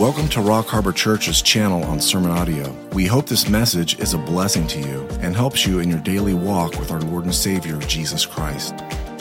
Welcome 0.00 0.28
to 0.28 0.40
Rock 0.40 0.68
Harbor 0.68 0.92
Church's 0.92 1.42
channel 1.42 1.84
on 1.84 2.00
Sermon 2.00 2.30
Audio. 2.30 2.74
We 2.94 3.04
hope 3.04 3.26
this 3.26 3.50
message 3.50 3.98
is 3.98 4.14
a 4.14 4.18
blessing 4.18 4.66
to 4.68 4.80
you 4.80 5.06
and 5.20 5.36
helps 5.36 5.66
you 5.66 5.80
in 5.80 5.90
your 5.90 5.98
daily 5.98 6.32
walk 6.32 6.78
with 6.78 6.90
our 6.90 7.02
Lord 7.02 7.24
and 7.24 7.34
Savior, 7.34 7.76
Jesus 7.80 8.24
Christ. 8.24 8.74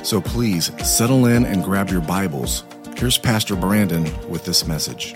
So 0.03 0.21
please 0.21 0.71
settle 0.89 1.25
in 1.25 1.43
and 1.43 1.65
grab 1.65 1.89
your 1.89 1.99
Bibles. 1.99 2.63
Here's 2.95 3.17
Pastor 3.17 3.57
Brandon 3.57 4.05
with 4.29 4.45
this 4.45 4.65
message. 4.65 5.15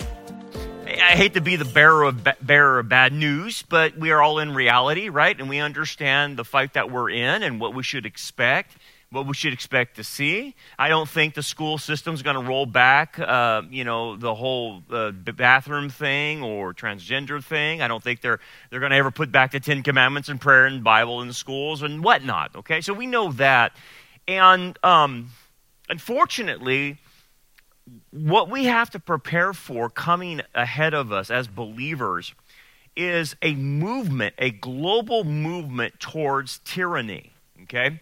I 0.86 1.15
hate 1.15 1.36
to 1.36 1.41
be 1.41 1.55
the 1.55 1.64
bearer 1.64 2.04
of, 2.04 2.27
bearer 2.41 2.80
of 2.80 2.89
bad 2.89 3.14
news, 3.14 3.61
but 3.61 3.98
we 3.98 4.11
are 4.11 4.21
all 4.21 4.39
in 4.39 4.54
reality, 4.54 5.07
right? 5.07 5.39
And 5.39 5.48
we 5.48 5.59
understand 5.59 6.36
the 6.36 6.43
fight 6.43 6.73
that 6.73 6.91
we're 6.91 7.09
in 7.09 7.41
and 7.41 7.61
what 7.61 7.73
we 7.73 7.84
should 7.84 8.05
expect 8.05 8.75
what 9.14 9.27
we 9.27 9.34
should 9.34 9.54
expect 9.54 9.95
to 9.95 10.04
see. 10.04 10.55
I 10.77 10.89
don't 10.89 11.07
think 11.07 11.36
the 11.36 11.43
school 11.43 11.78
system's 11.78 12.21
going 12.21 12.36
to 12.36 12.42
roll 12.42 12.65
back, 12.65 13.18
uh, 13.20 13.61
you 13.70 13.83
know, 13.83 14.18
the 14.18 14.33
whole 14.33 14.83
uh, 14.89 15.11
bathroom 15.11 15.89
thing 15.89 16.43
or 16.43 16.74
transgender 16.74 17.43
thing. 17.43 17.82
I 17.82 17.87
don't 17.87 18.04
think 18.04 18.21
they're 18.21 18.39
they're 18.70 18.79
going 18.79 18.92
to 18.92 18.97
ever 18.97 19.11
put 19.11 19.32
back 19.32 19.51
the 19.51 19.60
Ten 19.60 19.84
Commandments 19.84 20.29
and 20.29 20.42
prayer 20.42 20.65
and 20.65 20.84
Bible 20.84 21.21
in 21.21 21.28
the 21.28 21.34
schools 21.34 21.84
and 21.84 22.04
whatnot. 22.04 22.56
Okay, 22.56 22.82
so 22.82 22.93
we 22.93 23.07
know 23.07 23.32
that, 23.34 23.73
and 24.28 24.78
um, 24.84 25.29
unfortunately. 25.89 26.98
What 28.11 28.50
we 28.50 28.64
have 28.64 28.92
to 28.92 29.00
prepare 29.00 29.51
for 29.51 29.89
coming 29.89 30.39
ahead 30.56 30.93
of 30.93 31.11
us 31.11 31.29
as 31.29 31.50
believers 31.50 32.34
is 32.95 33.36
a 33.42 33.56
movement, 33.56 34.36
a 34.38 34.52
global 34.52 35.23
movement 35.23 36.00
towards 36.00 36.59
tyranny. 36.59 37.34
Okay? 37.64 38.00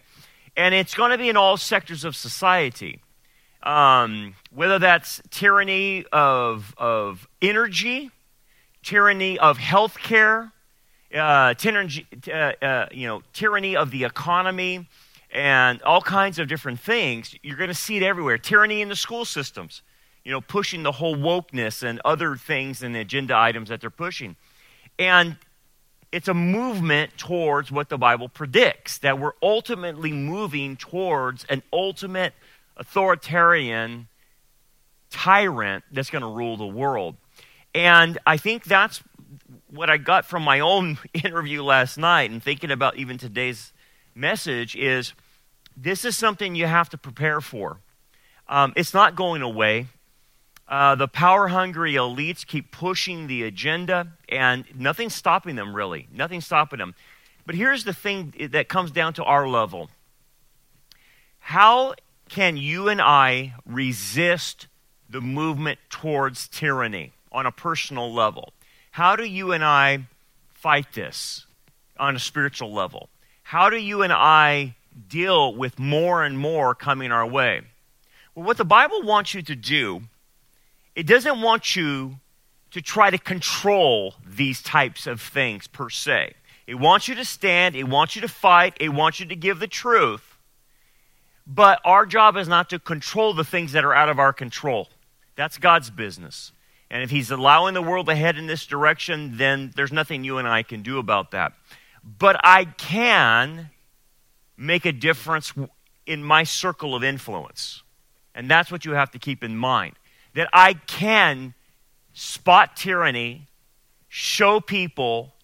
And 0.56 0.74
it's 0.74 0.94
going 0.94 1.10
to 1.10 1.18
be 1.18 1.28
in 1.28 1.36
all 1.36 1.56
sectors 1.56 2.04
of 2.04 2.14
society. 2.14 3.00
Um, 3.62 4.34
whether 4.52 4.78
that's 4.78 5.22
tyranny 5.30 6.04
of, 6.12 6.74
of 6.76 7.28
energy, 7.40 8.10
tyranny 8.82 9.38
of 9.38 9.58
healthcare, 9.58 10.50
uh, 11.14 11.54
tyranny, 11.54 12.06
uh, 12.28 12.52
uh, 12.60 12.86
you 12.90 13.06
know, 13.06 13.22
tyranny 13.32 13.76
of 13.76 13.90
the 13.90 14.04
economy, 14.04 14.88
and 15.32 15.80
all 15.82 16.02
kinds 16.02 16.38
of 16.38 16.48
different 16.48 16.80
things. 16.80 17.34
You're 17.42 17.56
going 17.56 17.68
to 17.68 17.74
see 17.74 17.96
it 17.96 18.02
everywhere. 18.02 18.36
Tyranny 18.36 18.82
in 18.82 18.88
the 18.88 18.96
school 18.96 19.24
systems, 19.24 19.82
you 20.24 20.30
know, 20.30 20.40
pushing 20.40 20.82
the 20.82 20.92
whole 20.92 21.16
wokeness 21.16 21.82
and 21.82 22.00
other 22.04 22.36
things 22.36 22.82
and 22.82 22.94
agenda 22.94 23.36
items 23.36 23.70
that 23.70 23.80
they're 23.80 23.90
pushing. 23.90 24.36
And 24.98 25.36
it's 26.12 26.28
a 26.28 26.34
movement 26.34 27.16
towards 27.16 27.72
what 27.72 27.88
the 27.88 27.98
Bible 27.98 28.28
predicts, 28.28 28.98
that 28.98 29.18
we're 29.18 29.32
ultimately 29.42 30.12
moving 30.12 30.76
towards 30.76 31.44
an 31.48 31.62
ultimate 31.72 32.34
authoritarian 32.76 34.08
tyrant 35.10 35.84
that's 35.90 36.10
going 36.10 36.22
to 36.22 36.28
rule 36.28 36.56
the 36.56 36.66
world. 36.66 37.16
And 37.74 38.18
I 38.26 38.36
think 38.36 38.64
that's 38.64 39.02
what 39.70 39.88
I 39.88 39.96
got 39.96 40.26
from 40.26 40.42
my 40.42 40.60
own 40.60 40.98
interview 41.14 41.62
last 41.62 41.96
night 41.96 42.30
and 42.30 42.42
thinking 42.42 42.70
about 42.70 42.96
even 42.96 43.16
today's 43.16 43.72
message 44.14 44.76
is 44.76 45.14
this 45.76 46.04
is 46.04 46.16
something 46.16 46.54
you 46.54 46.66
have 46.66 46.90
to 46.90 46.98
prepare 46.98 47.40
for. 47.40 47.78
Um, 48.48 48.74
it's 48.76 48.92
not 48.92 49.16
going 49.16 49.40
away. 49.40 49.86
Uh, 50.72 50.94
the 50.94 51.06
power 51.06 51.48
hungry 51.48 51.92
elites 51.92 52.46
keep 52.46 52.70
pushing 52.72 53.26
the 53.26 53.42
agenda, 53.42 54.08
and 54.30 54.64
nothing's 54.74 55.14
stopping 55.14 55.54
them, 55.54 55.76
really. 55.76 56.08
Nothing's 56.10 56.46
stopping 56.46 56.78
them. 56.78 56.94
But 57.44 57.56
here's 57.56 57.84
the 57.84 57.92
thing 57.92 58.32
that 58.52 58.70
comes 58.70 58.90
down 58.90 59.12
to 59.14 59.24
our 59.24 59.46
level 59.46 59.90
How 61.40 61.92
can 62.30 62.56
you 62.56 62.88
and 62.88 63.02
I 63.02 63.52
resist 63.66 64.66
the 65.10 65.20
movement 65.20 65.78
towards 65.90 66.48
tyranny 66.48 67.12
on 67.30 67.44
a 67.44 67.52
personal 67.52 68.10
level? 68.10 68.54
How 68.92 69.14
do 69.14 69.24
you 69.24 69.52
and 69.52 69.62
I 69.62 70.06
fight 70.54 70.94
this 70.94 71.44
on 71.98 72.16
a 72.16 72.18
spiritual 72.18 72.72
level? 72.72 73.10
How 73.42 73.68
do 73.68 73.76
you 73.76 74.00
and 74.00 74.12
I 74.12 74.74
deal 75.06 75.54
with 75.54 75.78
more 75.78 76.24
and 76.24 76.38
more 76.38 76.74
coming 76.74 77.12
our 77.12 77.26
way? 77.26 77.60
Well, 78.34 78.46
what 78.46 78.56
the 78.56 78.64
Bible 78.64 79.02
wants 79.02 79.34
you 79.34 79.42
to 79.42 79.54
do 79.54 80.04
it 80.94 81.06
doesn't 81.06 81.40
want 81.40 81.74
you 81.74 82.20
to 82.72 82.80
try 82.80 83.10
to 83.10 83.18
control 83.18 84.14
these 84.26 84.62
types 84.62 85.06
of 85.06 85.20
things 85.20 85.66
per 85.66 85.90
se. 85.90 86.34
It 86.66 86.76
wants 86.76 87.08
you 87.08 87.14
to 87.16 87.24
stand, 87.24 87.76
it 87.76 87.84
wants 87.84 88.16
you 88.16 88.22
to 88.22 88.28
fight, 88.28 88.76
it 88.80 88.90
wants 88.90 89.20
you 89.20 89.26
to 89.26 89.36
give 89.36 89.58
the 89.58 89.66
truth. 89.66 90.36
But 91.46 91.80
our 91.84 92.06
job 92.06 92.36
is 92.36 92.48
not 92.48 92.70
to 92.70 92.78
control 92.78 93.34
the 93.34 93.44
things 93.44 93.72
that 93.72 93.84
are 93.84 93.94
out 93.94 94.08
of 94.08 94.18
our 94.18 94.32
control. 94.32 94.88
That's 95.34 95.58
God's 95.58 95.90
business. 95.90 96.52
And 96.90 97.02
if 97.02 97.10
He's 97.10 97.30
allowing 97.30 97.74
the 97.74 97.82
world 97.82 98.06
to 98.06 98.14
head 98.14 98.38
in 98.38 98.46
this 98.46 98.64
direction, 98.64 99.36
then 99.36 99.72
there's 99.74 99.92
nothing 99.92 100.24
you 100.24 100.38
and 100.38 100.46
I 100.46 100.62
can 100.62 100.82
do 100.82 100.98
about 100.98 101.32
that. 101.32 101.52
But 102.04 102.40
I 102.44 102.64
can 102.64 103.70
make 104.56 104.84
a 104.84 104.92
difference 104.92 105.52
in 106.06 106.22
my 106.22 106.44
circle 106.44 106.94
of 106.94 107.02
influence. 107.02 107.82
And 108.34 108.50
that's 108.50 108.70
what 108.70 108.84
you 108.84 108.92
have 108.92 109.10
to 109.12 109.18
keep 109.18 109.42
in 109.42 109.56
mind 109.56 109.94
that 110.34 110.48
I 110.52 110.74
can 110.74 111.54
spot 112.14 112.76
tyranny, 112.76 113.48
show 114.08 114.60
people 114.60 115.34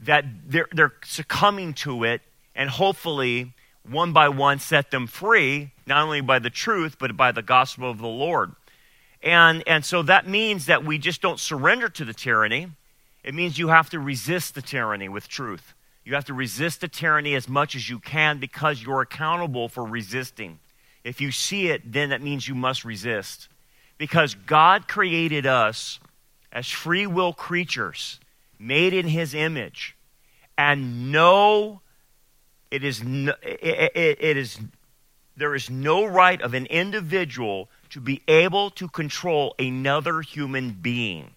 that 0.00 0.24
they're, 0.46 0.68
they're 0.72 0.94
succumbing 1.04 1.74
to 1.74 2.04
it, 2.04 2.22
and 2.54 2.70
hopefully, 2.70 3.54
one 3.88 4.12
by 4.12 4.28
one, 4.28 4.58
set 4.58 4.90
them 4.90 5.06
free, 5.06 5.72
not 5.86 6.04
only 6.04 6.20
by 6.20 6.38
the 6.38 6.50
truth, 6.50 6.96
but 6.98 7.16
by 7.16 7.32
the 7.32 7.42
gospel 7.42 7.90
of 7.90 7.98
the 7.98 8.06
Lord. 8.06 8.52
And, 9.22 9.64
and 9.66 9.84
so 9.84 10.02
that 10.02 10.28
means 10.28 10.66
that 10.66 10.84
we 10.84 10.98
just 10.98 11.20
don't 11.20 11.40
surrender 11.40 11.88
to 11.88 12.04
the 12.04 12.14
tyranny. 12.14 12.68
It 13.24 13.34
means 13.34 13.58
you 13.58 13.68
have 13.68 13.90
to 13.90 13.98
resist 13.98 14.54
the 14.54 14.62
tyranny 14.62 15.08
with 15.08 15.28
truth. 15.28 15.74
You 16.04 16.14
have 16.14 16.24
to 16.26 16.34
resist 16.34 16.80
the 16.80 16.88
tyranny 16.88 17.34
as 17.34 17.48
much 17.48 17.74
as 17.74 17.90
you 17.90 17.98
can 17.98 18.38
because 18.38 18.82
you're 18.82 19.00
accountable 19.00 19.68
for 19.68 19.84
resisting. 19.84 20.60
If 21.04 21.20
you 21.20 21.32
see 21.32 21.68
it, 21.68 21.92
then 21.92 22.10
that 22.10 22.22
means 22.22 22.46
you 22.46 22.54
must 22.54 22.84
resist 22.84 23.48
because 23.98 24.34
God 24.34 24.88
created 24.88 25.44
us 25.44 26.00
as 26.50 26.68
free 26.68 27.06
will 27.06 27.32
creatures 27.32 28.18
made 28.58 28.94
in 28.94 29.08
his 29.08 29.34
image. 29.34 29.96
And 30.56 31.12
no 31.12 31.82
it 32.70 32.84
is 32.84 33.02
no, 33.02 33.34
it, 33.42 33.92
it, 33.94 34.18
it 34.20 34.36
is 34.36 34.58
there 35.36 35.54
is 35.54 35.70
no 35.70 36.04
right 36.04 36.40
of 36.42 36.54
an 36.54 36.66
individual 36.66 37.70
to 37.90 38.00
be 38.00 38.22
able 38.26 38.70
to 38.70 38.88
control 38.88 39.54
another 39.58 40.20
human 40.20 40.70
being. 40.72 41.30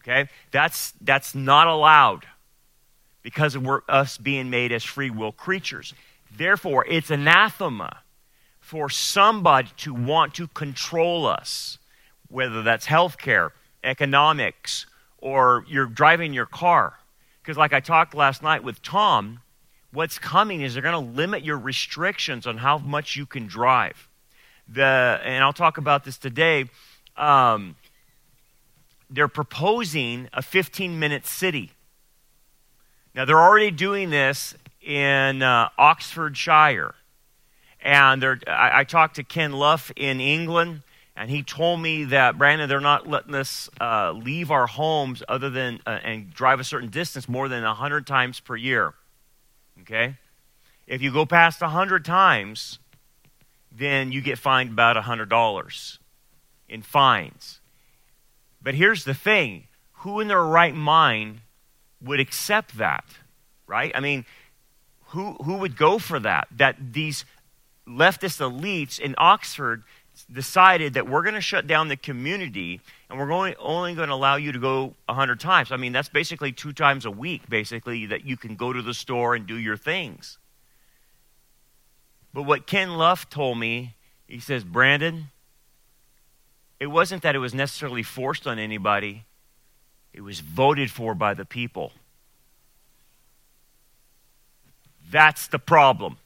Okay? 0.00 0.28
That's 0.50 0.92
that's 1.00 1.34
not 1.34 1.66
allowed 1.66 2.26
because 3.22 3.54
of 3.54 3.66
us 3.88 4.16
being 4.16 4.48
made 4.48 4.72
as 4.72 4.84
free 4.84 5.10
will 5.10 5.32
creatures. 5.32 5.92
Therefore 6.36 6.86
it's 6.88 7.10
anathema 7.10 7.98
for 8.66 8.90
somebody 8.90 9.68
to 9.76 9.94
want 9.94 10.34
to 10.34 10.48
control 10.48 11.24
us, 11.24 11.78
whether 12.28 12.64
that's 12.64 12.86
healthcare, 12.86 13.52
economics, 13.84 14.86
or 15.18 15.64
you're 15.68 15.86
driving 15.86 16.34
your 16.34 16.46
car. 16.46 16.94
Because, 17.40 17.56
like 17.56 17.72
I 17.72 17.78
talked 17.78 18.12
last 18.12 18.42
night 18.42 18.64
with 18.64 18.82
Tom, 18.82 19.38
what's 19.92 20.18
coming 20.18 20.62
is 20.62 20.74
they're 20.74 20.82
going 20.82 21.00
to 21.00 21.12
limit 21.12 21.44
your 21.44 21.58
restrictions 21.58 22.44
on 22.44 22.58
how 22.58 22.76
much 22.76 23.14
you 23.14 23.24
can 23.24 23.46
drive. 23.46 24.08
The, 24.66 25.20
and 25.22 25.44
I'll 25.44 25.52
talk 25.52 25.78
about 25.78 26.02
this 26.02 26.18
today. 26.18 26.68
Um, 27.16 27.76
they're 29.08 29.28
proposing 29.28 30.28
a 30.32 30.42
15 30.42 30.98
minute 30.98 31.24
city. 31.24 31.70
Now, 33.14 33.26
they're 33.26 33.40
already 33.40 33.70
doing 33.70 34.10
this 34.10 34.56
in 34.82 35.40
uh, 35.42 35.68
Oxfordshire. 35.78 36.96
And 37.86 38.24
I, 38.48 38.80
I, 38.80 38.84
talked 38.84 39.14
to 39.14 39.22
Ken 39.22 39.52
Luff 39.52 39.92
in 39.94 40.20
England, 40.20 40.82
and 41.14 41.30
he 41.30 41.44
told 41.44 41.80
me 41.80 42.02
that, 42.06 42.36
Brandon, 42.36 42.68
they're 42.68 42.80
not 42.80 43.06
letting 43.06 43.36
us 43.36 43.70
uh, 43.80 44.10
leave 44.10 44.50
our 44.50 44.66
homes 44.66 45.22
other 45.28 45.50
than 45.50 45.78
uh, 45.86 46.00
and 46.02 46.34
drive 46.34 46.58
a 46.58 46.64
certain 46.64 46.88
distance 46.88 47.28
more 47.28 47.48
than 47.48 47.62
100 47.62 48.04
times 48.04 48.40
per 48.40 48.56
year. 48.56 48.92
Okay? 49.82 50.16
If 50.88 51.00
you 51.00 51.12
go 51.12 51.26
past 51.26 51.60
100 51.60 52.04
times, 52.04 52.80
then 53.70 54.10
you 54.10 54.20
get 54.20 54.36
fined 54.36 54.70
about 54.70 54.96
$100 54.96 55.98
in 56.68 56.82
fines. 56.82 57.60
But 58.60 58.74
here's 58.74 59.04
the 59.04 59.14
thing 59.14 59.68
who 59.98 60.18
in 60.18 60.26
their 60.26 60.42
right 60.42 60.74
mind 60.74 61.38
would 62.02 62.18
accept 62.18 62.78
that? 62.78 63.04
Right? 63.68 63.92
I 63.94 64.00
mean, 64.00 64.24
who, 65.10 65.34
who 65.34 65.58
would 65.58 65.76
go 65.76 66.00
for 66.00 66.18
that? 66.18 66.48
That 66.56 66.92
these 66.92 67.24
leftist 67.88 68.40
elites 68.40 68.98
in 68.98 69.14
Oxford 69.18 69.82
decided 70.32 70.94
that 70.94 71.08
we're 71.08 71.22
going 71.22 71.34
to 71.34 71.40
shut 71.40 71.66
down 71.66 71.88
the 71.88 71.96
community 71.96 72.80
and 73.08 73.18
we're 73.18 73.26
going, 73.26 73.54
only 73.58 73.94
going 73.94 74.08
to 74.08 74.14
allow 74.14 74.36
you 74.36 74.52
to 74.52 74.58
go 74.58 74.94
100 75.06 75.38
times. 75.38 75.70
I 75.70 75.76
mean, 75.76 75.92
that's 75.92 76.08
basically 76.08 76.52
two 76.52 76.72
times 76.72 77.04
a 77.04 77.10
week, 77.10 77.48
basically, 77.48 78.06
that 78.06 78.24
you 78.24 78.36
can 78.36 78.56
go 78.56 78.72
to 78.72 78.82
the 78.82 78.94
store 78.94 79.34
and 79.34 79.46
do 79.46 79.56
your 79.56 79.76
things. 79.76 80.38
But 82.32 82.42
what 82.42 82.66
Ken 82.66 82.96
Luff 82.96 83.30
told 83.30 83.58
me, 83.58 83.94
he 84.26 84.40
says, 84.40 84.64
Brandon, 84.64 85.28
it 86.80 86.88
wasn't 86.88 87.22
that 87.22 87.34
it 87.34 87.38
was 87.38 87.54
necessarily 87.54 88.02
forced 88.02 88.46
on 88.46 88.58
anybody, 88.58 89.24
it 90.12 90.22
was 90.22 90.40
voted 90.40 90.90
for 90.90 91.14
by 91.14 91.34
the 91.34 91.44
people. 91.44 91.92
That's 95.10 95.46
the 95.46 95.58
problem. 95.58 96.16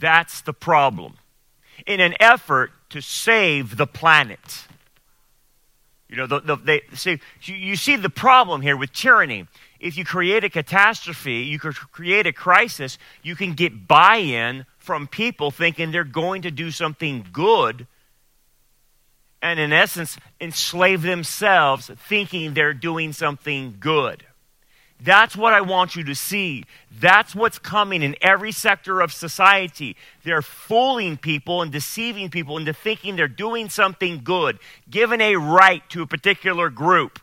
That's 0.00 0.40
the 0.40 0.52
problem. 0.52 1.18
In 1.86 2.00
an 2.00 2.14
effort 2.18 2.72
to 2.90 3.00
save 3.00 3.76
the 3.76 3.86
planet. 3.86 4.66
You 6.08 6.16
know, 6.16 6.26
the, 6.26 6.40
the, 6.40 6.56
they, 6.56 6.82
see, 6.94 7.20
you 7.42 7.76
see 7.76 7.94
the 7.96 8.10
problem 8.10 8.62
here 8.62 8.76
with 8.76 8.92
tyranny. 8.92 9.46
If 9.78 9.96
you 9.96 10.04
create 10.04 10.42
a 10.42 10.50
catastrophe, 10.50 11.42
you 11.42 11.58
create 11.58 12.26
a 12.26 12.32
crisis, 12.32 12.98
you 13.22 13.36
can 13.36 13.54
get 13.54 13.86
buy 13.86 14.16
in 14.16 14.66
from 14.78 15.06
people 15.06 15.50
thinking 15.50 15.92
they're 15.92 16.04
going 16.04 16.42
to 16.42 16.50
do 16.50 16.70
something 16.70 17.24
good 17.32 17.86
and, 19.42 19.58
in 19.58 19.72
essence, 19.72 20.18
enslave 20.40 21.02
themselves 21.02 21.90
thinking 22.08 22.54
they're 22.54 22.74
doing 22.74 23.12
something 23.12 23.76
good. 23.80 24.24
That's 25.02 25.36
what 25.36 25.52
I 25.52 25.62
want 25.62 25.96
you 25.96 26.04
to 26.04 26.14
see. 26.14 26.64
That's 26.90 27.34
what's 27.34 27.58
coming 27.58 28.02
in 28.02 28.16
every 28.20 28.52
sector 28.52 29.00
of 29.00 29.12
society. 29.12 29.96
They're 30.24 30.42
fooling 30.42 31.16
people 31.16 31.62
and 31.62 31.72
deceiving 31.72 32.28
people 32.28 32.58
into 32.58 32.74
thinking 32.74 33.16
they're 33.16 33.28
doing 33.28 33.70
something 33.70 34.20
good, 34.22 34.58
given 34.90 35.20
a 35.20 35.36
right 35.36 35.88
to 35.90 36.02
a 36.02 36.06
particular 36.06 36.68
group, 36.68 37.18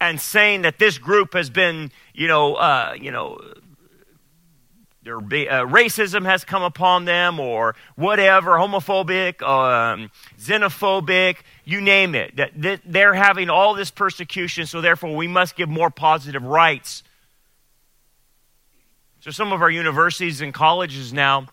and 0.00 0.20
saying 0.20 0.62
that 0.62 0.78
this 0.78 0.98
group 0.98 1.32
has 1.32 1.48
been, 1.48 1.90
you 2.14 2.28
know, 2.28 2.54
uh, 2.54 2.94
you 3.00 3.10
know, 3.10 3.38
their 5.02 5.16
uh, 5.16 5.64
racism 5.66 6.26
has 6.26 6.44
come 6.44 6.62
upon 6.62 7.06
them 7.06 7.40
or 7.40 7.74
whatever, 7.96 8.52
homophobic, 8.52 9.40
um, 9.40 10.10
xenophobic, 10.38 11.36
you 11.64 11.80
name 11.80 12.14
it. 12.14 12.36
That, 12.36 12.50
that 12.60 12.80
they're 12.84 13.14
having 13.14 13.48
all 13.48 13.74
this 13.74 13.90
persecution, 13.90 14.66
so 14.66 14.82
therefore 14.82 15.16
we 15.16 15.26
must 15.26 15.56
give 15.56 15.70
more 15.70 15.90
positive 15.90 16.42
rights. 16.42 17.02
So 19.20 19.30
some 19.30 19.52
of 19.52 19.62
our 19.62 19.70
universities 19.70 20.42
and 20.42 20.52
colleges 20.52 21.12
now 21.14 21.46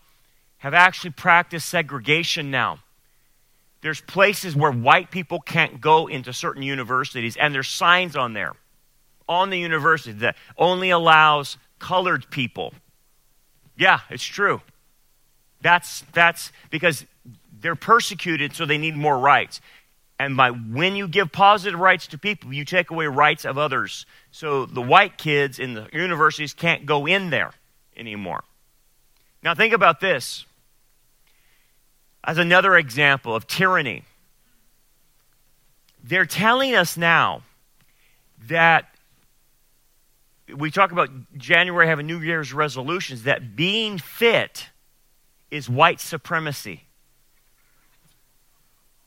have 0.57 0.73
actually 0.73 1.11
practiced 1.11 1.69
segregation 1.69 2.51
now. 2.51 2.79
There's 3.79 4.01
places 4.01 4.55
where 4.55 4.71
white 4.71 5.09
people 5.09 5.39
can't 5.39 5.79
go 5.79 6.07
into 6.07 6.33
certain 6.33 6.63
universities, 6.63 7.37
and 7.37 7.55
there's 7.55 7.69
signs 7.69 8.17
on 8.17 8.33
there, 8.33 8.53
on 9.29 9.51
the 9.51 9.59
university, 9.59 10.19
that 10.19 10.35
only 10.57 10.89
allows 10.89 11.57
colored 11.79 12.29
people 12.29 12.73
yeah, 13.77 13.99
it's 14.09 14.23
true. 14.23 14.61
That's, 15.61 16.03
that's 16.13 16.51
because 16.69 17.05
they're 17.59 17.75
persecuted, 17.75 18.55
so 18.55 18.65
they 18.65 18.77
need 18.77 18.95
more 18.95 19.17
rights. 19.17 19.61
And 20.19 20.35
by 20.35 20.49
when 20.49 20.95
you 20.95 21.07
give 21.07 21.31
positive 21.31 21.79
rights 21.79 22.07
to 22.07 22.17
people, 22.17 22.51
you 22.51 22.65
take 22.65 22.89
away 22.89 23.05
rights 23.05 23.45
of 23.45 23.57
others. 23.57 24.05
So 24.31 24.65
the 24.65 24.81
white 24.81 25.17
kids 25.17 25.59
in 25.59 25.75
the 25.75 25.87
universities 25.93 26.53
can't 26.53 26.85
go 26.85 27.05
in 27.05 27.29
there 27.29 27.51
anymore. 27.95 28.43
Now, 29.43 29.53
think 29.53 29.73
about 29.73 29.99
this 29.99 30.45
as 32.23 32.37
another 32.37 32.75
example 32.75 33.35
of 33.35 33.47
tyranny. 33.47 34.03
They're 36.03 36.25
telling 36.25 36.75
us 36.75 36.97
now 36.97 37.43
that 38.47 38.89
we 40.55 40.71
talk 40.71 40.91
about 40.91 41.09
January 41.37 41.87
having 41.87 42.07
New 42.07 42.19
Year's 42.19 42.53
resolutions, 42.53 43.23
that 43.23 43.55
being 43.55 43.97
fit 43.97 44.69
is 45.51 45.69
white 45.69 45.99
supremacy. 45.99 46.83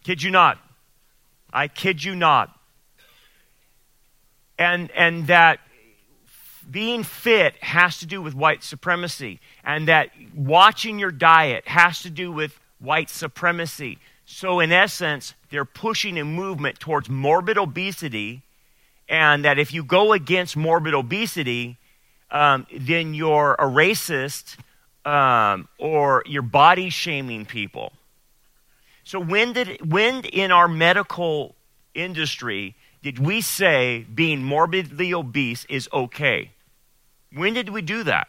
Kid 0.04 0.22
you 0.22 0.30
not. 0.30 0.58
I 1.52 1.68
kid 1.68 2.04
you 2.04 2.14
not. 2.14 2.56
And, 4.58 4.90
and 4.92 5.26
that 5.28 5.60
being 6.70 7.02
fit 7.02 7.54
has 7.62 7.98
to 7.98 8.06
do 8.06 8.20
with 8.20 8.34
white 8.34 8.62
supremacy, 8.62 9.40
and 9.64 9.88
that 9.88 10.10
watching 10.34 10.98
your 10.98 11.10
diet 11.10 11.66
has 11.66 12.02
to 12.02 12.10
do 12.10 12.30
with 12.30 12.58
white 12.78 13.10
supremacy. 13.10 13.98
So, 14.26 14.60
in 14.60 14.70
essence, 14.70 15.34
they're 15.50 15.64
pushing 15.64 16.18
a 16.18 16.24
movement 16.24 16.78
towards 16.78 17.08
morbid 17.08 17.58
obesity 17.58 18.42
and 19.10 19.44
that 19.44 19.58
if 19.58 19.74
you 19.74 19.82
go 19.82 20.12
against 20.12 20.56
morbid 20.56 20.94
obesity, 20.94 21.76
um, 22.30 22.66
then 22.74 23.12
you're 23.12 23.54
a 23.58 23.64
racist 23.64 24.56
um, 25.04 25.68
or 25.78 26.22
you're 26.26 26.42
body 26.42 26.88
shaming 26.88 27.44
people. 27.44 27.92
So 29.02 29.18
when 29.18 29.52
did 29.52 29.90
when 29.90 30.24
in 30.24 30.52
our 30.52 30.68
medical 30.68 31.56
industry 31.92 32.76
did 33.02 33.18
we 33.18 33.40
say 33.40 34.06
being 34.14 34.44
morbidly 34.44 35.12
obese 35.12 35.64
is 35.68 35.88
okay? 35.92 36.52
When 37.32 37.54
did 37.54 37.70
we 37.70 37.82
do 37.82 38.04
that? 38.04 38.28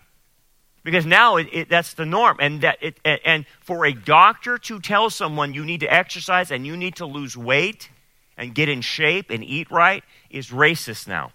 Because 0.84 1.06
now 1.06 1.36
it, 1.36 1.48
it, 1.52 1.70
that's 1.70 1.94
the 1.94 2.06
norm, 2.06 2.38
and 2.40 2.62
that 2.62 2.80
it, 2.82 3.00
and 3.06 3.46
for 3.60 3.86
a 3.86 3.94
doctor 3.94 4.58
to 4.58 4.80
tell 4.80 5.12
someone 5.12 5.54
you 5.54 5.64
need 5.64 5.82
to 5.82 5.94
exercise 5.94 6.50
and 6.50 6.66
you 6.66 6.76
need 6.76 6.96
to 6.96 7.06
lose 7.06 7.38
weight 7.38 7.91
and 8.42 8.56
get 8.56 8.68
in 8.68 8.82
shape 8.82 9.30
and 9.30 9.44
eat 9.44 9.70
right 9.70 10.04
is 10.32 10.50
racist 10.50 11.08
now. 11.08 11.32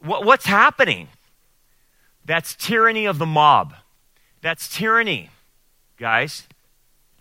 What, 0.00 0.24
what's 0.24 0.46
happening? 0.46 1.08
That's 2.24 2.56
tyranny 2.56 3.06
of 3.06 3.18
the 3.18 3.24
mob. 3.24 3.74
That's 4.42 4.68
tyranny, 4.68 5.30
guys. 5.96 6.48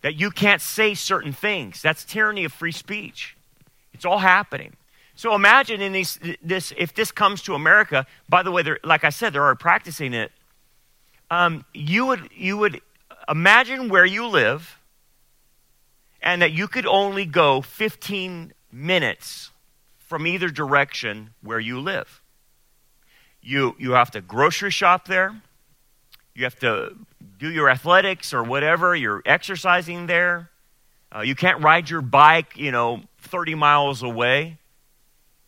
That 0.01 0.15
you 0.15 0.31
can't 0.31 0.61
say 0.61 0.95
certain 0.95 1.31
things. 1.31 1.81
That's 1.81 2.03
tyranny 2.03 2.43
of 2.43 2.51
free 2.51 2.71
speech. 2.71 3.37
It's 3.93 4.03
all 4.03 4.19
happening. 4.19 4.73
So 5.15 5.35
imagine 5.35 5.79
in 5.79 5.93
these, 5.93 6.19
this, 6.43 6.73
if 6.77 6.93
this 6.95 7.11
comes 7.11 7.43
to 7.43 7.53
America, 7.53 8.07
by 8.27 8.41
the 8.41 8.51
way, 8.51 8.63
like 8.83 9.03
I 9.03 9.09
said, 9.09 9.33
they're 9.33 9.43
already 9.43 9.59
practicing 9.59 10.13
it. 10.13 10.31
Um, 11.29 11.65
you, 11.73 12.07
would, 12.07 12.29
you 12.35 12.57
would 12.57 12.81
imagine 13.29 13.89
where 13.89 14.05
you 14.05 14.25
live 14.25 14.79
and 16.25 16.41
that 16.41 16.51
you 16.51 16.67
could 16.67 16.87
only 16.87 17.23
go 17.23 17.61
15 17.61 18.51
minutes 18.71 19.51
from 19.99 20.25
either 20.25 20.49
direction 20.49 21.29
where 21.41 21.59
you 21.59 21.79
live. 21.79 22.21
You, 23.41 23.75
you 23.77 23.91
have 23.91 24.09
to 24.11 24.21
grocery 24.21 24.71
shop 24.71 25.07
there. 25.07 25.39
You 26.33 26.43
have 26.45 26.59
to 26.59 26.95
do 27.37 27.49
your 27.49 27.69
athletics 27.69 28.33
or 28.33 28.43
whatever. 28.43 28.95
You're 28.95 29.21
exercising 29.23 30.07
there. 30.07 30.49
Uh, 31.15 31.21
you 31.21 31.35
can't 31.35 31.63
ride 31.63 31.89
your 31.89 32.01
bike, 32.01 32.57
you 32.57 32.71
know, 32.71 33.01
30 33.19 33.53
miles 33.53 34.01
away. 34.01 34.57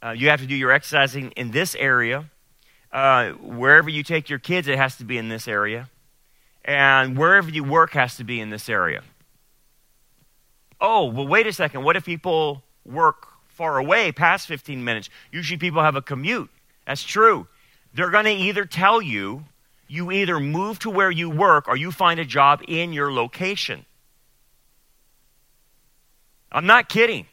Uh, 0.01 0.11
you 0.11 0.29
have 0.29 0.41
to 0.41 0.47
do 0.47 0.55
your 0.55 0.71
exercising 0.71 1.31
in 1.31 1.49
this 1.49 1.73
area. 1.75 2.29
Uh, 2.91 3.31
wherever 3.31 3.89
you 3.89 4.03
take 4.03 4.29
your 4.29 4.39
kids, 4.39 4.67
it 4.67 4.77
has 4.77 4.95
to 4.97 5.05
be 5.05 5.17
in 5.17 5.27
this 5.27 5.47
area. 5.47 5.89
And 6.63 7.17
wherever 7.17 7.49
you 7.49 7.63
work 7.63 7.93
has 7.93 8.15
to 8.17 8.23
be 8.23 8.39
in 8.39 8.51
this 8.51 8.69
area. 8.69 9.01
Oh, 10.79 11.05
well, 11.05 11.27
wait 11.27 11.47
a 11.47 11.53
second. 11.53 11.83
What 11.83 11.95
if 11.95 12.05
people 12.05 12.63
work 12.85 13.27
far 13.57 13.79
away 13.79 14.11
past 14.11 14.47
15 14.47 14.83
minutes. 14.83 15.09
Usually 15.31 15.57
people 15.57 15.81
have 15.81 15.95
a 15.95 16.01
commute. 16.01 16.49
That's 16.85 17.03
true. 17.03 17.47
They're 17.91 18.11
going 18.11 18.25
to 18.25 18.31
either 18.31 18.65
tell 18.65 19.01
you, 19.01 19.45
you 19.87 20.11
either 20.11 20.39
move 20.39 20.77
to 20.79 20.91
where 20.91 21.09
you 21.09 21.27
work 21.27 21.67
or 21.67 21.75
you 21.75 21.91
find 21.91 22.19
a 22.19 22.25
job 22.25 22.61
in 22.67 22.93
your 22.93 23.11
location. 23.11 23.85
I'm 26.51 26.67
not 26.67 26.87
kidding. 26.87 27.25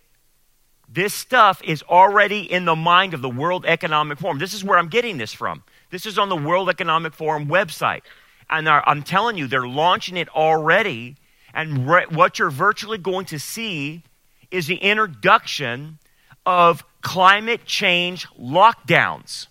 This 0.88 1.12
stuff 1.12 1.60
is 1.62 1.82
already 1.82 2.50
in 2.50 2.64
the 2.64 2.76
mind 2.76 3.12
of 3.12 3.20
the 3.20 3.28
World 3.28 3.66
Economic 3.66 4.18
Forum. 4.18 4.38
This 4.38 4.54
is 4.54 4.64
where 4.64 4.78
I'm 4.78 4.88
getting 4.88 5.18
this 5.18 5.34
from. 5.34 5.62
This 5.90 6.06
is 6.06 6.18
on 6.18 6.30
the 6.30 6.36
World 6.36 6.70
Economic 6.70 7.12
Forum 7.12 7.48
website. 7.48 8.00
And 8.48 8.66
I'm 8.66 9.02
telling 9.02 9.36
you, 9.36 9.46
they're 9.46 9.66
launching 9.66 10.16
it 10.16 10.28
already. 10.30 11.16
And 11.54 11.88
re- 11.88 12.06
what 12.11 12.38
you're 12.38 12.50
virtually 12.50 12.99
going 12.99 13.26
to 13.26 13.38
see 13.38 14.02
is 14.50 14.66
the 14.66 14.76
introduction 14.76 15.99
of 16.44 16.84
climate 17.00 17.64
change 17.64 18.26
lockdowns. 18.30 19.46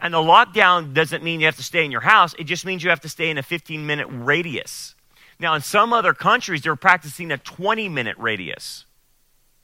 And 0.00 0.14
the 0.14 0.18
lockdown 0.18 0.94
doesn't 0.94 1.22
mean 1.22 1.38
you 1.38 1.46
have 1.46 1.56
to 1.56 1.62
stay 1.62 1.84
in 1.84 1.92
your 1.92 2.00
house, 2.00 2.34
it 2.38 2.44
just 2.44 2.64
means 2.64 2.82
you 2.82 2.90
have 2.90 3.00
to 3.00 3.08
stay 3.08 3.30
in 3.30 3.38
a 3.38 3.42
15 3.42 3.86
minute 3.86 4.08
radius. 4.10 4.94
Now, 5.38 5.54
in 5.54 5.60
some 5.60 5.92
other 5.92 6.14
countries, 6.14 6.62
they're 6.62 6.76
practicing 6.76 7.30
a 7.30 7.38
20 7.38 7.88
minute 7.88 8.16
radius. 8.18 8.86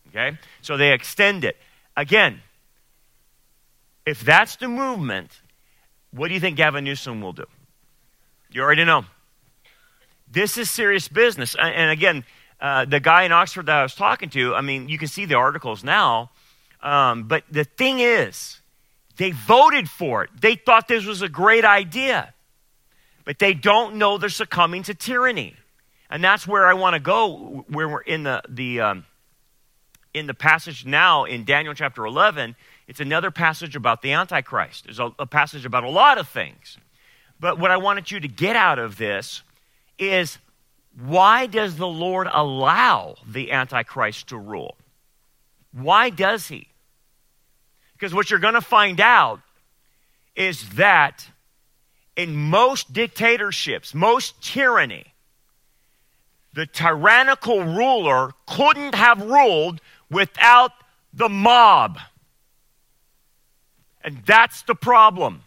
Okay? 0.09 0.39
So 0.61 0.77
they 0.77 0.93
extend 0.93 1.45
it. 1.45 1.57
Again, 1.97 2.43
if 4.07 4.21
that's 4.21 4.57
the 4.57 4.69
movement, 4.69 5.41
what 6.11 6.29
do 6.29 6.35
you 6.35 6.41
think 6.41 6.57
Gavin 6.57 6.85
Newsom 6.85 7.21
will 7.21 7.33
do? 7.33 7.45
You 8.51 8.63
already 8.63 8.85
know. 8.85 9.05
This 10.31 10.59
is 10.59 10.71
serious 10.71 11.09
business. 11.09 11.55
And 11.59 11.91
again, 11.91 12.25
uh, 12.61 12.85
the 12.85 13.01
guy 13.01 13.23
in 13.23 13.33
Oxford 13.33 13.67
that 13.67 13.79
I 13.79 13.83
was 13.83 13.95
talking 13.95 14.31
to, 14.31 14.55
I 14.55 14.61
mean, 14.61 14.89
you 14.89 14.99
can 14.99 15.09
see 15.09 15.25
the 15.25 15.35
articles 15.35 15.85
now. 15.85 16.31
Um, 16.83 17.25
but 17.25 17.45
the 17.51 17.65
thing 17.65 18.01
is, 18.01 18.61
they 19.17 19.33
voted 19.33 19.89
for 19.89 20.25
it. 20.25 20.31
They 20.41 20.55
thought 20.55 20.89
this 20.89 21.05
was 21.05 21.23
a 21.23 21.29
great 21.29 21.65
idea. 21.65 22.35
But 23.25 23.39
they 23.39 23.53
don't 23.53 23.97
know 23.97 24.17
they're 24.17 24.29
succumbing 24.29 24.85
to 24.85 24.95
tyranny. 24.95 25.55
And 26.11 26.25
that's 26.25 26.47
where 26.47 26.67
I 26.67 26.75
want 26.75 26.95
to 26.95 27.01
go, 27.01 27.65
where 27.69 27.89
we're 27.89 28.01
in 28.01 28.23
the, 28.23 28.43
the, 28.49 28.81
um, 28.81 29.05
in 30.15 30.27
the 30.27 30.35
passage 30.35 30.87
now 30.87 31.25
in 31.25 31.45
Daniel 31.45 31.75
chapter 31.75 32.07
11. 32.07 32.57
It's 32.87 33.01
another 33.01 33.31
passage 33.31 33.77
about 33.77 34.03
the 34.03 34.13
Antichrist. 34.13 34.85
There's 34.85 34.99
a, 34.99 35.13
a 35.19 35.27
passage 35.27 35.67
about 35.67 35.85
a 35.85 35.91
lot 35.91 36.17
of 36.17 36.29
things. 36.29 36.79
But 37.39 37.59
what 37.59 37.71
I 37.71 37.77
wanted 37.77 38.11
you 38.11 38.21
to 38.21 38.29
get 38.29 38.57
out 38.57 38.79
of 38.79 38.97
this 38.97 39.43
is 39.99 40.39
why 40.99 41.47
does 41.47 41.77
the 41.77 41.87
Lord 41.87 42.29
allow 42.33 43.17
the 43.27 43.53
Antichrist 43.53 44.29
to 44.29 44.37
rule? 44.37 44.77
Why 45.73 46.11
does 46.11 46.49
he? 46.49 46.69
Because 47.93 48.15
what 48.15 48.31
you're 48.31 48.41
going 48.41 48.55
to 48.55 48.61
find 48.61 49.01
out 49.01 49.41
is 50.35 50.69
that 50.71 51.29
in 52.17 52.35
most 52.35 52.93
dictatorships, 52.93 53.95
most 53.95 54.41
tyranny, 54.43 55.05
the 56.55 56.67
tyrannical 56.67 57.63
ruler 57.63 58.33
couldn't 58.47 58.95
have 58.95 59.23
ruled 59.23 59.81
without 60.11 60.73
the 61.13 61.29
mob. 61.29 61.99
And 64.03 64.23
that's 64.27 64.63
the 64.63 64.75
problem. 64.75 65.43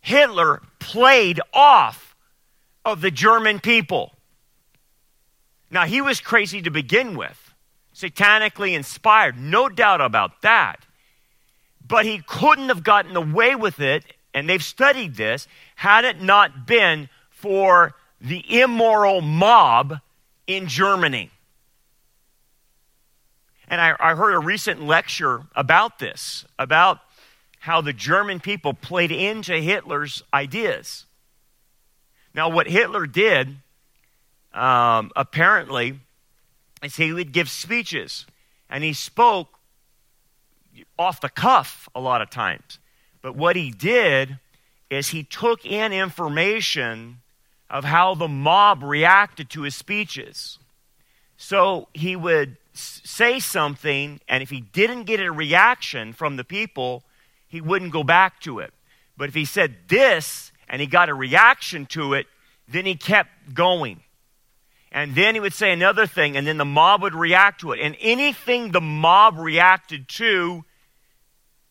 Hitler 0.00 0.62
played 0.78 1.40
off 1.52 2.07
of 2.92 3.00
the 3.00 3.10
German 3.10 3.60
people. 3.60 4.12
Now, 5.70 5.84
he 5.84 6.00
was 6.00 6.20
crazy 6.20 6.62
to 6.62 6.70
begin 6.70 7.16
with, 7.16 7.54
satanically 7.94 8.74
inspired, 8.74 9.38
no 9.38 9.68
doubt 9.68 10.00
about 10.00 10.42
that. 10.42 10.86
But 11.86 12.06
he 12.06 12.22
couldn't 12.26 12.68
have 12.68 12.82
gotten 12.82 13.16
away 13.16 13.54
with 13.54 13.80
it, 13.80 14.04
and 14.32 14.48
they've 14.48 14.62
studied 14.62 15.16
this, 15.16 15.46
had 15.76 16.04
it 16.04 16.22
not 16.22 16.66
been 16.66 17.08
for 17.30 17.94
the 18.20 18.60
immoral 18.60 19.20
mob 19.20 19.98
in 20.46 20.66
Germany. 20.66 21.30
And 23.68 23.80
I, 23.80 23.94
I, 24.00 24.14
heard 24.14 24.34
a 24.34 24.38
recent 24.38 24.82
lecture 24.82 25.42
about 25.54 25.98
this, 25.98 26.46
about 26.58 27.00
how 27.60 27.82
the 27.82 27.92
German 27.92 28.40
people 28.40 28.72
played 28.72 29.12
into 29.12 29.60
Hitler's 29.60 30.22
ideas. 30.32 31.04
Now, 32.34 32.48
what 32.48 32.68
Hitler 32.68 33.06
did, 33.06 33.56
um, 34.52 35.10
apparently, 35.16 36.00
is 36.82 36.96
he 36.96 37.12
would 37.12 37.32
give 37.32 37.48
speeches, 37.50 38.26
and 38.70 38.84
he 38.84 38.92
spoke 38.92 39.58
off 40.98 41.20
the 41.20 41.28
cuff 41.28 41.88
a 41.94 42.00
lot 42.00 42.22
of 42.22 42.30
times. 42.30 42.78
But 43.22 43.34
what 43.34 43.56
he 43.56 43.70
did 43.70 44.38
is 44.90 45.08
he 45.08 45.22
took 45.22 45.66
in 45.66 45.92
information 45.92 47.18
of 47.68 47.84
how 47.84 48.14
the 48.14 48.28
mob 48.28 48.82
reacted 48.82 49.50
to 49.50 49.62
his 49.62 49.74
speeches. 49.74 50.58
So 51.36 51.88
he 51.92 52.16
would 52.16 52.56
say 52.72 53.40
something, 53.40 54.20
and 54.28 54.42
if 54.42 54.50
he 54.50 54.60
didn't 54.60 55.04
get 55.04 55.20
a 55.20 55.30
reaction 55.30 56.12
from 56.12 56.36
the 56.36 56.44
people, 56.44 57.02
he 57.46 57.60
wouldn't 57.60 57.92
go 57.92 58.02
back 58.02 58.40
to 58.40 58.60
it. 58.60 58.72
But 59.16 59.28
if 59.28 59.34
he 59.34 59.44
said 59.44 59.74
this 59.88 60.52
and 60.68 60.80
he 60.80 60.86
got 60.86 61.08
a 61.08 61.14
reaction 61.14 61.86
to 61.86 62.14
it, 62.14 62.26
then 62.68 62.86
he 62.86 62.94
kept 62.94 63.54
going. 63.54 64.02
And 64.90 65.14
then 65.14 65.34
he 65.34 65.40
would 65.40 65.52
say 65.52 65.72
another 65.72 66.06
thing, 66.06 66.36
and 66.36 66.46
then 66.46 66.56
the 66.56 66.64
mob 66.64 67.02
would 67.02 67.14
react 67.14 67.60
to 67.60 67.72
it. 67.72 67.80
And 67.80 67.96
anything 68.00 68.70
the 68.70 68.80
mob 68.80 69.38
reacted 69.38 70.08
to, 70.08 70.64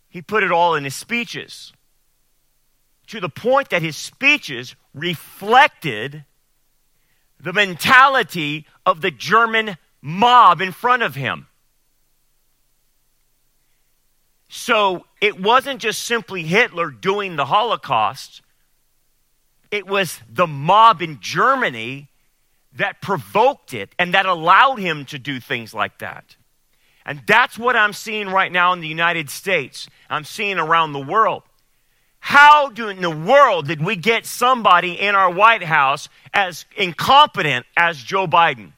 he 0.10 0.22
put 0.22 0.44
it 0.44 0.52
all 0.52 0.76
in 0.76 0.84
his 0.84 0.96
speeches. 0.96 1.74
To 3.08 3.20
the 3.20 3.30
point 3.30 3.70
that 3.70 3.82
his 3.82 3.98
speeches 3.98 4.76
reflected 4.94 6.26
the 7.40 7.54
mentality 7.54 8.66
of 8.86 9.02
the 9.02 9.12
German 9.12 9.78
mob 10.02 10.62
in 10.62 10.72
front 10.72 11.04
of 11.04 11.16
him. 11.16 11.48
So 14.50 15.06
it 15.22 15.40
wasn't 15.40 15.82
just 15.82 16.04
simply 16.04 16.44
Hitler 16.44 16.90
doing 16.90 17.36
the 17.36 17.46
Holocaust, 17.46 18.42
it 19.72 19.88
was 19.88 20.20
the 20.30 20.48
mob 20.48 21.02
in 21.02 21.20
Germany 21.20 22.10
that 22.74 23.02
provoked 23.02 23.74
it 23.74 23.94
and 23.98 24.14
that 24.14 24.26
allowed 24.26 24.80
him 24.80 25.06
to 25.06 25.20
do 25.20 25.40
things 25.40 25.74
like 25.74 26.00
that. 26.00 26.36
And 27.06 27.22
that's 27.26 27.58
what 27.58 27.76
I'm 27.76 27.94
seeing 27.94 28.28
right 28.28 28.52
now 28.52 28.74
in 28.74 28.82
the 28.82 28.88
United 28.88 29.30
States. 29.30 29.90
I'm 30.10 30.26
seeing 30.26 30.60
around 30.60 30.94
the 30.94 31.00
world. 31.00 31.44
How 32.20 32.70
do, 32.70 32.90
in 32.90 33.02
the 33.02 33.10
world 33.10 33.68
did 33.68 33.84
we 33.84 33.96
get 33.96 34.26
somebody 34.26 35.00
in 35.00 35.16
our 35.16 35.32
White 35.32 35.64
House 35.64 36.10
as 36.34 36.66
incompetent 36.76 37.66
as 37.78 37.98
Joe 37.98 38.28
Biden? 38.28 38.74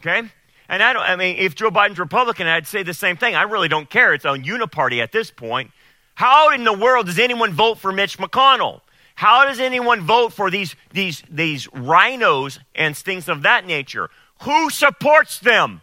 Okay? 0.00 0.22
And 0.68 0.82
I 0.82 0.92
don't, 0.92 1.02
I 1.02 1.16
mean, 1.16 1.36
if 1.36 1.54
Joe 1.54 1.70
Biden's 1.70 1.98
Republican, 1.98 2.46
I'd 2.46 2.66
say 2.66 2.82
the 2.82 2.94
same 2.94 3.16
thing. 3.16 3.34
I 3.34 3.42
really 3.42 3.68
don't 3.68 3.88
care. 3.88 4.14
It's 4.14 4.24
a 4.24 4.28
uniparty 4.28 5.02
at 5.02 5.12
this 5.12 5.30
point. 5.30 5.70
How 6.14 6.50
in 6.50 6.64
the 6.64 6.72
world 6.72 7.06
does 7.06 7.18
anyone 7.18 7.52
vote 7.52 7.78
for 7.78 7.92
Mitch 7.92 8.16
McConnell? 8.16 8.80
How 9.16 9.46
does 9.46 9.60
anyone 9.60 10.02
vote 10.02 10.34
for 10.34 10.50
these, 10.50 10.76
these, 10.92 11.22
these 11.30 11.66
RINOs 11.68 12.58
and 12.74 12.94
things 12.96 13.28
of 13.28 13.42
that 13.42 13.66
nature? 13.66 14.10
Who 14.42 14.68
supports 14.68 15.38
them? 15.38 15.80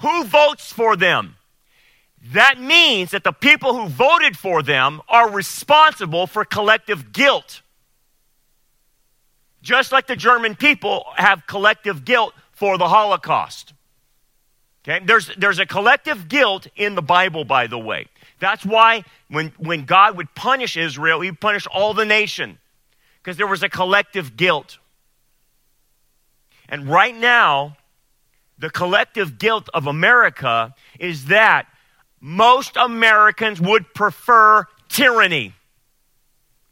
Who 0.00 0.24
votes 0.24 0.72
for 0.72 0.96
them? 0.96 1.36
That 2.32 2.60
means 2.60 3.12
that 3.12 3.22
the 3.22 3.32
people 3.32 3.74
who 3.74 3.88
voted 3.88 4.36
for 4.36 4.60
them 4.60 5.00
are 5.08 5.30
responsible 5.30 6.26
for 6.26 6.44
collective 6.44 7.12
guilt. 7.12 7.62
Just 9.62 9.92
like 9.92 10.08
the 10.08 10.16
German 10.16 10.56
people 10.56 11.04
have 11.14 11.46
collective 11.46 12.04
guilt 12.04 12.34
for 12.50 12.76
the 12.76 12.88
Holocaust. 12.88 13.72
Okay? 14.82 15.04
There's, 15.04 15.30
there's 15.36 15.60
a 15.60 15.66
collective 15.66 16.28
guilt 16.28 16.66
in 16.74 16.96
the 16.96 17.02
Bible, 17.02 17.44
by 17.44 17.68
the 17.68 17.78
way. 17.78 18.06
That's 18.42 18.66
why 18.66 19.04
when, 19.28 19.52
when 19.56 19.84
God 19.84 20.16
would 20.16 20.34
punish 20.34 20.76
Israel, 20.76 21.20
he 21.20 21.30
punished 21.30 21.68
all 21.68 21.94
the 21.94 22.04
nation 22.04 22.58
because 23.22 23.36
there 23.36 23.46
was 23.46 23.62
a 23.62 23.68
collective 23.68 24.36
guilt. 24.36 24.78
And 26.68 26.88
right 26.88 27.16
now, 27.16 27.76
the 28.58 28.68
collective 28.68 29.38
guilt 29.38 29.68
of 29.72 29.86
America 29.86 30.74
is 30.98 31.26
that 31.26 31.68
most 32.20 32.76
Americans 32.76 33.60
would 33.60 33.94
prefer 33.94 34.64
tyranny. 34.88 35.54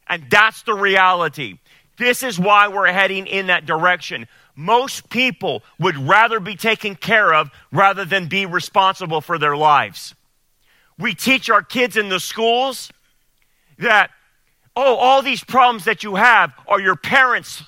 And 0.07 0.29
that's 0.29 0.63
the 0.63 0.73
reality. 0.73 1.59
This 1.97 2.21
is 2.21 2.37
why 2.37 2.67
we're 2.67 2.91
heading 2.91 3.27
in 3.27 3.47
that 3.47 3.65
direction 3.65 4.27
most 4.57 5.09
people 5.09 5.63
would 5.79 5.95
rather 5.95 6.41
be 6.41 6.57
taken 6.57 6.97
care 6.97 7.33
of 7.33 7.49
rather 7.71 8.03
than 8.03 8.27
be 8.27 8.45
responsible 8.45 9.21
for 9.21 9.37
their 9.39 9.55
lives. 9.55 10.13
We 11.01 11.15
teach 11.15 11.49
our 11.49 11.63
kids 11.63 11.97
in 11.97 12.09
the 12.09 12.19
schools 12.19 12.91
that, 13.79 14.11
oh, 14.75 14.95
all 14.95 15.21
these 15.21 15.43
problems 15.43 15.85
that 15.85 16.03
you 16.03 16.15
have 16.15 16.53
are 16.67 16.79
your 16.79 16.95
parents. 16.95 17.63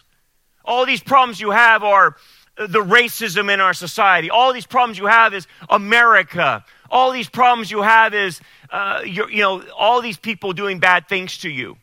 All 0.63 0.86
these 0.86 1.02
problems 1.02 1.42
you 1.42 1.50
have 1.50 1.84
are 1.84 2.16
the 2.56 2.84
racism 2.84 3.52
in 3.52 3.60
our 3.60 3.74
society. 3.74 4.30
All 4.30 4.54
these 4.54 4.68
problems 4.68 5.00
you 5.00 5.08
have 5.08 5.34
is 5.34 5.48
America. 5.70 6.63
All 6.92 7.12
these 7.12 7.28
problems 7.28 7.72
you 7.72 7.82
have 7.82 8.13
is, 8.13 8.40
uh, 8.70 9.02
you 9.04 9.42
know, 9.42 9.63
all 9.75 10.02
these 10.02 10.18
people 10.18 10.54
doing 10.54 10.80
bad 10.80 11.10
things 11.10 11.40
to 11.40 11.50
you. 11.50 11.78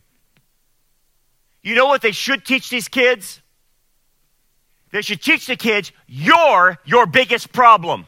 You 1.63 1.75
know 1.75 1.87
what 1.87 2.01
they 2.01 2.13
should 2.13 2.45
teach 2.45 2.71
these 2.71 2.89
kids? 2.89 3.43
They 4.93 5.03
should 5.03 5.21
teach 5.21 5.47
the 5.47 5.57
kids 5.57 5.93
you're 6.07 6.79
your 6.85 7.07
biggest 7.07 7.53
problem. 7.53 8.07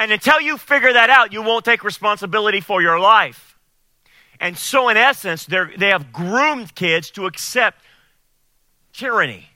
And 0.00 0.10
until 0.12 0.40
you 0.40 0.56
figure 0.56 0.94
that 0.94 1.10
out, 1.10 1.30
you 1.30 1.42
won't 1.42 1.62
take 1.62 1.84
responsibility 1.84 2.62
for 2.62 2.80
your 2.80 2.98
life. 2.98 3.58
And 4.40 4.56
so, 4.56 4.88
in 4.88 4.96
essence, 4.96 5.44
they 5.44 5.88
have 5.88 6.10
groomed 6.10 6.74
kids 6.74 7.10
to 7.10 7.26
accept 7.26 7.82
tyranny. 8.94 9.50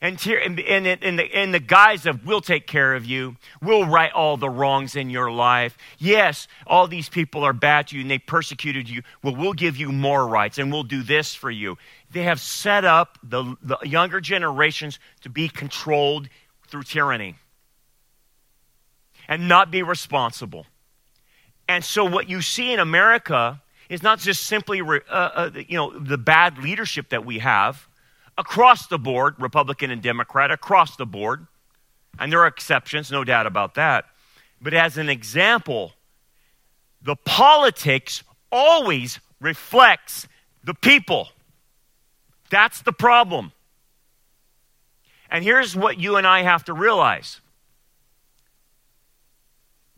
And 0.00 0.20
in, 0.26 0.58
in, 0.58 0.86
in, 0.86 1.14
the, 1.14 1.42
in 1.42 1.52
the 1.52 1.60
guise 1.60 2.06
of, 2.06 2.26
we'll 2.26 2.40
take 2.40 2.66
care 2.66 2.96
of 2.96 3.04
you, 3.06 3.36
we'll 3.62 3.86
right 3.86 4.10
all 4.10 4.36
the 4.36 4.50
wrongs 4.50 4.96
in 4.96 5.10
your 5.10 5.30
life. 5.30 5.78
Yes, 5.98 6.48
all 6.66 6.88
these 6.88 7.08
people 7.08 7.44
are 7.44 7.52
bad 7.52 7.86
to 7.88 7.96
you 7.96 8.02
and 8.02 8.10
they 8.10 8.18
persecuted 8.18 8.90
you. 8.90 9.02
Well, 9.22 9.36
we'll 9.36 9.52
give 9.52 9.76
you 9.76 9.92
more 9.92 10.26
rights 10.26 10.58
and 10.58 10.72
we'll 10.72 10.82
do 10.82 11.04
this 11.04 11.36
for 11.36 11.52
you. 11.52 11.78
They 12.10 12.24
have 12.24 12.40
set 12.40 12.84
up 12.84 13.16
the, 13.22 13.56
the 13.62 13.78
younger 13.84 14.20
generations 14.20 14.98
to 15.20 15.30
be 15.30 15.48
controlled 15.48 16.28
through 16.66 16.82
tyranny 16.82 17.36
and 19.28 19.48
not 19.48 19.70
be 19.70 19.82
responsible. 19.82 20.66
And 21.68 21.84
so, 21.84 22.04
what 22.04 22.28
you 22.28 22.42
see 22.42 22.72
in 22.72 22.80
America 22.80 23.62
is 23.88 24.02
not 24.02 24.18
just 24.18 24.44
simply 24.44 24.80
uh, 24.80 24.94
uh, 25.10 25.50
you 25.68 25.76
know, 25.76 25.98
the 25.98 26.18
bad 26.18 26.58
leadership 26.58 27.10
that 27.10 27.24
we 27.24 27.38
have 27.38 27.88
across 28.36 28.86
the 28.86 28.98
board, 28.98 29.34
Republican 29.38 29.90
and 29.90 30.02
Democrat, 30.02 30.50
across 30.50 30.96
the 30.96 31.06
board. 31.06 31.46
And 32.18 32.30
there 32.30 32.40
are 32.40 32.46
exceptions, 32.46 33.10
no 33.10 33.24
doubt 33.24 33.46
about 33.46 33.74
that. 33.74 34.06
But 34.60 34.74
as 34.74 34.96
an 34.98 35.08
example, 35.08 35.92
the 37.02 37.16
politics 37.16 38.22
always 38.50 39.20
reflects 39.40 40.26
the 40.62 40.74
people. 40.74 41.28
That's 42.50 42.82
the 42.82 42.92
problem. 42.92 43.52
And 45.30 45.44
here's 45.44 45.74
what 45.74 45.98
you 45.98 46.16
and 46.16 46.26
I 46.26 46.42
have 46.42 46.64
to 46.64 46.72
realize 46.72 47.40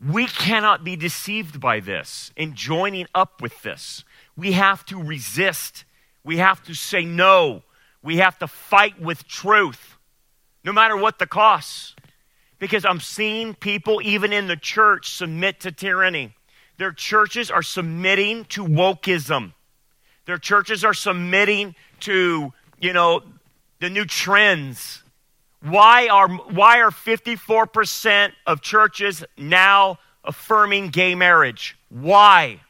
we 0.05 0.27
cannot 0.27 0.83
be 0.83 0.95
deceived 0.95 1.59
by 1.59 1.79
this 1.79 2.31
in 2.35 2.53
joining 2.53 3.07
up 3.15 3.41
with 3.41 3.61
this. 3.63 4.03
We 4.35 4.51
have 4.51 4.85
to 4.85 5.01
resist. 5.01 5.85
We 6.23 6.37
have 6.37 6.63
to 6.65 6.75
say 6.75 7.03
no. 7.03 7.63
We 8.03 8.17
have 8.17 8.37
to 8.39 8.47
fight 8.47 9.01
with 9.01 9.27
truth, 9.27 9.97
no 10.63 10.71
matter 10.71 10.95
what 10.95 11.19
the 11.19 11.25
costs. 11.25 11.95
Because 12.59 12.85
I'm 12.85 12.99
seeing 12.99 13.53
people, 13.53 14.01
even 14.03 14.33
in 14.33 14.47
the 14.47 14.55
church, 14.55 15.11
submit 15.11 15.59
to 15.61 15.71
tyranny. 15.71 16.33
Their 16.77 16.91
churches 16.91 17.49
are 17.51 17.63
submitting 17.63 18.45
to 18.45 18.63
wokeism. 18.63 19.53
Their 20.25 20.37
churches 20.37 20.83
are 20.83 20.93
submitting 20.93 21.75
to, 22.01 22.53
you 22.79 22.93
know, 22.93 23.21
the 23.79 23.89
new 23.89 24.05
trends. 24.05 25.03
Why 25.61 26.07
are, 26.07 26.29
why 26.29 26.81
are 26.81 26.91
54% 26.91 28.31
of 28.45 28.61
churches 28.61 29.23
now 29.37 29.99
affirming 30.23 30.89
gay 30.89 31.15
marriage? 31.15 31.77
Why? 31.89 32.61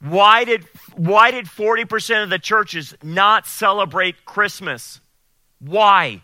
Why 0.00 0.44
did, 0.44 0.64
why 0.94 1.30
did 1.30 1.46
40% 1.46 2.24
of 2.24 2.30
the 2.30 2.38
churches 2.38 2.94
not 3.02 3.46
celebrate 3.46 4.24
Christmas? 4.24 5.00
Why? 5.60 6.22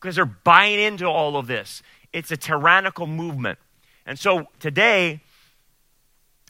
Because 0.00 0.16
they're 0.16 0.26
buying 0.26 0.78
into 0.78 1.06
all 1.06 1.36
of 1.36 1.46
this. 1.46 1.82
It's 2.12 2.30
a 2.30 2.36
tyrannical 2.36 3.06
movement. 3.06 3.58
And 4.06 4.18
so 4.18 4.46
today, 4.60 5.20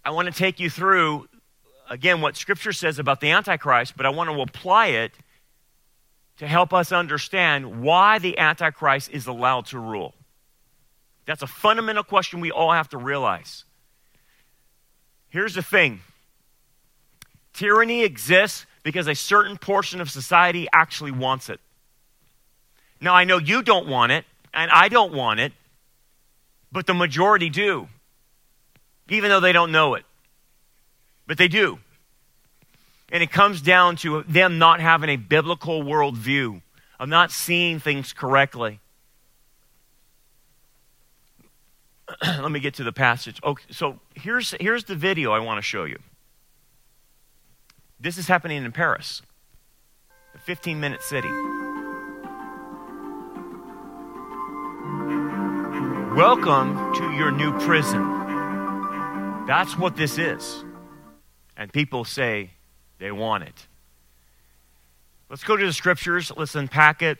I 0.04 0.10
want 0.10 0.26
to 0.26 0.34
take 0.34 0.60
you 0.60 0.68
through, 0.68 1.28
again, 1.88 2.20
what 2.20 2.36
Scripture 2.36 2.72
says 2.72 2.98
about 2.98 3.20
the 3.20 3.30
Antichrist, 3.30 3.96
but 3.96 4.04
I 4.04 4.10
want 4.10 4.28
to 4.28 4.40
apply 4.42 4.88
it 4.88 5.12
to 6.38 6.46
help 6.46 6.72
us 6.72 6.92
understand 6.92 7.82
why 7.82 8.18
the 8.18 8.38
Antichrist 8.38 9.10
is 9.10 9.26
allowed 9.26 9.66
to 9.66 9.78
rule. 9.78 10.14
That's 11.26 11.42
a 11.42 11.46
fundamental 11.46 12.04
question 12.04 12.40
we 12.40 12.50
all 12.50 12.72
have 12.72 12.88
to 12.90 12.98
realize. 12.98 13.64
Here's 15.28 15.54
the 15.54 15.62
thing 15.62 16.00
tyranny 17.52 18.02
exists 18.02 18.66
because 18.82 19.06
a 19.06 19.14
certain 19.14 19.56
portion 19.56 20.00
of 20.00 20.10
society 20.10 20.68
actually 20.72 21.12
wants 21.12 21.48
it. 21.48 21.60
Now, 23.00 23.14
I 23.14 23.24
know 23.24 23.38
you 23.38 23.62
don't 23.62 23.86
want 23.86 24.12
it, 24.12 24.24
and 24.52 24.70
I 24.70 24.88
don't 24.88 25.12
want 25.12 25.40
it, 25.40 25.52
but 26.72 26.86
the 26.86 26.94
majority 26.94 27.50
do 27.50 27.88
even 29.08 29.30
though 29.30 29.40
they 29.40 29.52
don't 29.52 29.72
know 29.72 29.94
it. 29.94 30.04
But 31.26 31.38
they 31.38 31.48
do. 31.48 31.78
And 33.10 33.22
it 33.22 33.30
comes 33.30 33.60
down 33.60 33.96
to 33.96 34.22
them 34.24 34.58
not 34.58 34.80
having 34.80 35.10
a 35.10 35.16
biblical 35.16 35.82
worldview, 35.82 36.62
of 36.98 37.08
not 37.08 37.30
seeing 37.30 37.78
things 37.78 38.12
correctly. 38.12 38.80
Let 42.22 42.50
me 42.50 42.60
get 42.60 42.74
to 42.74 42.84
the 42.84 42.92
passage. 42.92 43.40
Okay, 43.42 43.64
so 43.70 44.00
here's, 44.14 44.54
here's 44.60 44.84
the 44.84 44.96
video 44.96 45.32
I 45.32 45.38
want 45.38 45.58
to 45.58 45.62
show 45.62 45.84
you. 45.84 45.98
This 48.00 48.18
is 48.18 48.28
happening 48.28 48.64
in 48.64 48.72
Paris, 48.72 49.22
a 50.34 50.38
15 50.38 50.78
minute 50.80 51.02
city. 51.02 51.30
Welcome 56.14 56.94
to 56.94 57.10
your 57.12 57.30
new 57.32 57.58
prison. 57.60 58.02
That's 59.46 59.76
what 59.76 59.96
this 59.96 60.18
is. 60.18 60.64
And 61.56 61.72
people 61.72 62.04
say 62.04 62.50
they 62.98 63.12
want 63.12 63.44
it. 63.44 63.66
Let's 65.30 65.44
go 65.44 65.56
to 65.56 65.66
the 65.66 65.72
scriptures. 65.72 66.30
Let's 66.36 66.54
unpack 66.54 67.02
it 67.02 67.18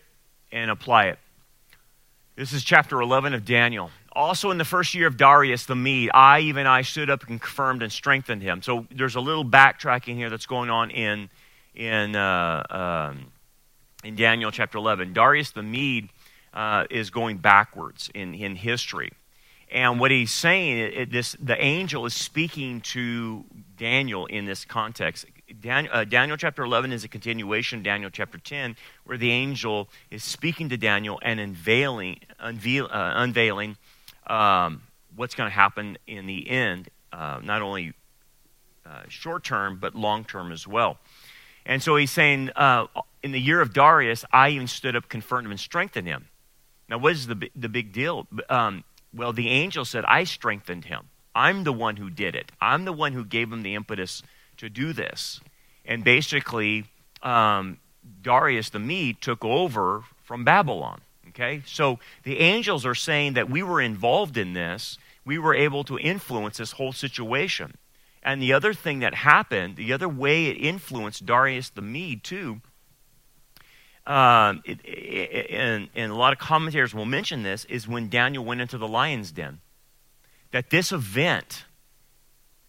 and 0.53 0.71
apply 0.71 1.07
it. 1.07 1.19
This 2.37 2.53
is 2.53 2.65
chapter 2.65 3.01
11 3.01 3.35
of 3.35 3.45
Daniel. 3.45 3.91
Also, 4.13 4.51
in 4.51 4.59
the 4.59 4.65
first 4.65 4.95
year 4.95 5.07
of 5.07 5.17
Darius 5.17 5.67
the 5.67 5.75
Mede, 5.75 6.11
I, 6.15 6.41
even 6.41 6.67
I, 6.67 6.83
stood 6.83 7.11
up 7.11 7.29
and 7.29 7.41
confirmed 7.41 7.83
and 7.83 7.91
strengthened 7.91 8.43
him. 8.43 8.63
So 8.63 8.87
there's 8.91 9.17
a 9.17 9.21
little 9.21 9.45
backtracking 9.45 10.15
here 10.15 10.31
that's 10.31 10.47
going 10.47 10.71
on 10.71 10.91
in, 10.91 11.29
in, 11.75 12.15
uh, 12.15 12.63
um, 13.11 13.27
in 14.05 14.17
Daniel 14.17 14.51
chapter 14.51 14.79
11. 14.79 15.13
Darius 15.13 15.51
the 15.51 15.63
Mede 15.63 16.11
uh, 16.53 16.85
is 16.91 17.11
going 17.11 17.39
backwards 17.39 18.11
in, 18.15 18.35
in 18.35 18.57
history. 18.57 19.13
And 19.71 19.99
what 19.99 20.13
he's 20.13 20.31
saying, 20.31 20.79
it, 20.79 21.11
this, 21.11 21.37
the 21.41 21.61
angel 21.61 22.07
is 22.07 22.15
speaking 22.15 22.81
to 22.83 23.45
Daniel 23.77 24.27
in 24.27 24.45
this 24.45 24.65
context. 24.65 25.27
Daniel, 25.61 25.93
uh, 25.95 26.05
Daniel, 26.05 26.37
chapter 26.37 26.63
11 26.63 26.93
is 26.93 27.05
a 27.05 27.09
continuation 27.09 27.79
of 27.79 27.85
Daniel 27.85 28.11
chapter 28.11 28.39
10, 28.39 28.77
where 29.05 29.19
the 29.19 29.31
angel 29.31 29.89
is 30.11 30.25
speaking 30.25 30.69
to 30.71 30.77
Daniel 30.77 31.19
and 31.23 31.39
unveiling, 31.39 32.21
unveil, 32.39 32.87
uh, 32.87 33.13
unveiling 33.17 33.77
um, 34.27 34.83
what's 35.15 35.35
going 35.35 35.49
to 35.49 35.55
happen 35.55 35.99
in 36.07 36.27
the 36.27 36.49
end, 36.49 36.89
uh, 37.13 37.41
not 37.43 37.63
only 37.63 37.93
uh, 38.87 39.03
short 39.09 39.45
term, 39.45 39.79
but 39.79 39.95
long 39.95 40.25
term 40.25 40.53
as 40.53 40.67
well. 40.67 40.99
And 41.67 41.83
so 41.83 41.97
he's 41.97 42.11
saying, 42.11 42.51
uh, 42.57 42.87
in 43.23 43.33
the 43.33 43.41
year 43.41 43.61
of 43.61 43.73
Darius, 43.73 44.25
I 44.33 44.51
even 44.51 44.67
stood 44.67 44.97
up, 44.97 45.09
confirmed 45.09 45.47
him, 45.47 45.53
and 45.53 45.61
strengthened 45.61 46.07
him. 46.07 46.29
Now, 46.89 46.99
what 46.99 47.13
is 47.13 47.27
the, 47.27 47.51
the 47.57 47.69
big 47.69 47.93
deal? 47.93 48.27
Um, 48.51 48.85
well, 49.15 49.33
the 49.33 49.49
angel 49.49 49.85
said, 49.85 50.05
I 50.05 50.25
strengthened 50.25 50.85
him. 50.87 51.09
I'm 51.35 51.65
the 51.65 51.73
one 51.73 51.97
who 51.97 52.11
did 52.11 52.35
it. 52.35 52.53
I'm 52.61 52.85
the 52.85 52.93
one 52.93 53.13
who 53.13 53.25
gave 53.25 53.53
him 53.53 53.63
the 53.63 53.75
impetus 53.75 54.23
to 54.59 54.69
do 54.69 54.93
this. 54.93 55.41
And 55.85 56.03
basically, 56.05 56.87
um, 57.23 57.79
Darius 58.23 58.71
the 58.71 58.79
Mede 58.79 59.21
took 59.21 59.45
over 59.45 60.05
from 60.23 60.45
Babylon. 60.45 61.01
Okay? 61.29 61.63
So 61.67 61.99
the 62.23 62.41
angels 62.41 62.87
are 62.87 62.95
saying 62.95 63.35
that 63.35 63.51
we 63.51 63.63
were 63.63 63.81
involved 63.81 64.37
in 64.37 64.53
this, 64.53 64.99
we 65.25 65.39
were 65.39 65.55
able 65.55 65.85
to 65.85 65.99
influence 65.99 66.59
this 66.59 66.73
whole 66.73 66.93
situation. 66.93 67.77
And 68.23 68.41
the 68.41 68.53
other 68.53 68.73
thing 68.73 69.01
that 69.01 69.15
happened, 69.15 69.77
the 69.77 69.93
other 69.93 70.09
way 70.09 70.47
it 70.47 70.55
influenced 70.55 71.27
Darius 71.27 71.71
the 71.71 71.83
Mede 71.83 72.25
too, 72.25 72.61
um, 74.07 74.63
it, 74.65 74.81
it, 74.85 75.51
and, 75.51 75.89
and 75.95 76.13
a 76.13 76.15
lot 76.15 76.33
of 76.33 76.39
commentators 76.39 76.95
will 76.95 77.07
mention 77.07 77.43
this, 77.43 77.65
is 77.67 77.89
when 77.89 78.09
Daniel 78.09 78.45
went 78.45 78.61
into 78.61 78.79
the 78.79 78.89
lion's 78.89 79.33
den. 79.33 79.61
That 80.53 80.71
this 80.71 80.93
event 80.93 81.65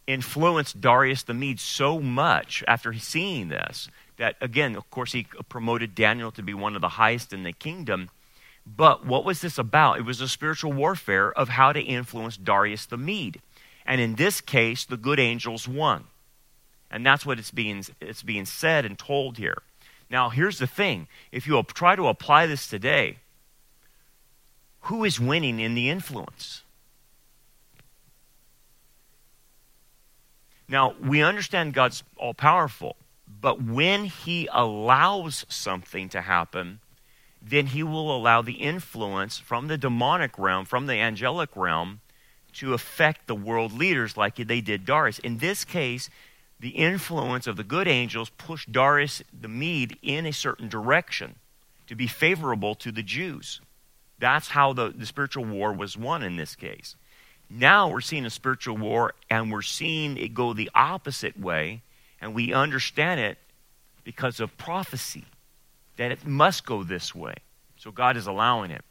influenced 0.07 0.81
Darius 0.81 1.23
the 1.23 1.33
Mede 1.33 1.59
so 1.59 1.99
much 1.99 2.63
after 2.67 2.93
seeing 2.93 3.49
this 3.49 3.89
that, 4.17 4.35
again, 4.39 4.75
of 4.75 4.89
course, 4.89 5.11
he 5.11 5.27
promoted 5.49 5.95
Daniel 5.95 6.31
to 6.31 6.43
be 6.43 6.53
one 6.53 6.75
of 6.75 6.81
the 6.81 6.89
highest 6.89 7.33
in 7.33 7.43
the 7.43 7.51
kingdom. 7.51 8.09
But 8.65 9.05
what 9.05 9.25
was 9.25 9.41
this 9.41 9.57
about? 9.57 9.99
It 9.99 10.05
was 10.05 10.21
a 10.21 10.27
spiritual 10.27 10.73
warfare 10.73 11.31
of 11.31 11.49
how 11.49 11.73
to 11.73 11.81
influence 11.81 12.37
Darius 12.37 12.85
the 12.85 12.97
Mede. 12.97 13.41
And 13.85 14.01
in 14.01 14.15
this 14.15 14.41
case, 14.41 14.85
the 14.85 14.97
good 14.97 15.19
angels 15.19 15.67
won. 15.67 16.05
And 16.89 17.05
that's 17.05 17.25
what 17.25 17.39
it's 17.39 17.51
being, 17.51 17.83
it's 17.99 18.23
being 18.23 18.45
said 18.45 18.85
and 18.85 18.97
told 18.97 19.37
here. 19.37 19.61
Now, 20.09 20.29
here's 20.29 20.59
the 20.59 20.67
thing 20.67 21.07
if 21.31 21.47
you 21.47 21.61
try 21.73 21.95
to 21.95 22.07
apply 22.07 22.45
this 22.45 22.67
today, 22.67 23.17
who 24.81 25.03
is 25.03 25.19
winning 25.19 25.59
in 25.59 25.73
the 25.75 25.89
influence? 25.89 26.61
Now, 30.67 30.95
we 31.01 31.21
understand 31.21 31.73
God's 31.73 32.03
all 32.17 32.33
powerful, 32.33 32.95
but 33.41 33.61
when 33.61 34.05
He 34.05 34.49
allows 34.51 35.45
something 35.47 36.09
to 36.09 36.21
happen, 36.21 36.79
then 37.41 37.67
He 37.67 37.83
will 37.83 38.15
allow 38.15 38.41
the 38.41 38.53
influence 38.53 39.37
from 39.37 39.67
the 39.67 39.77
demonic 39.77 40.37
realm, 40.39 40.65
from 40.65 40.87
the 40.87 40.95
angelic 40.95 41.55
realm, 41.55 42.01
to 42.53 42.73
affect 42.73 43.27
the 43.27 43.35
world 43.35 43.73
leaders 43.73 44.17
like 44.17 44.35
they 44.35 44.61
did 44.61 44.85
Darius. 44.85 45.19
In 45.19 45.37
this 45.37 45.65
case, 45.65 46.09
the 46.59 46.69
influence 46.69 47.47
of 47.47 47.57
the 47.57 47.63
good 47.63 47.87
angels 47.87 48.29
pushed 48.29 48.71
Darius 48.71 49.21
the 49.37 49.49
Mede 49.49 49.97
in 50.01 50.25
a 50.25 50.33
certain 50.33 50.69
direction 50.69 51.35
to 51.87 51.95
be 51.95 52.07
favorable 52.07 52.73
to 52.75 52.91
the 52.91 53.03
Jews. 53.03 53.61
That's 54.17 54.49
how 54.49 54.73
the, 54.73 54.89
the 54.89 55.05
spiritual 55.05 55.45
war 55.45 55.73
was 55.73 55.97
won 55.97 56.23
in 56.23 56.37
this 56.37 56.55
case. 56.55 56.95
Now 57.57 57.87
we're 57.87 58.01
seeing 58.01 58.25
a 58.25 58.29
spiritual 58.29 58.75
war 58.75 59.13
and 59.29 59.49
we're 59.49 59.61
seeing 59.61 60.17
it 60.17 60.33
go 60.33 60.53
the 60.53 60.69
opposite 60.75 61.39
way, 61.39 61.81
and 62.19 62.35
we 62.35 62.53
understand 62.53 63.21
it 63.21 63.37
because 64.03 64.41
of 64.41 64.57
prophecy 64.57 65.23
that 65.95 66.11
it 66.11 66.25
must 66.25 66.65
go 66.65 66.83
this 66.83 67.15
way. 67.15 67.35
So 67.77 67.91
God 67.91 68.17
is 68.17 68.27
allowing 68.27 68.71
it. 68.71 68.83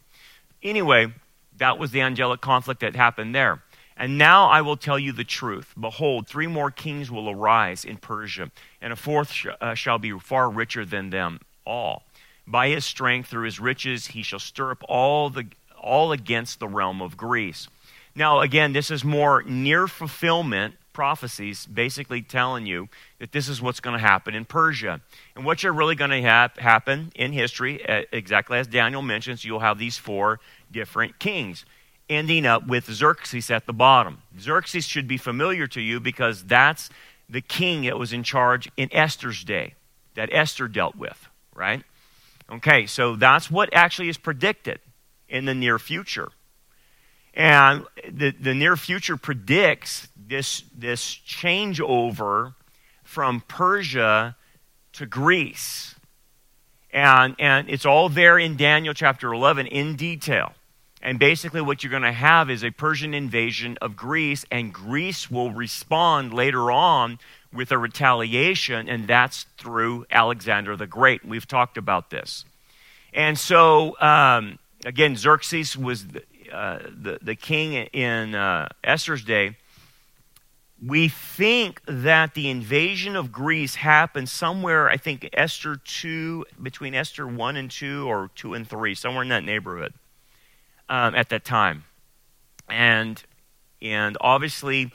Anyway, 0.63 1.13
that 1.59 1.79
was 1.79 1.91
the 1.91 2.01
angelic 2.01 2.41
conflict 2.41 2.81
that 2.81 2.97
happened 2.97 3.35
there. 3.35 3.63
And 3.97 4.17
now 4.19 4.49
I 4.49 4.63
will 4.63 4.77
tell 4.77 4.99
you 4.99 5.13
the 5.13 5.25
truth. 5.25 5.73
Behold, 5.79 6.27
three 6.27 6.47
more 6.47 6.71
kings 6.71 7.11
will 7.11 7.31
arise 7.31 7.85
in 7.85 7.99
Persia, 7.99 8.51
and 8.81 8.93
a 8.93 8.97
fourth 8.97 9.31
sh- 9.31 9.47
uh, 9.61 9.75
shall 9.75 9.99
be 9.99 10.19
far 10.19 10.51
richer 10.51 10.85
than 10.85 11.11
them 11.11 11.41
all. 11.67 12.03
By 12.47 12.69
his 12.71 12.85
strength, 12.85 13.29
through 13.29 13.45
his 13.45 13.61
riches, 13.61 14.09
he 14.09 14.23
shall 14.23 14.41
stir 14.41 14.73
up 14.73 14.83
all, 14.89 15.31
the, 15.31 15.47
all 15.79 16.13
against 16.13 16.59
the 16.59 16.67
realm 16.67 17.01
of 17.01 17.17
Greece. 17.17 17.69
Now, 18.15 18.41
again, 18.41 18.73
this 18.73 18.91
is 18.91 19.05
more 19.05 19.43
near 19.43 19.89
fulfillment 19.89 20.77
prophecies 20.93 21.67
basically 21.67 22.23
telling 22.23 22.65
you 22.65 22.89
that 23.19 23.33
this 23.33 23.49
is 23.49 23.61
what's 23.61 23.81
going 23.81 23.99
to 23.99 24.07
happen 24.07 24.35
in 24.35 24.45
Persia. 24.45 25.01
And 25.35 25.45
what's 25.45 25.65
really 25.65 25.97
going 25.97 26.13
to 26.13 26.23
ha- 26.23 26.51
happen 26.57 27.13
in 27.17 27.33
history, 27.33 27.85
exactly 28.13 28.59
as 28.59 28.69
Daniel 28.69 29.03
mentions, 29.03 29.45
you'll 29.45 29.59
have 29.59 29.79
these 29.79 29.99
four 29.99 30.39
different 30.71 31.19
kings, 31.19 31.65
ending 32.09 32.47
up 32.47 32.67
with 32.67 32.91
Xerxes 32.91 33.51
at 33.51 33.67
the 33.67 33.73
bottom. 33.73 34.23
Xerxes 34.39 34.87
should 34.87 35.09
be 35.09 35.17
familiar 35.17 35.67
to 35.67 35.81
you 35.81 35.99
because 35.99 36.45
that's 36.45 36.91
the 37.29 37.41
king 37.41 37.83
that 37.83 37.99
was 37.99 38.13
in 38.13 38.23
charge 38.23 38.71
in 38.77 38.89
Esther's 38.93 39.43
day, 39.43 39.75
that 40.15 40.29
Esther 40.33 40.69
dealt 40.69 40.95
with, 40.95 41.29
right? 41.55 41.83
Okay, 42.51 42.87
so 42.87 43.17
that's 43.17 43.51
what 43.51 43.69
actually 43.73 44.09
is 44.09 44.19
predicted 44.19 44.79
in 45.29 45.47
the 45.47 45.55
near 45.55 45.79
future. 45.79 46.29
And 47.35 47.85
the, 48.09 48.31
the 48.31 48.55
near 48.55 48.77
future 48.77 49.17
predicts 49.17 50.09
this, 50.17 50.63
this 50.77 51.21
changeover 51.27 52.55
from 53.03 53.43
Persia 53.47 54.37
to 54.93 55.07
Greece. 55.07 55.97
And, 56.93 57.35
and 57.41 57.69
it's 57.69 57.85
all 57.85 58.09
there 58.09 58.39
in 58.39 58.57
Daniel 58.57 58.95
chapter 58.95 59.33
11 59.33 59.67
in 59.67 59.97
detail. 59.97 60.53
And 61.03 61.19
basically, 61.19 61.61
what 61.61 61.83
you're 61.83 61.91
going 61.91 62.03
to 62.03 62.13
have 62.13 62.49
is 62.49 62.65
a 62.65 62.71
Persian 62.71 63.13
invasion 63.13 63.77
of 63.83 63.95
Greece, 63.95 64.47
and 64.51 64.73
Greece 64.73 65.31
will 65.31 65.51
respond 65.51 66.33
later 66.33 66.71
on 66.71 67.19
with 67.53 67.73
a 67.73 67.77
retaliation, 67.79 68.89
and 68.89 69.07
that's 69.07 69.45
through 69.59 70.07
Alexander 70.11 70.77
the 70.77 70.87
Great. 70.87 71.23
We've 71.23 71.47
talked 71.47 71.77
about 71.77 72.09
this. 72.09 72.47
And 73.13 73.39
so, 73.39 74.01
um, 74.01 74.59
again, 74.87 75.15
Xerxes 75.15 75.77
was 75.77 76.07
uh, 76.55 76.79
the, 76.91 77.19
the, 77.21 77.35
king 77.35 77.73
in 77.75 78.35
uh, 78.35 78.69
Esther's 78.83 79.25
day. 79.25 79.57
We 80.85 81.09
think 81.09 81.81
that 81.87 82.35
the 82.35 82.49
invasion 82.51 83.17
of 83.17 83.33
Greece 83.33 83.77
happened 83.77 84.29
somewhere, 84.29 84.89
I 84.89 84.97
think, 84.97 85.29
Esther 85.33 85.77
2, 85.77 86.45
between 86.63 86.95
Esther 86.95 87.27
1 87.27 87.57
and 87.57 87.71
2, 87.71 88.07
or 88.07 88.31
2 88.35 88.55
and 88.55 88.69
3, 88.69 88.95
somewhere 88.95 89.23
in 89.23 89.29
that 89.31 89.45
neighborhood 89.45 89.95
um, 90.89 91.15
at 91.15 91.29
that 91.31 91.45
time. 91.45 91.85
And, 92.69 93.23
and 93.81 94.17
obviously, 94.21 94.93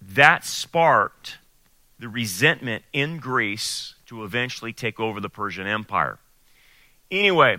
that 0.00 0.44
sparked 0.44 1.38
the 1.98 2.08
resentment 2.08 2.84
in 2.92 3.18
Greece 3.18 3.94
to 4.06 4.24
eventually 4.24 4.72
take 4.72 5.00
over 5.00 5.20
the 5.20 5.30
Persian 5.30 5.66
Empire. 5.66 6.18
Anyway, 7.10 7.58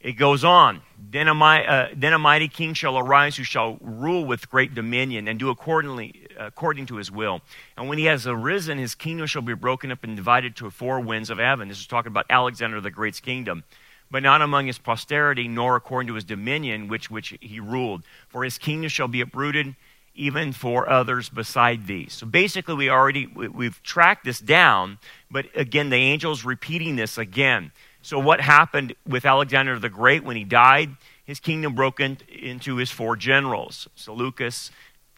it 0.00 0.12
goes 0.12 0.44
on. 0.44 0.82
Then 1.10 1.28
a, 1.28 1.34
uh, 1.34 1.88
then 1.94 2.12
a, 2.12 2.18
mighty 2.18 2.48
king 2.48 2.74
shall 2.74 2.98
arise 2.98 3.36
who 3.36 3.44
shall 3.44 3.78
rule 3.80 4.24
with 4.24 4.50
great 4.50 4.74
dominion 4.74 5.28
and 5.28 5.38
do 5.38 5.48
accordingly, 5.48 6.26
according 6.36 6.86
to 6.86 6.96
his 6.96 7.10
will. 7.10 7.40
And 7.76 7.88
when 7.88 7.98
he 7.98 8.04
has 8.06 8.26
arisen, 8.26 8.78
his 8.78 8.94
kingdom 8.94 9.26
shall 9.26 9.42
be 9.42 9.54
broken 9.54 9.92
up 9.92 10.04
and 10.04 10.16
divided 10.16 10.56
to 10.56 10.70
four 10.70 11.00
winds 11.00 11.30
of 11.30 11.38
heaven. 11.38 11.68
This 11.68 11.78
is 11.78 11.86
talking 11.86 12.10
about 12.10 12.26
Alexander 12.28 12.80
the 12.80 12.90
Great's 12.90 13.20
kingdom 13.20 13.64
but 14.10 14.22
not 14.22 14.42
among 14.42 14.66
his 14.66 14.78
posterity, 14.78 15.48
nor 15.48 15.76
according 15.76 16.08
to 16.08 16.14
his 16.14 16.24
dominion, 16.24 16.88
which, 16.88 17.10
which 17.10 17.36
he 17.40 17.60
ruled. 17.60 18.02
For 18.28 18.44
his 18.44 18.58
kingdom 18.58 18.88
shall 18.88 19.08
be 19.08 19.20
uprooted, 19.20 19.76
even 20.14 20.52
for 20.52 20.88
others 20.88 21.28
beside 21.28 21.86
these. 21.86 22.12
So 22.12 22.26
basically, 22.26 22.74
we 22.74 22.90
already 22.90 23.26
we've 23.26 23.82
tracked 23.82 24.24
this 24.24 24.40
down, 24.40 24.98
but 25.30 25.46
again, 25.54 25.90
the 25.90 25.96
angel's 25.96 26.44
repeating 26.44 26.96
this 26.96 27.18
again. 27.18 27.70
So 28.08 28.18
what 28.18 28.40
happened 28.40 28.94
with 29.06 29.26
Alexander 29.26 29.78
the 29.78 29.90
Great 29.90 30.24
when 30.24 30.34
he 30.34 30.42
died? 30.42 30.96
His 31.26 31.40
kingdom 31.40 31.74
broke 31.74 32.00
in, 32.00 32.16
into 32.26 32.76
his 32.76 32.90
four 32.90 33.16
generals: 33.16 33.86
Seleucus, 33.96 34.70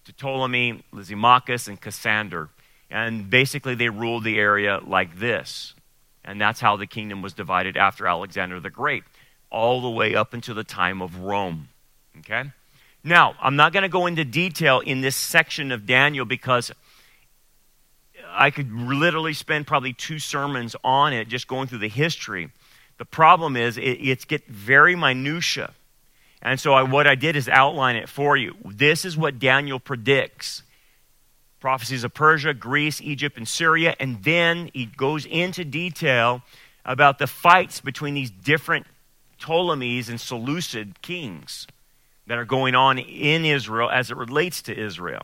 Ptolemy, 0.04 0.82
Lysimachus, 0.90 1.68
and 1.68 1.80
Cassander. 1.80 2.48
And 2.90 3.30
basically, 3.30 3.76
they 3.76 3.90
ruled 3.90 4.24
the 4.24 4.40
area 4.40 4.80
like 4.84 5.20
this. 5.20 5.74
And 6.24 6.40
that's 6.40 6.60
how 6.60 6.74
the 6.74 6.88
kingdom 6.88 7.22
was 7.22 7.32
divided 7.32 7.76
after 7.76 8.08
Alexander 8.08 8.58
the 8.58 8.70
Great, 8.70 9.04
all 9.50 9.80
the 9.80 9.88
way 9.88 10.16
up 10.16 10.34
until 10.34 10.56
the 10.56 10.64
time 10.64 11.00
of 11.00 11.20
Rome. 11.20 11.68
Okay? 12.18 12.50
Now, 13.04 13.36
I'm 13.40 13.54
not 13.54 13.72
going 13.72 13.84
to 13.84 13.88
go 13.88 14.06
into 14.06 14.24
detail 14.24 14.80
in 14.80 15.00
this 15.00 15.14
section 15.14 15.70
of 15.70 15.86
Daniel 15.86 16.24
because 16.24 16.72
I 18.28 18.50
could 18.50 18.72
literally 18.72 19.32
spend 19.32 19.68
probably 19.68 19.92
two 19.92 20.18
sermons 20.18 20.74
on 20.82 21.12
it 21.12 21.28
just 21.28 21.46
going 21.46 21.68
through 21.68 21.78
the 21.78 21.88
history. 21.88 22.50
The 23.00 23.06
problem 23.06 23.56
is 23.56 23.78
it, 23.78 23.82
it's 23.82 24.26
get 24.26 24.46
very 24.46 24.94
minutia. 24.94 25.72
And 26.42 26.60
so 26.60 26.74
I, 26.74 26.82
what 26.82 27.06
I 27.06 27.14
did 27.14 27.34
is 27.34 27.48
outline 27.48 27.96
it 27.96 28.10
for 28.10 28.36
you. 28.36 28.54
This 28.62 29.06
is 29.06 29.16
what 29.16 29.38
Daniel 29.38 29.80
predicts 29.80 30.62
prophecies 31.60 32.04
of 32.04 32.12
Persia, 32.12 32.52
Greece, 32.52 33.00
Egypt, 33.00 33.38
and 33.38 33.48
Syria. 33.48 33.96
And 33.98 34.22
then 34.22 34.68
he 34.74 34.84
goes 34.84 35.24
into 35.24 35.64
detail 35.64 36.42
about 36.84 37.18
the 37.18 37.26
fights 37.26 37.80
between 37.80 38.12
these 38.12 38.30
different 38.30 38.86
Ptolemies 39.38 40.10
and 40.10 40.20
Seleucid 40.20 41.00
kings 41.00 41.66
that 42.26 42.36
are 42.36 42.44
going 42.44 42.74
on 42.74 42.98
in 42.98 43.46
Israel 43.46 43.88
as 43.88 44.10
it 44.10 44.18
relates 44.18 44.60
to 44.62 44.78
Israel. 44.78 45.22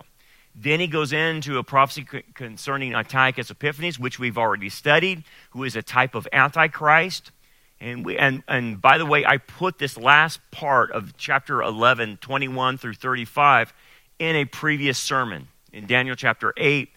Then 0.55 0.81
he 0.81 0.87
goes 0.87 1.13
into 1.13 1.59
a 1.59 1.63
prophecy 1.63 2.07
concerning 2.33 2.95
Antiochus 2.95 3.51
Epiphanes, 3.51 3.99
which 3.99 4.19
we've 4.19 4.39
already 4.39 4.71
studied, 4.71 5.25
who 5.51 5.63
is 5.63 5.77
a 5.77 5.83
type 5.83 6.15
of 6.15 6.27
Antichrist. 6.33 7.33
And, 7.87 8.05
we, 8.05 8.19
and, 8.19 8.43
and 8.49 8.83
by 8.83 8.99
the 8.99 9.07
way, 9.07 9.25
I 9.25 9.37
put 9.37 9.79
this 9.79 9.97
last 9.97 10.41
part 10.51 10.91
of 10.91 11.17
chapter 11.17 11.63
11, 11.63 12.17
21 12.21 12.79
through 12.79 12.95
35, 12.95 13.73
in 14.19 14.35
a 14.35 14.45
previous 14.45 14.99
sermon 14.99 15.47
in 15.73 15.87
Daniel 15.87 16.17
chapter 16.17 16.53
8, 16.57 16.89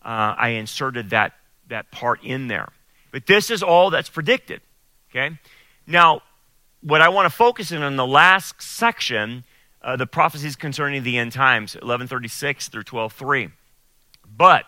uh, 0.00 0.04
I 0.38 0.50
inserted 0.50 1.10
that, 1.10 1.32
that 1.70 1.90
part 1.90 2.22
in 2.22 2.46
there. 2.46 2.68
But 3.10 3.26
this 3.26 3.50
is 3.50 3.64
all 3.64 3.90
that's 3.90 4.08
predicted. 4.08 4.60
Okay? 5.10 5.36
Now, 5.88 6.22
what 6.82 7.00
I 7.00 7.08
want 7.08 7.26
to 7.26 7.36
focus 7.36 7.72
in 7.72 7.82
on 7.82 7.96
the 7.96 8.06
last 8.06 8.62
section, 8.62 9.42
uh, 9.82 9.96
the 9.96 10.06
prophecies 10.06 10.54
concerning 10.54 11.02
the 11.02 11.18
end 11.18 11.32
times, 11.32 11.74
1136 11.74 12.68
through 12.68 12.84
12.3. 12.84 13.50
But 14.36 14.66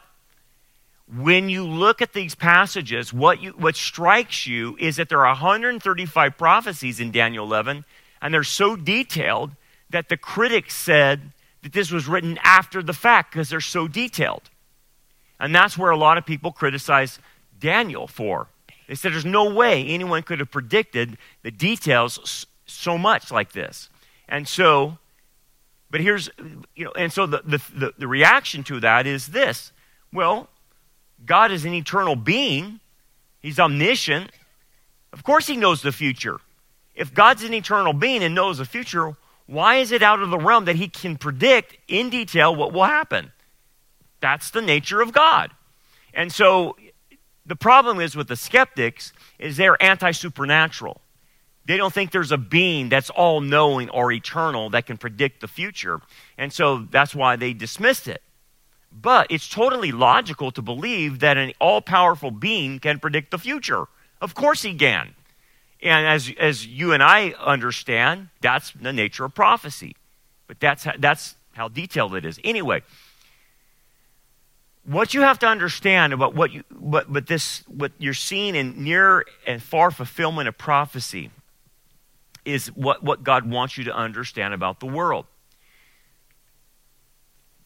when 1.16 1.48
you 1.48 1.66
look 1.66 2.00
at 2.00 2.12
these 2.12 2.34
passages, 2.34 3.12
what, 3.12 3.42
you, 3.42 3.50
what 3.52 3.74
strikes 3.74 4.46
you 4.46 4.76
is 4.78 4.96
that 4.96 5.08
there 5.08 5.20
are 5.20 5.34
135 5.34 6.38
prophecies 6.38 7.00
in 7.00 7.10
Daniel 7.10 7.44
11, 7.44 7.84
and 8.22 8.34
they're 8.34 8.44
so 8.44 8.76
detailed 8.76 9.50
that 9.90 10.08
the 10.08 10.16
critics 10.16 10.74
said 10.74 11.32
that 11.62 11.72
this 11.72 11.90
was 11.90 12.06
written 12.06 12.38
after 12.44 12.82
the 12.82 12.92
fact 12.92 13.32
because 13.32 13.48
they're 13.48 13.60
so 13.60 13.88
detailed. 13.88 14.50
And 15.40 15.54
that's 15.54 15.76
where 15.76 15.90
a 15.90 15.96
lot 15.96 16.16
of 16.16 16.24
people 16.24 16.52
criticize 16.52 17.18
Daniel 17.58 18.06
for. 18.06 18.46
They 18.86 18.94
said 18.94 19.12
there's 19.12 19.24
no 19.24 19.52
way 19.52 19.84
anyone 19.86 20.22
could 20.22 20.38
have 20.38 20.50
predicted 20.50 21.18
the 21.42 21.50
details 21.50 22.46
so 22.66 22.98
much 22.98 23.30
like 23.30 23.52
this. 23.52 23.88
And 24.28 24.46
so, 24.46 24.98
but 25.90 26.00
here's, 26.00 26.30
you 26.76 26.84
know, 26.84 26.92
and 26.96 27.12
so 27.12 27.26
the, 27.26 27.42
the, 27.44 27.62
the, 27.74 27.94
the 27.98 28.08
reaction 28.08 28.62
to 28.64 28.80
that 28.80 29.06
is 29.06 29.28
this 29.28 29.72
well, 30.12 30.48
God 31.24 31.52
is 31.52 31.64
an 31.64 31.74
eternal 31.74 32.16
being, 32.16 32.80
He's 33.40 33.58
omniscient. 33.58 34.30
Of 35.12 35.24
course, 35.24 35.46
He 35.46 35.56
knows 35.56 35.82
the 35.82 35.92
future. 35.92 36.38
If 36.94 37.14
God's 37.14 37.42
an 37.44 37.54
eternal 37.54 37.92
being 37.92 38.22
and 38.22 38.34
knows 38.34 38.58
the 38.58 38.64
future, 38.64 39.16
why 39.46 39.76
is 39.76 39.90
it 39.90 40.02
out 40.02 40.20
of 40.20 40.30
the 40.30 40.38
realm 40.38 40.66
that 40.66 40.76
he 40.76 40.86
can 40.86 41.16
predict 41.16 41.76
in 41.88 42.10
detail 42.10 42.54
what 42.54 42.72
will 42.72 42.84
happen? 42.84 43.32
That's 44.20 44.50
the 44.50 44.62
nature 44.62 45.00
of 45.00 45.12
God. 45.12 45.50
And 46.14 46.32
so 46.32 46.76
the 47.46 47.56
problem 47.56 48.00
is 48.00 48.14
with 48.14 48.28
the 48.28 48.36
skeptics 48.36 49.12
is 49.38 49.56
they're 49.56 49.82
anti-supernatural. 49.82 51.00
They 51.64 51.76
don't 51.76 51.92
think 51.92 52.10
there's 52.10 52.32
a 52.32 52.38
being 52.38 52.88
that's 52.90 53.10
all 53.10 53.40
knowing 53.40 53.90
or 53.90 54.12
eternal 54.12 54.70
that 54.70 54.86
can 54.86 54.98
predict 54.98 55.40
the 55.40 55.48
future. 55.48 56.00
And 56.38 56.52
so 56.52 56.86
that's 56.90 57.14
why 57.14 57.36
they 57.36 57.52
dismissed 57.52 58.08
it. 58.08 58.22
But 58.92 59.28
it's 59.30 59.48
totally 59.48 59.92
logical 59.92 60.50
to 60.52 60.62
believe 60.62 61.20
that 61.20 61.36
an 61.36 61.52
all 61.60 61.80
powerful 61.80 62.30
being 62.30 62.80
can 62.80 62.98
predict 62.98 63.30
the 63.30 63.38
future. 63.38 63.86
Of 64.20 64.34
course 64.34 64.62
he 64.62 64.74
can. 64.74 65.14
And 65.82 66.06
as, 66.06 66.30
as 66.38 66.66
you 66.66 66.92
and 66.92 67.02
I 67.02 67.30
understand, 67.38 68.28
that's 68.40 68.72
the 68.72 68.92
nature 68.92 69.24
of 69.24 69.34
prophecy. 69.34 69.96
But 70.46 70.60
that's 70.60 70.84
how, 70.84 70.92
that's 70.98 71.36
how 71.52 71.68
detailed 71.68 72.14
it 72.14 72.24
is. 72.24 72.38
Anyway, 72.44 72.82
what 74.84 75.14
you 75.14 75.22
have 75.22 75.38
to 75.38 75.46
understand 75.46 76.12
about 76.12 76.34
what 76.34 76.52
you 76.52 76.64
what, 76.70 77.10
but 77.10 77.26
this 77.26 77.62
what 77.68 77.92
you're 77.98 78.14
seeing 78.14 78.54
in 78.54 78.82
near 78.82 79.24
and 79.46 79.62
far 79.62 79.90
fulfillment 79.90 80.48
of 80.48 80.58
prophecy 80.58 81.30
is 82.44 82.68
what, 82.68 83.02
what 83.02 83.22
God 83.22 83.48
wants 83.48 83.76
you 83.76 83.84
to 83.84 83.94
understand 83.94 84.54
about 84.54 84.80
the 84.80 84.86
world. 84.86 85.26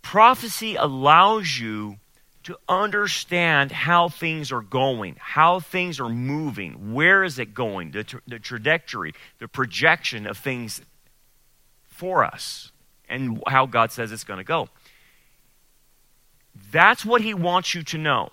Prophecy 0.05 0.77
allows 0.77 1.59
you 1.59 1.97
to 2.43 2.59
understand 2.69 3.73
how 3.73 4.11
things 4.11 4.53
are 4.53 4.61
going, 4.61 5.17
how 5.19 5.61
things 5.61 5.99
are 5.99 6.11
moving, 6.11 6.93
where 6.93 7.25
is 7.25 7.39
it 7.39 7.55
going, 7.55 7.91
the, 7.91 8.05
tra- 8.05 8.21
the 8.29 8.39
trajectory, 8.39 9.15
the 9.39 9.49
projection 9.49 10.27
of 10.27 10.37
things 10.37 10.83
for 11.89 12.23
us, 12.23 12.71
and 13.09 13.43
how 13.49 13.65
God 13.65 13.93
says 13.93 14.13
it's 14.13 14.25
going 14.25 14.37
to 14.37 14.45
go. 14.45 14.69
That's 16.71 17.03
what 17.03 17.23
he 17.23 17.33
wants 17.33 17.75
you 17.75 17.83
to 17.85 17.99
know. 17.99 18.29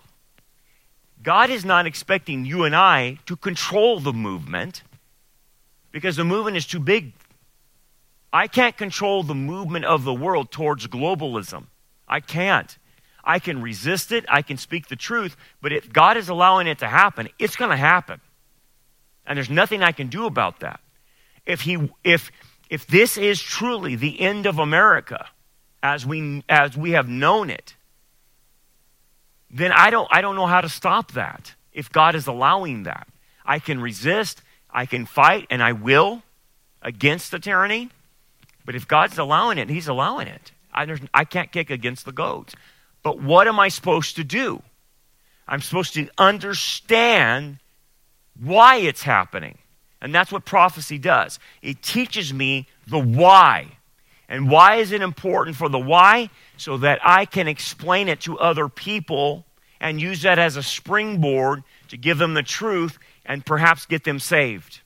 God 1.23 1.49
is 1.49 1.63
not 1.63 1.87
expecting 1.87 2.43
you 2.43 2.65
and 2.65 2.75
I 2.75 3.17
to 3.27 3.37
control 3.37 4.01
the 4.01 4.13
movement 4.13 4.83
because 5.93 6.17
the 6.17 6.25
movement 6.25 6.57
is 6.57 6.65
too 6.65 6.81
big. 6.81 7.13
I 8.33 8.47
can't 8.47 8.77
control 8.77 9.23
the 9.23 9.35
movement 9.35 9.85
of 9.85 10.03
the 10.03 10.13
world 10.13 10.51
towards 10.51 10.87
globalism. 10.87 11.65
I 12.07 12.19
can't. 12.19 12.77
I 13.23 13.39
can 13.39 13.61
resist 13.61 14.11
it, 14.11 14.25
I 14.27 14.41
can 14.41 14.57
speak 14.57 14.87
the 14.87 14.95
truth, 14.95 15.37
but 15.61 15.71
if 15.71 15.93
God 15.93 16.17
is 16.17 16.27
allowing 16.27 16.65
it 16.65 16.79
to 16.79 16.87
happen, 16.87 17.29
it's 17.37 17.55
going 17.55 17.69
to 17.69 17.77
happen. 17.77 18.19
And 19.27 19.37
there's 19.37 19.49
nothing 19.49 19.83
I 19.83 19.91
can 19.91 20.07
do 20.07 20.25
about 20.25 20.61
that. 20.61 20.79
If 21.45 21.61
he 21.61 21.91
if 22.03 22.31
if 22.69 22.87
this 22.87 23.17
is 23.17 23.39
truly 23.39 23.95
the 23.95 24.19
end 24.19 24.47
of 24.47 24.57
America 24.57 25.27
as 25.83 26.05
we 26.05 26.43
as 26.49 26.75
we 26.75 26.91
have 26.91 27.07
known 27.07 27.51
it, 27.51 27.75
then 29.53 29.71
I 29.71 29.89
don't, 29.89 30.07
I 30.11 30.21
don't 30.21 30.35
know 30.35 30.45
how 30.45 30.61
to 30.61 30.69
stop 30.69 31.11
that 31.13 31.53
if 31.73 31.91
God 31.91 32.15
is 32.15 32.27
allowing 32.27 32.83
that. 32.83 33.07
I 33.45 33.59
can 33.59 33.81
resist, 33.81 34.41
I 34.69 34.85
can 34.85 35.05
fight, 35.05 35.47
and 35.49 35.61
I 35.61 35.73
will 35.73 36.23
against 36.81 37.31
the 37.31 37.39
tyranny. 37.39 37.89
But 38.65 38.75
if 38.75 38.87
God's 38.87 39.17
allowing 39.17 39.57
it, 39.57 39.69
He's 39.69 39.87
allowing 39.87 40.27
it. 40.27 40.51
I, 40.73 40.87
I 41.13 41.25
can't 41.25 41.51
kick 41.51 41.69
against 41.69 42.05
the 42.05 42.11
goats. 42.11 42.55
But 43.03 43.19
what 43.19 43.47
am 43.47 43.59
I 43.59 43.69
supposed 43.69 44.15
to 44.17 44.23
do? 44.23 44.61
I'm 45.47 45.61
supposed 45.61 45.93
to 45.95 46.07
understand 46.17 47.59
why 48.39 48.77
it's 48.77 49.03
happening. 49.03 49.57
And 50.01 50.15
that's 50.15 50.31
what 50.31 50.45
prophecy 50.45 50.97
does. 50.97 51.39
It 51.61 51.81
teaches 51.83 52.33
me 52.33 52.67
the 52.87 52.99
why. 52.99 53.67
And 54.27 54.49
why 54.49 54.77
is 54.77 54.91
it 54.91 55.01
important 55.01 55.57
for 55.57 55.69
the 55.69 55.79
why? 55.79 56.29
So 56.57 56.77
that 56.77 56.99
I 57.03 57.25
can 57.25 57.47
explain 57.47 58.07
it 58.07 58.21
to 58.21 58.39
other 58.39 58.69
people 58.69 59.45
and 59.79 59.99
use 59.99 60.21
that 60.21 60.39
as 60.39 60.55
a 60.55 60.63
springboard 60.63 61.63
to 61.89 61.97
give 61.97 62.17
them 62.17 62.33
the 62.33 62.43
truth 62.43 62.97
and 63.25 63.45
perhaps 63.45 63.85
get 63.85 64.03
them 64.03 64.19
saved. 64.19 64.81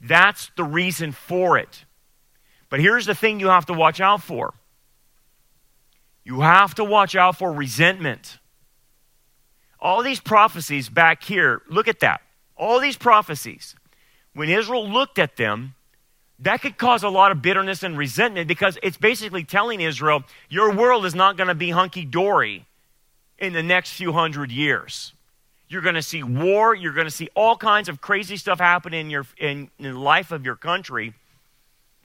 That's 0.00 0.50
the 0.56 0.64
reason 0.64 1.12
for 1.12 1.58
it. 1.58 1.84
But 2.74 2.80
here's 2.80 3.06
the 3.06 3.14
thing 3.14 3.38
you 3.38 3.50
have 3.50 3.66
to 3.66 3.72
watch 3.72 4.00
out 4.00 4.20
for 4.20 4.52
you 6.24 6.40
have 6.40 6.74
to 6.74 6.82
watch 6.82 7.14
out 7.14 7.38
for 7.38 7.52
resentment. 7.52 8.38
All 9.78 10.02
these 10.02 10.18
prophecies 10.18 10.88
back 10.88 11.22
here, 11.22 11.62
look 11.68 11.86
at 11.86 12.00
that. 12.00 12.20
All 12.56 12.80
these 12.80 12.96
prophecies, 12.96 13.76
when 14.32 14.48
Israel 14.48 14.90
looked 14.90 15.20
at 15.20 15.36
them, 15.36 15.76
that 16.40 16.62
could 16.62 16.76
cause 16.76 17.04
a 17.04 17.08
lot 17.08 17.30
of 17.30 17.40
bitterness 17.40 17.84
and 17.84 17.96
resentment 17.96 18.48
because 18.48 18.76
it's 18.82 18.96
basically 18.96 19.44
telling 19.44 19.80
Israel, 19.80 20.24
your 20.48 20.74
world 20.74 21.06
is 21.06 21.14
not 21.14 21.36
going 21.36 21.46
to 21.46 21.54
be 21.54 21.70
hunky 21.70 22.04
dory 22.04 22.66
in 23.38 23.52
the 23.52 23.62
next 23.62 23.92
few 23.92 24.10
hundred 24.10 24.50
years. 24.50 25.12
You're 25.68 25.82
going 25.82 25.94
to 25.94 26.02
see 26.02 26.24
war. 26.24 26.74
You're 26.74 26.92
going 26.92 27.06
to 27.06 27.12
see 27.12 27.28
all 27.36 27.56
kinds 27.56 27.88
of 27.88 28.00
crazy 28.00 28.36
stuff 28.36 28.58
happen 28.58 28.92
in, 28.92 29.10
your, 29.10 29.26
in, 29.38 29.70
in 29.78 29.92
the 29.92 29.96
life 29.96 30.32
of 30.32 30.44
your 30.44 30.56
country. 30.56 31.14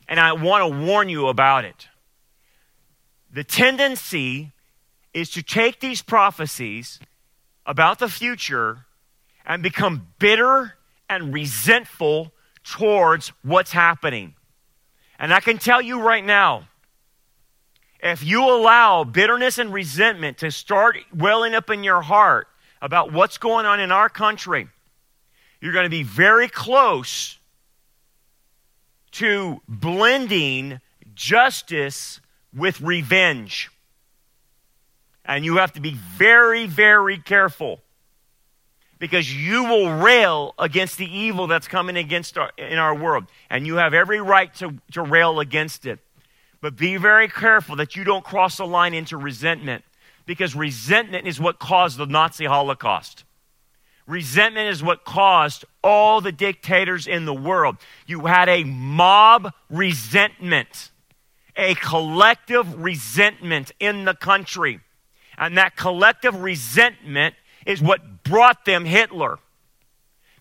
And 0.09 0.19
I 0.19 0.33
want 0.33 0.63
to 0.63 0.85
warn 0.85 1.07
you 1.07 1.27
about 1.27 1.63
it. 1.63 1.87
The 3.31 3.43
tendency 3.43 4.51
is 5.13 5.29
to 5.31 5.43
take 5.43 5.79
these 5.79 6.01
prophecies 6.01 6.99
about 7.65 7.99
the 7.99 8.09
future 8.09 8.85
and 9.45 9.61
become 9.61 10.07
bitter 10.17 10.73
and 11.07 11.31
resentful 11.33 12.33
towards 12.63 13.31
what's 13.43 13.71
happening. 13.71 14.33
And 15.19 15.33
I 15.33 15.39
can 15.41 15.59
tell 15.59 15.81
you 15.81 16.01
right 16.01 16.25
now, 16.25 16.67
if 18.01 18.23
you 18.23 18.43
allow 18.43 19.03
bitterness 19.03 19.57
and 19.57 19.71
resentment 19.71 20.39
to 20.39 20.51
start 20.51 20.97
welling 21.13 21.53
up 21.53 21.69
in 21.69 21.83
your 21.83 22.01
heart 22.01 22.47
about 22.81 23.11
what's 23.11 23.37
going 23.37 23.65
on 23.65 23.79
in 23.79 23.91
our 23.91 24.09
country, 24.09 24.69
you're 25.61 25.73
going 25.73 25.83
to 25.83 25.89
be 25.89 26.03
very 26.03 26.47
close 26.47 27.38
to 29.13 29.61
blending 29.67 30.79
justice 31.15 32.21
with 32.55 32.81
revenge. 32.81 33.69
And 35.25 35.45
you 35.45 35.57
have 35.57 35.73
to 35.73 35.79
be 35.79 35.93
very, 35.93 36.65
very 36.65 37.17
careful 37.17 37.81
because 38.97 39.33
you 39.33 39.63
will 39.63 39.93
rail 39.93 40.53
against 40.59 40.97
the 40.97 41.05
evil 41.05 41.47
that's 41.47 41.67
coming 41.67 41.97
against 41.97 42.37
our, 42.37 42.51
in 42.57 42.77
our 42.77 42.93
world. 42.93 43.25
And 43.49 43.65
you 43.65 43.75
have 43.75 43.93
every 43.93 44.19
right 44.19 44.53
to, 44.55 44.75
to 44.91 45.01
rail 45.01 45.39
against 45.39 45.85
it. 45.85 45.99
But 46.61 46.75
be 46.75 46.97
very 46.97 47.29
careful 47.29 47.77
that 47.77 47.95
you 47.95 48.03
don't 48.03 48.23
cross 48.23 48.57
the 48.57 48.67
line 48.67 48.93
into 48.93 49.17
resentment 49.17 49.83
because 50.25 50.55
resentment 50.55 51.27
is 51.27 51.39
what 51.39 51.59
caused 51.59 51.97
the 51.97 52.05
Nazi 52.05 52.45
Holocaust. 52.45 53.23
Resentment 54.09 54.69
is 54.69 54.81
what 54.81 55.05
caused 55.05 55.65
all 55.83 56.19
the 56.19 56.31
dictators 56.31 57.05
in 57.05 57.25
the 57.25 57.33
world. 57.33 57.77
You 58.07 58.25
had 58.25 58.49
a 58.49 58.63
mob 58.63 59.53
resentment, 59.69 60.89
a 61.55 61.75
collective 61.75 62.81
resentment 62.81 63.71
in 63.79 64.05
the 64.05 64.15
country. 64.15 64.79
And 65.37 65.59
that 65.59 65.75
collective 65.75 66.41
resentment 66.41 67.35
is 67.67 67.83
what 67.83 68.23
brought 68.23 68.65
them 68.65 68.83
Hitler. 68.83 69.37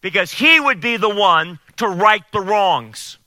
Because 0.00 0.32
he 0.32 0.58
would 0.58 0.80
be 0.80 0.96
the 0.96 1.14
one 1.14 1.58
to 1.76 1.88
right 1.88 2.24
the 2.32 2.40
wrongs. 2.40 3.18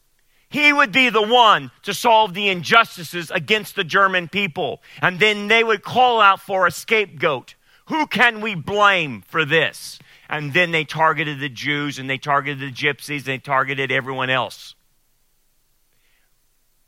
He 0.50 0.74
would 0.74 0.92
be 0.92 1.10
the 1.10 1.22
one 1.22 1.70
to 1.84 1.94
solve 1.94 2.34
the 2.34 2.50
injustices 2.50 3.30
against 3.30 3.76
the 3.76 3.84
German 3.84 4.28
people. 4.28 4.82
And 5.04 5.20
then 5.20 5.50
they 5.50 5.64
would 5.64 5.84
call 5.84 6.20
out 6.20 6.40
for 6.42 6.66
a 6.66 6.72
scapegoat. 6.72 7.54
Who 7.86 8.08
can 8.08 8.42
we 8.42 8.56
blame 8.56 9.22
for 9.28 9.46
this? 9.46 10.00
And 10.32 10.54
then 10.54 10.72
they 10.72 10.86
targeted 10.86 11.42
the 11.42 11.50
Jews 11.50 12.00
and 12.00 12.10
they 12.10 12.18
targeted 12.18 12.62
the 12.62 12.72
gypsies 12.72 13.18
and 13.18 13.26
they 13.26 13.38
targeted 13.38 13.92
everyone 13.92 14.30
else. 14.30 14.76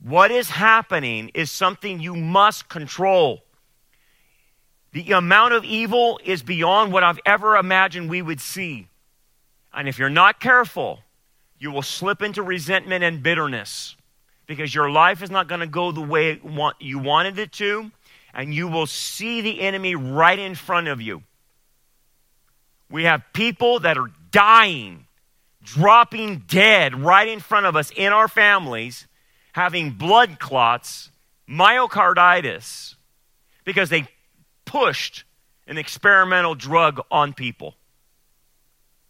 What 0.01 0.31
is 0.31 0.49
happening 0.49 1.29
is 1.33 1.51
something 1.51 1.99
you 1.99 2.15
must 2.15 2.69
control. 2.69 3.43
The 4.93 5.11
amount 5.11 5.53
of 5.53 5.65
evil 5.65 6.21
is 6.23 6.41
beyond 6.41 6.93
what 6.93 7.03
I've 7.03 7.19
ever 7.25 7.57
imagined 7.57 8.09
we 8.09 8.21
would 8.21 8.39
see. 8.39 8.87
And 9.73 9.89
if 9.89 9.99
you're 9.99 10.09
not 10.09 10.39
careful, 10.39 10.99
you 11.59 11.69
will 11.69 11.81
slip 11.81 12.21
into 12.21 12.43
resentment 12.43 13.03
and 13.03 13.21
bitterness 13.21 13.97
because 14.45 14.73
your 14.73 14.89
life 14.89 15.21
is 15.21 15.31
not 15.31 15.49
going 15.49 15.61
to 15.61 15.67
go 15.67 15.91
the 15.91 16.01
way 16.01 16.39
you 16.79 16.99
wanted 16.99 17.39
it 17.39 17.51
to, 17.53 17.91
and 18.33 18.53
you 18.53 18.67
will 18.69 18.87
see 18.87 19.41
the 19.41 19.61
enemy 19.61 19.95
right 19.95 20.39
in 20.39 20.55
front 20.55 20.87
of 20.87 21.01
you. 21.01 21.23
We 22.89 23.03
have 23.03 23.23
people 23.33 23.79
that 23.79 23.97
are 23.97 24.11
dying, 24.31 25.07
dropping 25.63 26.43
dead 26.47 26.99
right 26.99 27.27
in 27.27 27.39
front 27.39 27.65
of 27.65 27.75
us 27.75 27.91
in 27.95 28.13
our 28.13 28.27
families, 28.27 29.07
having 29.53 29.91
blood 29.91 30.39
clots, 30.39 31.11
myocarditis, 31.49 32.95
because 33.63 33.89
they 33.89 34.07
pushed 34.65 35.23
an 35.67 35.77
experimental 35.77 36.55
drug 36.55 37.01
on 37.09 37.33
people. 37.33 37.75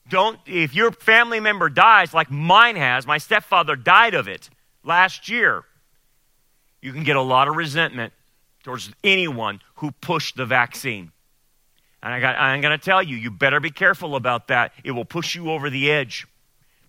Don't, 0.09 0.37
if 0.45 0.75
your 0.75 0.91
family 0.91 1.39
member 1.39 1.69
dies, 1.69 2.13
like 2.13 2.29
mine 2.29 2.75
has, 2.75 3.07
my 3.07 3.17
stepfather 3.17 3.75
died 3.75 4.13
of 4.13 4.27
it 4.27 4.49
last 4.83 5.29
year, 5.29 5.63
you 6.81 6.91
can 6.91 7.03
get 7.03 7.15
a 7.15 7.21
lot 7.21 7.47
of 7.47 7.55
resentment 7.55 8.11
towards 8.63 8.91
anyone 9.03 9.61
who 9.75 9.91
pushed 9.91 10.35
the 10.35 10.45
vaccine. 10.45 11.12
And 12.03 12.13
I 12.13 12.19
got, 12.19 12.35
I'm 12.37 12.59
going 12.59 12.77
to 12.77 12.83
tell 12.83 13.01
you, 13.01 13.15
you 13.15 13.31
better 13.31 13.61
be 13.61 13.71
careful 13.71 14.17
about 14.17 14.49
that. 14.49 14.73
It 14.83 14.91
will 14.91 15.05
push 15.05 15.35
you 15.35 15.49
over 15.49 15.69
the 15.69 15.89
edge. 15.89 16.27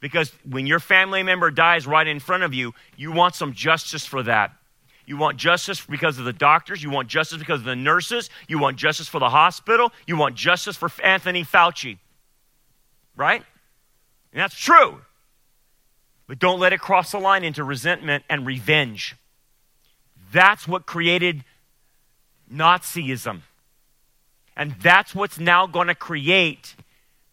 Because 0.01 0.33
when 0.45 0.67
your 0.67 0.81
family 0.81 1.23
member 1.23 1.53
dies 1.53 1.87
right 1.87 2.07
in 2.07 2.19
front 2.19 2.43
of 2.43 2.53
you, 2.53 2.75
you 2.97 3.13
want 3.13 3.37
some 3.37 3.53
justice 3.55 4.05
for 4.05 4.25
that. 4.25 4.53
You 5.07 5.17
want 5.17 5.37
justice 5.37 5.87
because 5.87 6.19
of 6.19 6.25
the 6.25 6.33
doctors. 6.33 6.83
You 6.83 6.91
want 6.91 7.09
justice 7.09 7.39
because 7.39 7.61
of 7.61 7.65
the 7.65 7.77
nurses. 7.77 8.29
You 8.49 8.59
want 8.59 8.77
justice 8.77 9.07
for 9.07 9.21
the 9.21 9.31
hospital. 9.31 9.93
You 10.05 10.17
want 10.17 10.35
justice 10.35 10.77
for 10.77 10.91
Anthony 11.03 11.45
Fauci. 11.45 11.99
Right? 13.17 13.43
And 14.33 14.41
that's 14.41 14.57
true. 14.57 15.01
But 16.27 16.41
don't 16.41 16.59
let 16.59 16.73
it 16.73 16.81
cross 16.81 17.13
the 17.13 17.21
line 17.21 17.45
into 17.45 17.63
resentment 17.63 18.25
and 18.29 18.45
revenge. 18.45 19.15
That's 20.33 20.67
what 20.67 20.87
created 20.87 21.45
Nazism. 22.53 23.43
And 24.57 24.75
that's 24.83 25.15
what's 25.15 25.39
now 25.39 25.67
going 25.67 25.89
to 25.89 25.95
create 25.95 26.77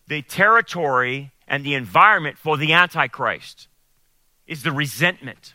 the 0.08 0.22
territory 0.22 1.32
and 1.48 1.64
the 1.64 1.76
environment 1.76 2.38
for 2.38 2.58
the 2.58 2.74
Antichrist 2.74 3.68
is 4.48 4.64
the 4.64 4.72
resentment. 4.72 5.54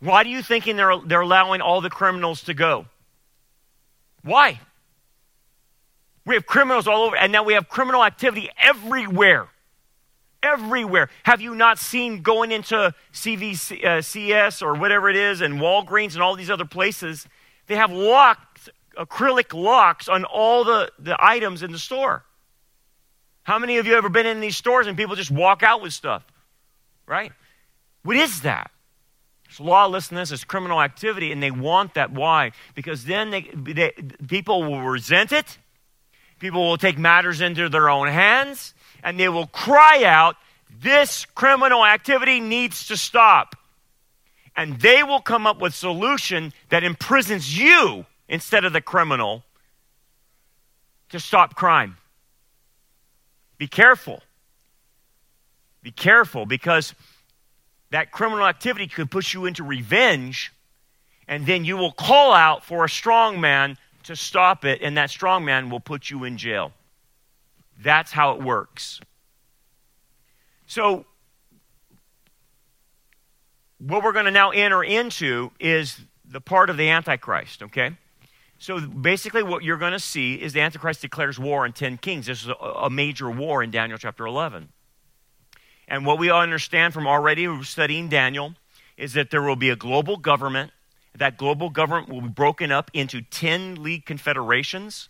Why 0.00 0.22
do 0.24 0.30
you 0.30 0.42
think 0.42 0.64
they're, 0.64 0.98
they're 1.04 1.20
allowing 1.20 1.60
all 1.60 1.80
the 1.80 1.90
criminals 1.90 2.42
to 2.44 2.54
go? 2.54 2.86
Why? 4.22 4.60
We 6.24 6.34
have 6.34 6.46
criminals 6.46 6.86
all 6.86 7.04
over, 7.04 7.16
and 7.16 7.32
now 7.32 7.42
we 7.42 7.54
have 7.54 7.68
criminal 7.68 8.04
activity 8.04 8.50
everywhere. 8.58 9.48
Everywhere. 10.42 11.08
Have 11.24 11.40
you 11.40 11.54
not 11.54 11.78
seen 11.78 12.22
going 12.22 12.52
into 12.52 12.94
CVS 13.12 14.62
uh, 14.62 14.66
or 14.66 14.74
whatever 14.74 15.08
it 15.08 15.16
is, 15.16 15.40
and 15.40 15.54
Walgreens 15.54 16.12
and 16.12 16.22
all 16.22 16.36
these 16.36 16.50
other 16.50 16.66
places? 16.66 17.26
They 17.66 17.76
have 17.76 17.90
locked 17.90 18.47
acrylic 18.98 19.54
locks 19.54 20.08
on 20.08 20.24
all 20.24 20.64
the, 20.64 20.90
the 20.98 21.16
items 21.18 21.62
in 21.62 21.72
the 21.72 21.78
store. 21.78 22.24
How 23.44 23.58
many 23.58 23.78
of 23.78 23.86
you 23.86 23.94
ever 23.94 24.08
been 24.08 24.26
in 24.26 24.40
these 24.40 24.56
stores 24.56 24.86
and 24.86 24.96
people 24.96 25.14
just 25.14 25.30
walk 25.30 25.62
out 25.62 25.80
with 25.80 25.92
stuff? 25.92 26.22
Right? 27.06 27.32
What 28.02 28.16
is 28.16 28.42
that? 28.42 28.70
It's 29.48 29.60
lawlessness, 29.60 30.30
it's 30.30 30.44
criminal 30.44 30.82
activity, 30.82 31.32
and 31.32 31.42
they 31.42 31.50
want 31.50 31.94
that. 31.94 32.12
Why? 32.12 32.52
Because 32.74 33.04
then 33.04 33.30
they, 33.30 33.48
they, 33.54 33.92
people 34.26 34.62
will 34.64 34.82
resent 34.82 35.32
it, 35.32 35.56
people 36.38 36.68
will 36.68 36.76
take 36.76 36.98
matters 36.98 37.40
into 37.40 37.70
their 37.70 37.88
own 37.88 38.08
hands, 38.08 38.74
and 39.02 39.18
they 39.18 39.30
will 39.30 39.46
cry 39.46 40.04
out, 40.04 40.36
This 40.82 41.24
criminal 41.24 41.86
activity 41.86 42.40
needs 42.40 42.88
to 42.88 42.96
stop. 42.98 43.56
And 44.54 44.78
they 44.80 45.02
will 45.02 45.20
come 45.20 45.46
up 45.46 45.60
with 45.60 45.72
solution 45.72 46.52
that 46.68 46.84
imprisons 46.84 47.56
you 47.56 48.04
instead 48.28 48.64
of 48.64 48.72
the 48.72 48.80
criminal 48.80 49.44
to 51.10 51.18
stop 51.18 51.54
crime. 51.54 51.96
Be 53.56 53.66
careful. 53.66 54.22
Be 55.82 55.90
careful 55.90 56.46
because 56.46 56.94
that 57.90 58.10
criminal 58.12 58.46
activity 58.46 58.86
could 58.86 59.10
push 59.10 59.32
you 59.32 59.46
into 59.46 59.64
revenge, 59.64 60.52
and 61.26 61.46
then 61.46 61.64
you 61.64 61.76
will 61.76 61.92
call 61.92 62.32
out 62.32 62.64
for 62.64 62.84
a 62.84 62.88
strong 62.88 63.40
man 63.40 63.76
to 64.04 64.14
stop 64.14 64.64
it, 64.64 64.80
and 64.82 64.96
that 64.96 65.10
strong 65.10 65.44
man 65.44 65.70
will 65.70 65.80
put 65.80 66.10
you 66.10 66.24
in 66.24 66.36
jail. 66.36 66.72
That's 67.80 68.12
how 68.12 68.32
it 68.32 68.42
works. 68.42 69.00
So, 70.66 71.06
what 73.78 74.02
we're 74.02 74.12
going 74.12 74.26
to 74.26 74.30
now 74.30 74.50
enter 74.50 74.82
into 74.82 75.52
is 75.58 75.98
the 76.24 76.40
part 76.40 76.68
of 76.68 76.76
the 76.76 76.90
Antichrist, 76.90 77.62
okay? 77.62 77.96
So 78.58 78.80
basically, 78.80 79.44
what 79.44 79.62
you're 79.62 79.78
going 79.78 79.92
to 79.92 80.00
see 80.00 80.34
is 80.34 80.52
the 80.52 80.60
Antichrist 80.60 81.00
declares 81.00 81.38
war 81.38 81.64
on 81.64 81.72
10 81.72 81.98
kings. 81.98 82.26
This 82.26 82.44
is 82.44 82.50
a, 82.60 82.90
major 82.90 83.30
war 83.30 83.62
in 83.62 83.70
Daniel 83.70 83.98
chapter 83.98 84.26
11. 84.26 84.68
And 85.86 86.04
what 86.04 86.18
we 86.18 86.30
understand 86.30 86.92
from 86.92 87.06
already 87.06 87.62
studying 87.62 88.08
Daniel 88.08 88.54
is 88.96 89.12
that 89.12 89.30
there 89.30 89.42
will 89.42 89.56
be 89.56 89.70
a 89.70 89.76
global 89.76 90.16
government. 90.16 90.72
That 91.14 91.36
global 91.38 91.70
government 91.70 92.08
will 92.08 92.20
be 92.20 92.28
broken 92.28 92.72
up 92.72 92.90
into 92.92 93.22
10 93.22 93.82
league 93.82 94.04
confederations. 94.04 95.08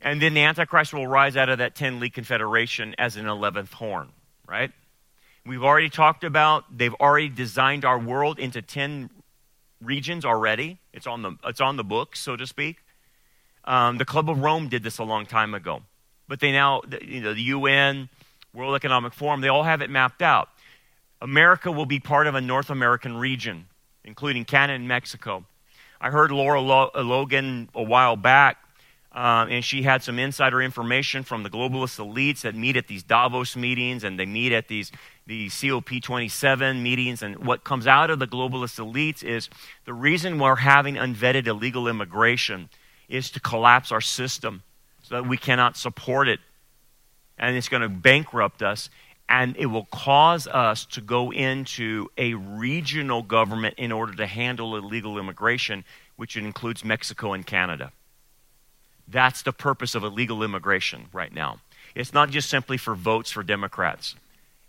And 0.00 0.20
then 0.20 0.34
the 0.34 0.42
Antichrist 0.42 0.92
will 0.92 1.06
rise 1.06 1.36
out 1.36 1.48
of 1.48 1.58
that 1.58 1.76
10 1.76 2.00
league 2.00 2.12
confederation 2.12 2.96
as 2.98 3.16
an 3.16 3.26
11th 3.26 3.72
horn, 3.72 4.10
right? 4.48 4.72
We've 5.46 5.62
already 5.62 5.90
talked 5.90 6.24
about, 6.24 6.76
they've 6.76 6.94
already 6.94 7.28
designed 7.28 7.84
our 7.84 7.98
world 7.98 8.40
into 8.40 8.62
10 8.62 9.10
regions 9.82 10.24
already. 10.24 10.78
It's 10.92 11.06
on 11.06 11.22
the, 11.22 11.36
it's 11.44 11.60
on 11.60 11.76
the 11.76 11.84
books, 11.84 12.20
so 12.20 12.36
to 12.36 12.46
speak. 12.46 12.78
Um, 13.64 13.98
the 13.98 14.04
Club 14.04 14.28
of 14.28 14.40
Rome 14.40 14.68
did 14.68 14.82
this 14.82 14.98
a 14.98 15.04
long 15.04 15.26
time 15.26 15.54
ago. 15.54 15.82
But 16.28 16.40
they 16.40 16.52
now, 16.52 16.82
you 17.02 17.20
know, 17.20 17.34
the 17.34 17.42
UN, 17.42 18.08
World 18.54 18.74
Economic 18.74 19.12
Forum, 19.12 19.40
they 19.40 19.48
all 19.48 19.62
have 19.62 19.82
it 19.82 19.90
mapped 19.90 20.22
out. 20.22 20.48
America 21.20 21.70
will 21.70 21.86
be 21.86 22.00
part 22.00 22.26
of 22.26 22.34
a 22.34 22.40
North 22.40 22.70
American 22.70 23.16
region, 23.16 23.66
including 24.04 24.44
Canada 24.44 24.74
and 24.74 24.88
Mexico. 24.88 25.44
I 26.00 26.10
heard 26.10 26.32
Lara 26.32 26.60
Logan 26.60 27.68
a 27.74 27.82
while 27.82 28.16
back, 28.16 28.58
uh, 29.14 29.46
and 29.50 29.64
she 29.64 29.82
had 29.82 30.02
some 30.02 30.18
insider 30.18 30.62
information 30.62 31.22
from 31.22 31.42
the 31.42 31.50
globalist 31.50 31.98
elites 31.98 32.40
that 32.42 32.54
meet 32.54 32.76
at 32.76 32.86
these 32.86 33.02
Davos 33.02 33.56
meetings 33.56 34.04
and 34.04 34.18
they 34.18 34.26
meet 34.26 34.52
at 34.52 34.68
these 34.68 34.90
the 35.26 35.46
COP27 35.48 36.82
meetings, 36.82 37.22
and 37.22 37.46
what 37.46 37.62
comes 37.62 37.86
out 37.86 38.10
of 38.10 38.18
the 38.18 38.26
globalist 38.26 38.80
elites 38.80 39.22
is 39.22 39.48
the 39.84 39.92
reason 39.92 40.38
we're 40.38 40.56
having 40.56 40.96
unvetted 40.96 41.46
illegal 41.46 41.86
immigration 41.86 42.68
is 43.08 43.30
to 43.30 43.40
collapse 43.40 43.92
our 43.92 44.00
system 44.00 44.62
so 45.02 45.14
that 45.14 45.28
we 45.28 45.36
cannot 45.36 45.76
support 45.76 46.28
it. 46.28 46.40
And 47.38 47.56
it's 47.56 47.68
going 47.68 47.82
to 47.82 47.88
bankrupt 47.88 48.62
us, 48.62 48.90
and 49.28 49.56
it 49.56 49.66
will 49.66 49.86
cause 49.86 50.46
us 50.48 50.84
to 50.86 51.00
go 51.00 51.32
into 51.32 52.08
a 52.18 52.34
regional 52.34 53.22
government 53.22 53.74
in 53.78 53.92
order 53.92 54.14
to 54.14 54.26
handle 54.26 54.76
illegal 54.76 55.18
immigration, 55.18 55.84
which 56.16 56.36
includes 56.36 56.84
Mexico 56.84 57.32
and 57.32 57.46
Canada. 57.46 57.92
That's 59.08 59.42
the 59.42 59.52
purpose 59.52 59.94
of 59.94 60.04
illegal 60.04 60.42
immigration 60.42 61.06
right 61.12 61.32
now. 61.32 61.58
It's 61.94 62.12
not 62.12 62.30
just 62.30 62.48
simply 62.48 62.78
for 62.78 62.94
votes 62.94 63.30
for 63.30 63.42
Democrats. 63.42 64.14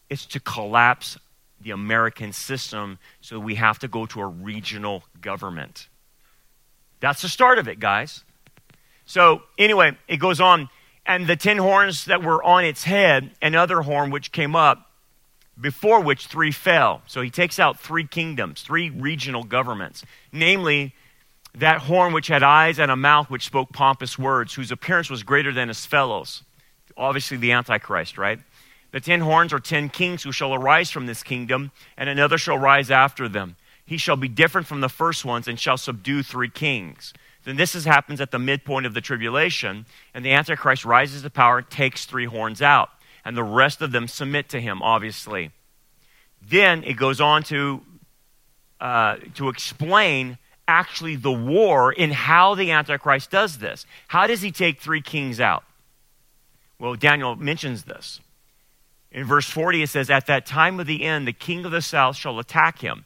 It's 0.09 0.25
to 0.27 0.39
collapse 0.39 1.17
the 1.61 1.71
American 1.71 2.33
system 2.33 2.99
so 3.21 3.39
we 3.39 3.55
have 3.55 3.79
to 3.79 3.87
go 3.87 4.05
to 4.07 4.21
a 4.21 4.27
regional 4.27 5.03
government. 5.21 5.87
That's 6.99 7.21
the 7.21 7.29
start 7.29 7.59
of 7.59 7.67
it, 7.67 7.79
guys. 7.79 8.23
So, 9.05 9.43
anyway, 9.57 9.97
it 10.07 10.17
goes 10.17 10.39
on. 10.39 10.69
And 11.05 11.27
the 11.27 11.35
ten 11.35 11.57
horns 11.57 12.05
that 12.05 12.23
were 12.23 12.41
on 12.43 12.63
its 12.63 12.83
head, 12.85 13.31
another 13.41 13.81
horn 13.81 14.09
which 14.09 14.31
came 14.31 14.55
up, 14.55 14.89
before 15.59 15.99
which 15.99 16.27
three 16.27 16.51
fell. 16.51 17.01
So 17.07 17.21
he 17.21 17.29
takes 17.29 17.59
out 17.59 17.79
three 17.79 18.07
kingdoms, 18.07 18.61
three 18.61 18.89
regional 18.89 19.43
governments, 19.43 20.03
namely 20.31 20.93
that 21.55 21.81
horn 21.81 22.13
which 22.13 22.27
had 22.27 22.43
eyes 22.43 22.79
and 22.79 22.89
a 22.89 22.95
mouth 22.95 23.29
which 23.29 23.45
spoke 23.45 23.71
pompous 23.71 24.17
words, 24.17 24.53
whose 24.53 24.71
appearance 24.71 25.09
was 25.09 25.23
greater 25.23 25.51
than 25.51 25.67
his 25.67 25.85
fellows. 25.85 26.43
Obviously, 26.97 27.37
the 27.37 27.51
Antichrist, 27.51 28.17
right? 28.17 28.39
The 28.91 28.99
ten 28.99 29.21
horns 29.21 29.53
are 29.53 29.59
ten 29.59 29.89
kings 29.89 30.23
who 30.23 30.31
shall 30.31 30.53
arise 30.53 30.91
from 30.91 31.05
this 31.05 31.23
kingdom, 31.23 31.71
and 31.97 32.09
another 32.09 32.37
shall 32.37 32.57
rise 32.57 32.91
after 32.91 33.27
them. 33.27 33.55
He 33.85 33.97
shall 33.97 34.15
be 34.15 34.27
different 34.27 34.67
from 34.67 34.81
the 34.81 34.89
first 34.89 35.25
ones 35.25 35.47
and 35.47 35.59
shall 35.59 35.77
subdue 35.77 36.23
three 36.23 36.49
kings. 36.49 37.13
Then 37.43 37.57
this 37.57 37.75
is, 37.75 37.85
happens 37.85 38.21
at 38.21 38.31
the 38.31 38.39
midpoint 38.39 38.85
of 38.85 38.93
the 38.93 39.01
tribulation, 39.01 39.85
and 40.13 40.23
the 40.23 40.31
Antichrist 40.31 40.85
rises 40.85 41.23
to 41.23 41.29
power, 41.29 41.61
takes 41.61 42.05
three 42.05 42.25
horns 42.25 42.61
out, 42.61 42.89
and 43.25 43.35
the 43.35 43.43
rest 43.43 43.81
of 43.81 43.91
them 43.91 44.07
submit 44.07 44.47
to 44.49 44.61
him, 44.61 44.81
obviously. 44.81 45.51
Then 46.41 46.83
it 46.83 46.93
goes 46.93 47.19
on 47.19 47.43
to, 47.43 47.81
uh, 48.79 49.17
to 49.35 49.49
explain 49.49 50.37
actually 50.67 51.15
the 51.15 51.31
war 51.31 51.91
in 51.91 52.11
how 52.11 52.55
the 52.55 52.71
Antichrist 52.71 53.29
does 53.31 53.57
this. 53.57 53.85
How 54.07 54.27
does 54.27 54.41
he 54.41 54.51
take 54.51 54.79
three 54.79 55.01
kings 55.01 55.39
out? 55.39 55.63
Well, 56.79 56.95
Daniel 56.95 57.35
mentions 57.35 57.83
this. 57.83 58.19
In 59.11 59.25
verse 59.25 59.47
40, 59.49 59.83
it 59.83 59.89
says, 59.89 60.09
At 60.09 60.25
that 60.25 60.45
time 60.45 60.79
of 60.79 60.87
the 60.87 61.03
end, 61.03 61.27
the 61.27 61.33
king 61.33 61.65
of 61.65 61.71
the 61.71 61.81
south 61.81 62.15
shall 62.15 62.39
attack 62.39 62.79
him, 62.79 63.05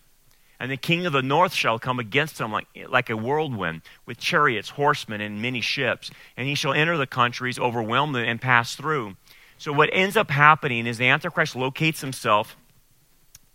and 0.59 0.71
the 0.71 0.77
king 0.77 1.05
of 1.05 1.13
the 1.13 1.21
north 1.21 1.53
shall 1.53 1.77
come 1.77 1.99
against 1.99 2.39
him 2.39 2.51
like, 2.51 2.67
like 2.87 3.09
a 3.09 3.17
whirlwind, 3.17 3.81
with 4.05 4.17
chariots, 4.17 4.69
horsemen, 4.69 5.21
and 5.21 5.41
many 5.41 5.61
ships. 5.61 6.09
And 6.37 6.47
he 6.47 6.55
shall 6.55 6.73
enter 6.73 6.97
the 6.97 7.05
countries, 7.05 7.59
overwhelm 7.59 8.13
them, 8.13 8.23
and 8.23 8.41
pass 8.41 8.75
through. 8.75 9.15
So, 9.57 9.73
what 9.73 9.89
ends 9.91 10.15
up 10.15 10.31
happening 10.31 10.87
is 10.87 10.97
the 10.97 11.07
Antichrist 11.07 11.55
locates 11.55 12.01
himself 12.01 12.55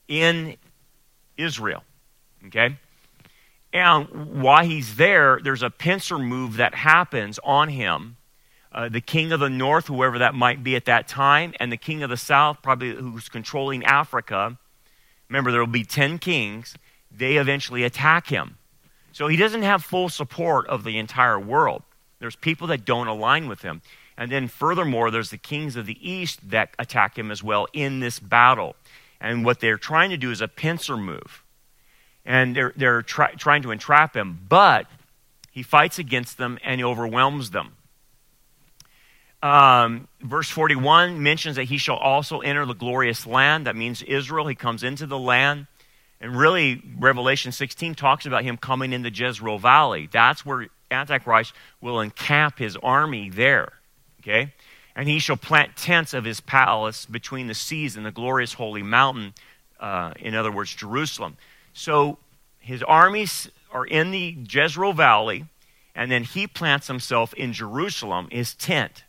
in 0.07 0.57
Israel. 1.37 1.85
Okay? 2.47 2.77
And 3.73 4.43
while 4.43 4.65
he's 4.65 4.97
there, 4.97 5.41
there's 5.43 5.63
a 5.63 5.71
pincer 5.71 6.19
move 6.19 6.57
that 6.57 6.75
happens 6.75 7.39
on 7.43 7.71
him 7.71 8.17
uh, 8.75 8.89
the 8.89 9.01
king 9.01 9.33
of 9.33 9.41
the 9.41 9.51
north, 9.51 9.87
whoever 9.87 10.19
that 10.19 10.35
might 10.35 10.65
be 10.65 10.77
at 10.77 10.87
that 10.87 11.07
time, 11.07 11.53
and 11.61 11.71
the 11.71 11.77
king 11.77 12.03
of 12.03 12.11
the 12.11 12.17
south, 12.17 12.59
probably 12.63 12.95
who's 12.95 13.29
controlling 13.29 13.85
Africa. 13.85 14.57
Remember, 15.29 15.51
there 15.51 15.61
will 15.61 15.67
be 15.67 15.85
10 15.85 16.19
kings. 16.19 16.75
They 17.11 17.37
eventually 17.37 17.85
attack 17.85 18.29
him. 18.29 18.57
So 19.13 19.29
he 19.29 19.37
doesn't 19.37 19.63
have 19.63 19.85
full 19.85 20.09
support 20.09 20.67
of 20.69 20.85
the 20.85 20.99
entire 20.99 21.39
world. 21.39 21.83
There's 22.19 22.37
people 22.37 22.67
that 22.69 22.87
don't 22.87 23.09
align 23.09 23.47
with 23.47 23.61
him. 23.61 23.83
And 24.17 24.31
then, 24.31 24.49
furthermore, 24.49 25.11
there's 25.11 25.31
the 25.31 25.39
kings 25.39 25.77
of 25.77 25.85
the 25.85 26.11
east 26.11 26.49
that 26.49 26.71
attack 26.79 27.19
him 27.19 27.31
as 27.31 27.43
well 27.43 27.67
in 27.75 28.01
this 28.01 28.19
battle. 28.19 28.75
And 29.21 29.45
what 29.45 29.61
they're 29.61 29.79
trying 29.79 30.11
to 30.11 30.17
do 30.17 30.31
is 30.31 30.41
a 30.41 30.49
pincer 30.49 30.97
move. 30.97 31.42
And 32.25 32.55
they're, 32.55 32.73
they're 32.77 33.03
try, 33.03 33.33
trying 33.33 33.63
to 33.63 33.71
entrap 33.71 34.17
him. 34.17 34.41
But 34.49 34.87
he 35.51 35.63
fights 35.63 35.99
against 35.99 36.39
them 36.39 36.59
and 36.65 36.81
he 36.81 36.85
overwhelms 36.85 37.51
them. 37.51 37.77
Um, 39.43 40.07
verse 40.21 40.49
41 40.49 41.21
mentions 41.21 41.57
that 41.57 41.65
he 41.65 41.77
shall 41.77 41.97
also 41.97 42.41
enter 42.41 42.65
the 42.65 42.75
glorious 42.75 43.27
land. 43.27 43.67
That 43.67 43.75
means 43.75 44.03
Israel. 44.03 44.47
He 44.47 44.55
comes 44.55 44.85
into 44.85 45.07
the 45.07 45.19
land. 45.19 45.67
And 46.21 46.37
really, 46.37 46.81
Revelation 46.99 47.51
16 47.51 47.97
talks 47.97 48.27
about 48.27 48.45
him 48.45 48.57
coming 48.57 48.93
into 48.93 49.11
Jezreel 49.11 49.59
Valley. 49.59 50.09
That's 50.11 50.47
where 50.47 50.69
Antichrist 50.93 51.53
will 51.81 52.01
encamp 52.01 52.59
his 52.59 52.77
army 52.77 53.29
there. 53.29 53.73
Okay? 54.21 54.53
And 54.95 55.09
he 55.09 55.19
shall 55.19 55.37
plant 55.37 55.77
tents 55.77 56.15
of 56.15 56.25
his 56.25 56.41
palace 56.41 57.07
between 57.07 57.49
the 57.49 57.55
seas 57.55 57.97
and 57.97 58.07
the 58.07 58.13
glorious 58.13 58.53
holy 58.53 58.85
mountain, 58.85 59.35
uh, 59.81 60.13
in 60.21 60.37
other 60.37 60.53
words, 60.53 60.73
Jerusalem. 60.73 61.37
So 61.73 62.19
his 62.59 62.83
armies 62.83 63.51
are 63.73 63.87
in 63.87 64.11
the 64.11 64.37
Jezreel 64.49 64.93
Valley, 64.93 65.47
and 65.95 66.11
then 66.11 66.25
he 66.25 66.47
plants 66.47 66.87
himself 66.87 67.33
in 67.35 67.53
Jerusalem, 67.53 68.29
his 68.31 68.55
tent 68.55 69.05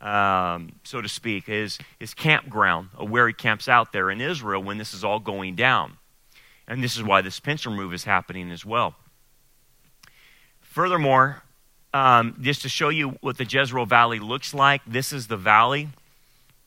um, 0.00 0.72
so 0.84 1.00
to 1.00 1.08
speak, 1.08 1.46
his, 1.46 1.78
his 1.98 2.14
campground, 2.14 2.90
where 2.98 3.26
he 3.26 3.32
camps 3.32 3.68
out 3.68 3.92
there 3.92 4.10
in 4.10 4.20
Israel 4.20 4.62
when 4.62 4.78
this 4.78 4.92
is 4.92 5.04
all 5.04 5.18
going 5.18 5.54
down. 5.54 5.96
And 6.68 6.82
this 6.82 6.96
is 6.96 7.02
why 7.02 7.22
this 7.22 7.40
pincer 7.40 7.70
move 7.70 7.94
is 7.94 8.04
happening 8.04 8.50
as 8.50 8.64
well. 8.64 8.94
Furthermore, 10.60 11.42
um, 11.94 12.36
just 12.40 12.62
to 12.62 12.68
show 12.68 12.90
you 12.90 13.10
what 13.20 13.38
the 13.38 13.44
Jezreel 13.44 13.86
Valley 13.86 14.18
looks 14.18 14.52
like, 14.52 14.82
this 14.86 15.12
is 15.12 15.28
the 15.28 15.36
valley, 15.36 15.88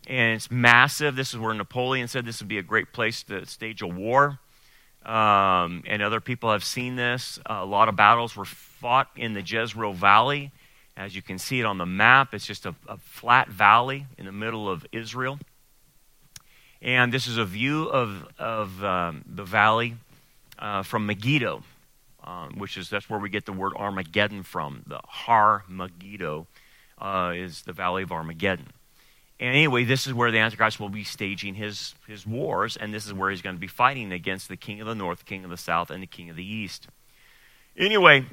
and 0.08 0.36
it's 0.36 0.50
massive. 0.50 1.16
This 1.16 1.34
is 1.34 1.40
where 1.40 1.54
Napoleon 1.54 2.08
said 2.08 2.26
this 2.26 2.40
would 2.40 2.48
be 2.48 2.58
a 2.58 2.64
great 2.64 2.92
place 2.92 3.22
to 3.24 3.46
stage 3.46 3.82
a 3.82 3.88
war. 3.88 4.40
Um, 5.06 5.84
and 5.88 6.02
other 6.02 6.20
people 6.20 6.52
have 6.52 6.64
seen 6.64 6.96
this. 6.96 7.40
A 7.46 7.66
lot 7.66 7.90
of 7.90 7.96
battles 7.96 8.36
were 8.36 8.46
fought 8.46 9.10
in 9.16 9.34
the 9.34 9.42
Jezreel 9.42 9.94
Valley. 9.94 10.52
As 10.98 11.16
you 11.16 11.22
can 11.22 11.40
see 11.40 11.60
it 11.62 11.66
on 11.66 11.78
the 11.78 11.86
map, 11.86 12.34
it's 12.34 12.46
just 12.46 12.66
a, 12.66 12.76
a 12.88 12.98
flat 12.98 13.48
valley 13.48 14.06
in 14.18 14.26
the 14.26 14.32
middle 14.32 14.70
of 14.70 14.86
Israel. 14.92 15.40
And 16.82 17.14
this 17.14 17.28
is 17.28 17.38
a 17.38 17.46
view 17.46 17.86
of, 17.90 18.28
of 18.38 18.84
um, 18.84 19.24
the 19.26 19.44
valley 19.44 19.96
uh, 20.58 20.84
from 20.84 21.06
Megiddo, 21.06 21.64
um, 22.24 22.58
which 22.58 22.78
is 22.78 22.90
that's 22.90 23.10
where 23.10 23.20
we 23.20 23.30
get 23.30 23.46
the 23.46 23.54
word 23.54 23.74
Armageddon 23.76 24.44
from. 24.44 24.84
The 24.88 25.00
Har 25.06 25.64
Megiddo 25.68 26.48
uh, 27.00 27.34
is 27.36 27.64
the 27.64 27.74
valley 27.74 28.04
of 28.04 28.12
Armageddon. 28.12 28.68
And 29.40 29.56
anyway, 29.56 29.86
this 29.86 30.06
is 30.06 30.14
where 30.14 30.32
the 30.32 30.40
Antichrist 30.40 30.80
will 30.80 30.90
be 30.90 31.06
staging 31.06 31.56
his, 31.56 31.96
his 32.08 32.28
wars, 32.28 32.76
and 32.76 32.94
this 32.94 33.06
is 33.06 33.14
where 33.14 33.30
he's 33.30 33.42
going 33.42 33.56
to 33.56 33.60
be 33.60 33.68
fighting 33.68 34.12
against 34.12 34.50
the 34.50 34.58
king 34.58 34.82
of 34.82 34.88
the 34.88 34.96
north, 34.96 35.26
king 35.26 35.46
of 35.46 35.50
the 35.50 35.58
south, 35.58 35.90
and 35.90 36.04
the 36.04 36.08
king 36.08 36.30
of 36.30 36.36
the 36.36 36.46
east. 36.46 36.88
Anyway, 37.78 38.26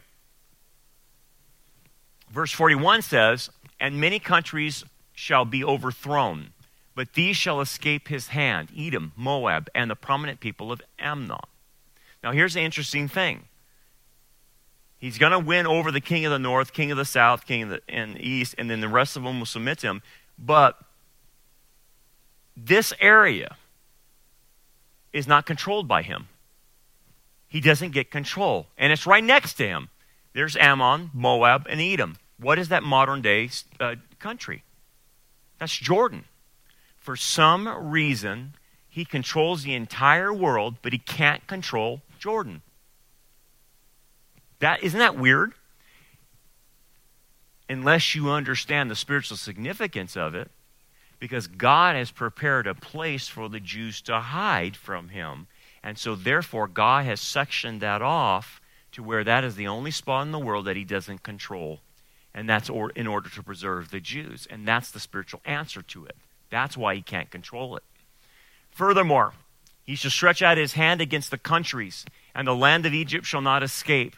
verse 2.30 2.50
41 2.50 3.02
says, 3.02 3.50
And 3.78 4.00
many 4.00 4.18
countries 4.18 4.84
shall 5.14 5.44
be 5.44 5.62
overthrown, 5.62 6.48
but 6.96 7.12
these 7.12 7.36
shall 7.36 7.61
escape 7.61 8.09
his 8.09 8.28
hand 8.28 8.70
Edom, 8.76 9.12
Moab, 9.16 9.68
and 9.76 9.88
the 9.88 9.96
prominent 9.96 10.40
people 10.40 10.72
of 10.72 10.82
Ammon. 10.98 11.38
Now, 12.24 12.32
here's 12.32 12.54
the 12.54 12.62
interesting 12.62 13.07
thing. 13.07 13.44
He's 14.98 15.18
going 15.18 15.32
to 15.32 15.38
win 15.38 15.66
over 15.66 15.92
the 15.92 16.00
king 16.00 16.24
of 16.24 16.32
the 16.32 16.38
north, 16.38 16.72
king 16.72 16.90
of 16.90 16.96
the 16.96 17.04
south, 17.04 17.46
king 17.46 17.62
of 17.64 17.68
the 17.68 17.80
and 17.88 18.20
east, 18.20 18.57
and 18.59 18.68
then 18.68 18.80
the 18.80 18.88
rest 18.88 19.16
of 19.16 19.22
them 19.22 19.38
will 19.38 19.46
submit 19.46 19.78
to 19.78 19.86
him. 19.86 20.02
But 20.38 20.76
this 22.57 22.92
area 23.00 23.57
is 25.12 25.26
not 25.26 25.46
controlled 25.46 25.86
by 25.86 26.02
him. 26.02 26.28
He 27.48 27.61
doesn't 27.61 27.92
get 27.92 28.11
control. 28.11 28.66
And 28.76 28.92
it's 28.92 29.07
right 29.07 29.24
next 29.24 29.54
to 29.54 29.66
him. 29.66 29.88
There's 30.32 30.57
Ammon, 30.57 31.11
Moab, 31.14 31.66
and 31.68 31.80
Edom. 31.80 32.16
What 32.38 32.59
is 32.59 32.68
that 32.68 32.82
modern 32.82 33.22
day 33.22 33.48
uh, 33.80 33.96
country? 34.18 34.62
That's 35.59 35.76
Jordan. 35.76 36.24
For 36.98 37.16
some 37.16 37.68
reason, 37.90 38.54
he 38.88 39.04
controls 39.04 39.62
the 39.62 39.74
entire 39.74 40.32
world, 40.32 40.76
but 40.82 40.92
he 40.92 40.98
can't 40.98 41.46
control 41.46 42.02
Jordan. 42.18 42.62
That 44.59 44.82
isn't 44.82 44.98
that 44.98 45.18
weird? 45.18 45.52
Unless 47.68 48.14
you 48.14 48.30
understand 48.30 48.90
the 48.90 48.96
spiritual 48.96 49.36
significance 49.36 50.16
of 50.16 50.34
it, 50.34 50.50
because 51.18 51.46
God 51.46 51.96
has 51.96 52.10
prepared 52.10 52.66
a 52.66 52.74
place 52.74 53.28
for 53.28 53.48
the 53.48 53.60
Jews 53.60 54.00
to 54.02 54.20
hide 54.20 54.76
from 54.76 55.08
him. 55.08 55.46
And 55.82 55.98
so, 55.98 56.14
therefore, 56.14 56.68
God 56.68 57.04
has 57.06 57.20
sectioned 57.20 57.80
that 57.80 58.02
off 58.02 58.60
to 58.92 59.02
where 59.02 59.24
that 59.24 59.44
is 59.44 59.56
the 59.56 59.68
only 59.68 59.90
spot 59.90 60.26
in 60.26 60.32
the 60.32 60.38
world 60.38 60.66
that 60.66 60.76
he 60.76 60.84
doesn't 60.84 61.22
control. 61.22 61.80
And 62.34 62.48
that's 62.48 62.68
or, 62.68 62.90
in 62.90 63.06
order 63.06 63.28
to 63.30 63.42
preserve 63.42 63.90
the 63.90 64.00
Jews. 64.00 64.46
And 64.50 64.66
that's 64.66 64.90
the 64.90 65.00
spiritual 65.00 65.40
answer 65.44 65.82
to 65.82 66.04
it. 66.04 66.16
That's 66.50 66.76
why 66.76 66.94
he 66.94 67.02
can't 67.02 67.30
control 67.30 67.76
it. 67.76 67.82
Furthermore, 68.70 69.32
he 69.84 69.94
shall 69.94 70.10
stretch 70.10 70.42
out 70.42 70.58
his 70.58 70.72
hand 70.72 71.00
against 71.00 71.30
the 71.30 71.38
countries, 71.38 72.04
and 72.34 72.46
the 72.46 72.54
land 72.54 72.84
of 72.84 72.92
Egypt 72.92 73.24
shall 73.24 73.40
not 73.40 73.62
escape. 73.62 74.16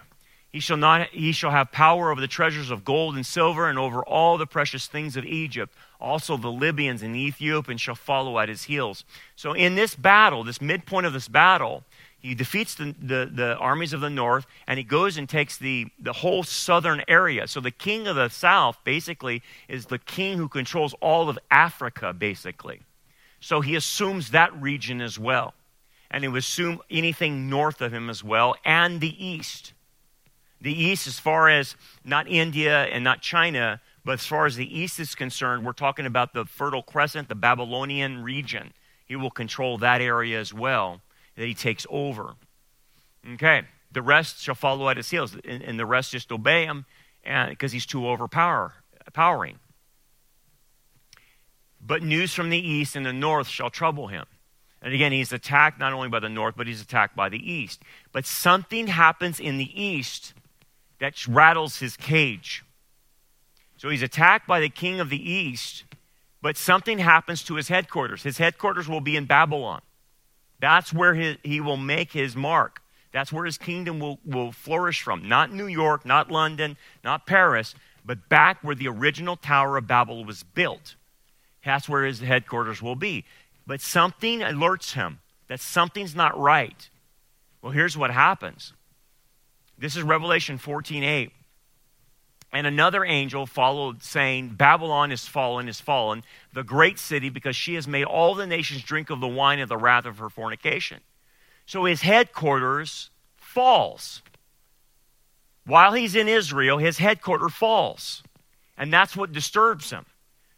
He 0.50 0.60
shall, 0.60 0.78
not, 0.78 1.08
he 1.10 1.32
shall 1.32 1.50
have 1.50 1.70
power 1.70 2.10
over 2.10 2.20
the 2.20 2.26
treasures 2.26 2.70
of 2.70 2.84
gold 2.84 3.14
and 3.14 3.24
silver 3.24 3.68
and 3.68 3.78
over 3.78 4.02
all 4.02 4.38
the 4.38 4.46
precious 4.46 4.86
things 4.86 5.16
of 5.16 5.26
Egypt. 5.26 5.74
Also, 6.00 6.36
the 6.36 6.50
Libyans 6.50 7.02
and 7.02 7.14
the 7.14 7.26
Ethiopians 7.26 7.80
shall 7.80 7.96
follow 7.96 8.38
at 8.38 8.48
his 8.48 8.64
heels. 8.64 9.04
So, 9.34 9.52
in 9.52 9.74
this 9.74 9.96
battle, 9.96 10.44
this 10.44 10.60
midpoint 10.60 11.06
of 11.06 11.12
this 11.12 11.26
battle, 11.26 11.82
he 12.20 12.34
defeats 12.34 12.74
the, 12.76 12.94
the, 13.00 13.30
the, 13.32 13.56
armies 13.56 13.92
of 13.92 14.00
the 14.00 14.10
north 14.10 14.46
and 14.66 14.78
he 14.78 14.84
goes 14.84 15.16
and 15.16 15.28
takes 15.28 15.56
the, 15.56 15.86
the 16.00 16.12
whole 16.12 16.42
southern 16.44 17.02
area. 17.08 17.48
So, 17.48 17.60
the 17.60 17.72
king 17.72 18.06
of 18.06 18.14
the 18.14 18.28
south 18.28 18.78
basically 18.84 19.42
is 19.68 19.86
the 19.86 19.98
king 19.98 20.38
who 20.38 20.48
controls 20.48 20.94
all 21.00 21.28
of 21.28 21.38
Africa, 21.50 22.12
basically. 22.12 22.80
So, 23.40 23.60
he 23.60 23.74
assumes 23.74 24.30
that 24.30 24.54
region 24.60 25.00
as 25.00 25.18
well. 25.18 25.54
And 26.10 26.22
he 26.22 26.28
would 26.28 26.38
assume 26.38 26.80
anything 26.90 27.50
north 27.50 27.82
of 27.82 27.92
him 27.92 28.08
as 28.08 28.22
well 28.22 28.54
and 28.64 29.00
the 29.00 29.24
east 29.24 29.72
the 30.60 30.72
East, 30.72 31.06
as 31.06 31.18
far 31.18 31.48
as 31.48 31.76
not 32.04 32.28
India 32.28 32.84
and 32.84 33.04
not 33.04 33.22
China, 33.22 33.80
but 34.04 34.12
as 34.12 34.26
far 34.26 34.46
as 34.46 34.56
the 34.56 34.78
East 34.78 34.98
is 35.00 35.14
concerned, 35.14 35.66
we're 35.66 35.72
talking 35.72 36.06
about 36.06 36.32
the 36.32 36.44
Fertile 36.44 36.82
Crescent, 36.82 37.28
the 37.28 37.34
Babylonian 37.34 38.22
region. 38.22 38.72
He 39.04 39.16
will 39.16 39.30
control 39.30 39.78
that 39.78 40.00
area 40.00 40.38
as 40.38 40.52
well, 40.54 41.00
that 41.36 41.46
he 41.46 41.54
takes 41.54 41.86
over. 41.90 42.34
Okay, 43.34 43.62
the 43.92 44.02
rest 44.02 44.40
shall 44.40 44.54
follow 44.54 44.88
at 44.88 44.96
his 44.96 45.10
heels, 45.10 45.36
and, 45.44 45.62
and 45.62 45.78
the 45.78 45.86
rest 45.86 46.12
just 46.12 46.32
obey 46.32 46.64
him 46.64 46.86
because 47.22 47.72
he's 47.72 47.86
too 47.86 48.08
overpowering. 48.08 49.58
But 51.80 52.02
news 52.02 52.34
from 52.34 52.50
the 52.50 52.58
east 52.58 52.96
and 52.96 53.06
the 53.06 53.12
north 53.12 53.48
shall 53.48 53.70
trouble 53.70 54.08
him. 54.08 54.24
And 54.80 54.94
again, 54.94 55.12
he's 55.12 55.32
attacked 55.32 55.78
not 55.78 55.92
only 55.92 56.08
by 56.08 56.20
the 56.20 56.28
north, 56.28 56.54
but 56.56 56.66
he's 56.66 56.80
attacked 56.80 57.16
by 57.16 57.28
the 57.28 57.52
east. 57.52 57.82
But 58.12 58.26
something 58.26 58.86
happens 58.86 59.40
in 59.40 59.58
the 59.58 59.82
east 59.82 60.34
that 61.00 61.26
rattles 61.26 61.78
his 61.78 61.96
cage. 61.96 62.64
So 63.78 63.88
he's 63.88 64.02
attacked 64.02 64.46
by 64.46 64.60
the 64.60 64.68
king 64.68 65.00
of 65.00 65.08
the 65.08 65.30
east, 65.30 65.84
but 66.42 66.56
something 66.56 66.98
happens 66.98 67.42
to 67.44 67.54
his 67.54 67.68
headquarters. 67.68 68.24
His 68.24 68.38
headquarters 68.38 68.88
will 68.88 69.00
be 69.00 69.16
in 69.16 69.24
Babylon. 69.24 69.80
That's 70.60 70.92
where 70.92 71.14
he 71.14 71.60
will 71.60 71.76
make 71.76 72.12
his 72.12 72.34
mark. 72.36 72.82
That's 73.12 73.32
where 73.32 73.44
his 73.44 73.56
kingdom 73.56 74.00
will, 74.00 74.18
will 74.24 74.52
flourish 74.52 75.00
from. 75.00 75.28
Not 75.28 75.52
New 75.52 75.68
York, 75.68 76.04
not 76.04 76.30
London, 76.30 76.76
not 77.04 77.26
Paris, 77.26 77.74
but 78.04 78.28
back 78.28 78.58
where 78.62 78.74
the 78.74 78.88
original 78.88 79.36
Tower 79.36 79.76
of 79.76 79.86
Babel 79.86 80.24
was 80.24 80.42
built. 80.42 80.96
That's 81.64 81.88
where 81.88 82.04
his 82.04 82.20
headquarters 82.20 82.82
will 82.82 82.96
be. 82.96 83.24
But 83.66 83.80
something 83.80 84.40
alerts 84.40 84.94
him 84.94 85.20
that 85.46 85.60
something's 85.60 86.14
not 86.14 86.38
right. 86.38 86.90
Well, 87.62 87.72
here's 87.72 87.96
what 87.96 88.10
happens 88.10 88.72
this 89.78 89.94
is 89.94 90.02
Revelation 90.02 90.58
14 90.58 91.04
8. 91.04 91.32
And 92.50 92.66
another 92.66 93.04
angel 93.04 93.46
followed, 93.46 94.02
saying, 94.02 94.50
Babylon 94.50 95.12
is 95.12 95.26
fallen, 95.26 95.68
is 95.68 95.80
fallen, 95.80 96.24
the 96.54 96.62
great 96.62 96.98
city, 96.98 97.28
because 97.28 97.54
she 97.54 97.74
has 97.74 97.86
made 97.86 98.04
all 98.04 98.34
the 98.34 98.46
nations 98.46 98.82
drink 98.82 99.10
of 99.10 99.20
the 99.20 99.28
wine 99.28 99.60
of 99.60 99.68
the 99.68 99.76
wrath 99.76 100.06
of 100.06 100.18
her 100.18 100.30
fornication. 100.30 101.00
So 101.66 101.84
his 101.84 102.00
headquarters 102.00 103.10
falls. 103.36 104.22
While 105.66 105.92
he's 105.92 106.14
in 106.14 106.28
Israel, 106.28 106.78
his 106.78 106.96
headquarters 106.96 107.52
falls. 107.52 108.22
And 108.78 108.90
that's 108.90 109.14
what 109.14 109.32
disturbs 109.32 109.90
him. 109.90 110.06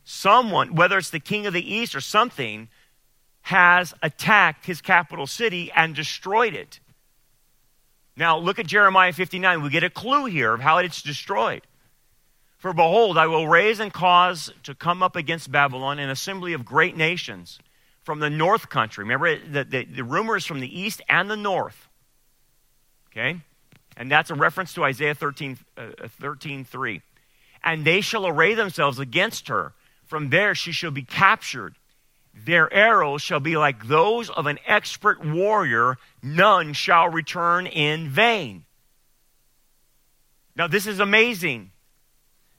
Someone, 0.04 0.76
whether 0.76 0.98
it's 0.98 1.10
the 1.10 1.18
king 1.18 1.46
of 1.46 1.52
the 1.52 1.74
east 1.74 1.96
or 1.96 2.00
something, 2.00 2.68
has 3.42 3.94
attacked 4.02 4.66
his 4.66 4.80
capital 4.80 5.26
city 5.26 5.72
and 5.74 5.94
destroyed 5.94 6.54
it. 6.54 6.78
Now, 8.16 8.38
look 8.38 8.58
at 8.60 8.66
Jeremiah 8.66 9.12
59. 9.12 9.62
We 9.62 9.70
get 9.70 9.82
a 9.82 9.90
clue 9.90 10.26
here 10.26 10.52
of 10.52 10.60
how 10.60 10.78
it's 10.78 11.02
destroyed. 11.02 11.62
For 12.60 12.72
behold, 12.72 13.18
I 13.18 13.26
will 13.26 13.48
raise 13.48 13.80
and 13.80 13.92
cause 13.92 14.52
to 14.62 14.74
come 14.74 15.02
up 15.02 15.16
against 15.16 15.50
Babylon 15.50 15.98
an 15.98 16.10
assembly 16.10 16.52
of 16.52 16.64
great 16.64 16.96
nations 16.96 17.58
from 18.04 18.20
the 18.20 18.30
north 18.30 18.68
country. 18.68 19.02
Remember, 19.02 19.36
the, 19.36 19.64
the, 19.64 19.84
the 19.84 20.04
rumor 20.04 20.36
is 20.36 20.46
from 20.46 20.60
the 20.60 20.80
east 20.80 21.02
and 21.08 21.28
the 21.28 21.36
north. 21.36 21.88
Okay? 23.10 23.40
And 23.96 24.10
that's 24.10 24.30
a 24.30 24.34
reference 24.34 24.74
to 24.74 24.84
Isaiah 24.84 25.14
13, 25.14 25.58
uh, 25.76 25.88
13 26.20 26.64
3. 26.64 27.02
And 27.64 27.84
they 27.84 28.00
shall 28.00 28.26
array 28.26 28.54
themselves 28.54 28.98
against 28.98 29.48
her. 29.48 29.72
From 30.04 30.30
there 30.30 30.54
she 30.54 30.72
shall 30.72 30.90
be 30.90 31.02
captured 31.02 31.74
their 32.34 32.72
arrows 32.72 33.22
shall 33.22 33.40
be 33.40 33.56
like 33.56 33.86
those 33.86 34.30
of 34.30 34.46
an 34.46 34.58
expert 34.66 35.24
warrior, 35.24 35.98
none 36.22 36.72
shall 36.72 37.08
return 37.08 37.66
in 37.66 38.08
vain. 38.08 38.64
Now, 40.56 40.66
this 40.66 40.86
is 40.86 41.00
amazing. 41.00 41.72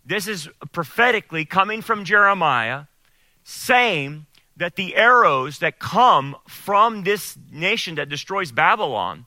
This 0.05 0.27
is 0.27 0.49
prophetically 0.71 1.45
coming 1.45 1.81
from 1.81 2.05
Jeremiah, 2.05 2.85
saying 3.43 4.25
that 4.57 4.75
the 4.75 4.95
arrows 4.95 5.59
that 5.59 5.79
come 5.79 6.35
from 6.47 7.03
this 7.03 7.37
nation 7.51 7.95
that 7.95 8.09
destroys 8.09 8.51
Babylon, 8.51 9.25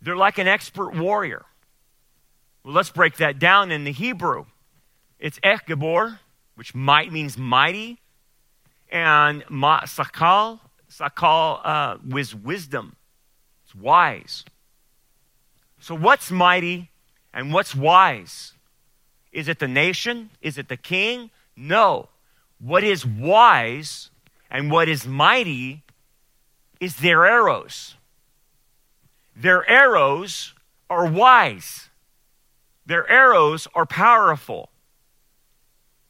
they're 0.00 0.16
like 0.16 0.38
an 0.38 0.48
expert 0.48 0.94
warrior. 0.94 1.44
Well, 2.64 2.74
let's 2.74 2.90
break 2.90 3.16
that 3.16 3.38
down 3.38 3.70
in 3.70 3.84
the 3.84 3.92
Hebrew. 3.92 4.46
It's 5.18 5.38
Echgebor, 5.40 6.18
which 6.54 6.74
might 6.74 7.12
means 7.12 7.38
mighty 7.38 8.00
and 8.90 9.42
ma, 9.48 9.80
sakal, 9.82 10.60
sakal 10.90 11.60
uh, 11.64 11.96
with 12.06 12.34
wisdom. 12.34 12.96
It's 13.64 13.74
wise. 13.74 14.44
So, 15.80 15.96
what's 15.96 16.30
mighty 16.30 16.90
and 17.32 17.52
what's 17.52 17.74
wise? 17.74 18.52
Is 19.32 19.48
it 19.48 19.58
the 19.58 19.68
nation? 19.68 20.30
Is 20.40 20.58
it 20.58 20.68
the 20.68 20.76
king? 20.76 21.30
No. 21.56 22.08
What 22.58 22.84
is 22.84 23.04
wise 23.04 24.10
and 24.50 24.70
what 24.70 24.88
is 24.88 25.06
mighty 25.06 25.82
is 26.80 26.96
their 26.96 27.24
arrows. 27.24 27.96
Their 29.34 29.68
arrows 29.68 30.52
are 30.90 31.06
wise. 31.06 31.88
Their 32.84 33.08
arrows 33.08 33.66
are 33.74 33.86
powerful. 33.86 34.68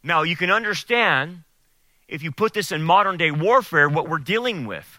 Now, 0.02 0.22
you 0.22 0.34
can 0.34 0.50
understand 0.50 1.44
if 2.08 2.22
you 2.22 2.32
put 2.32 2.52
this 2.52 2.72
in 2.72 2.82
modern 2.82 3.16
day 3.16 3.30
warfare 3.30 3.88
what 3.88 4.08
we're 4.08 4.18
dealing 4.18 4.66
with. 4.66 4.98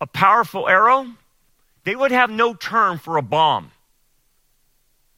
A 0.00 0.06
powerful 0.06 0.68
arrow, 0.68 1.06
they 1.84 1.94
would 1.94 2.10
have 2.10 2.30
no 2.30 2.54
term 2.54 2.98
for 2.98 3.16
a 3.16 3.22
bomb. 3.22 3.70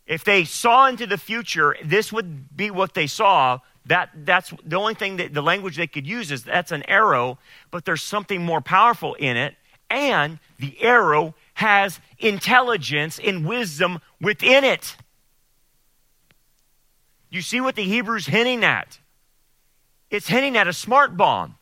If 0.08 0.24
they 0.24 0.44
saw 0.44 0.86
into 0.86 1.06
the 1.06 1.18
future, 1.18 1.76
this 1.84 2.10
would 2.12 2.56
be 2.56 2.70
what 2.70 2.94
they 2.94 3.06
saw. 3.06 3.60
That, 3.84 4.08
that's 4.24 4.54
the 4.64 4.76
only 4.76 4.94
thing 4.94 5.18
that 5.18 5.34
the 5.34 5.42
language 5.42 5.76
they 5.76 5.86
could 5.86 6.06
use 6.06 6.32
is 6.32 6.44
that's 6.44 6.72
an 6.72 6.82
arrow, 6.88 7.38
but 7.70 7.84
there's 7.84 8.02
something 8.02 8.42
more 8.42 8.62
powerful 8.62 9.14
in 9.14 9.36
it. 9.36 9.54
And 9.90 10.38
the 10.58 10.80
arrow 10.82 11.34
has 11.54 12.00
intelligence 12.18 13.20
and 13.22 13.46
wisdom 13.46 14.00
within 14.18 14.64
it. 14.64 14.96
You 17.28 17.42
see 17.42 17.60
what 17.60 17.76
the 17.76 17.84
Hebrew's 17.84 18.26
hinting 18.26 18.64
at? 18.64 18.98
It's 20.10 20.28
hinting 20.28 20.56
at 20.56 20.66
a 20.66 20.72
smart 20.72 21.18
bomb. 21.18 21.56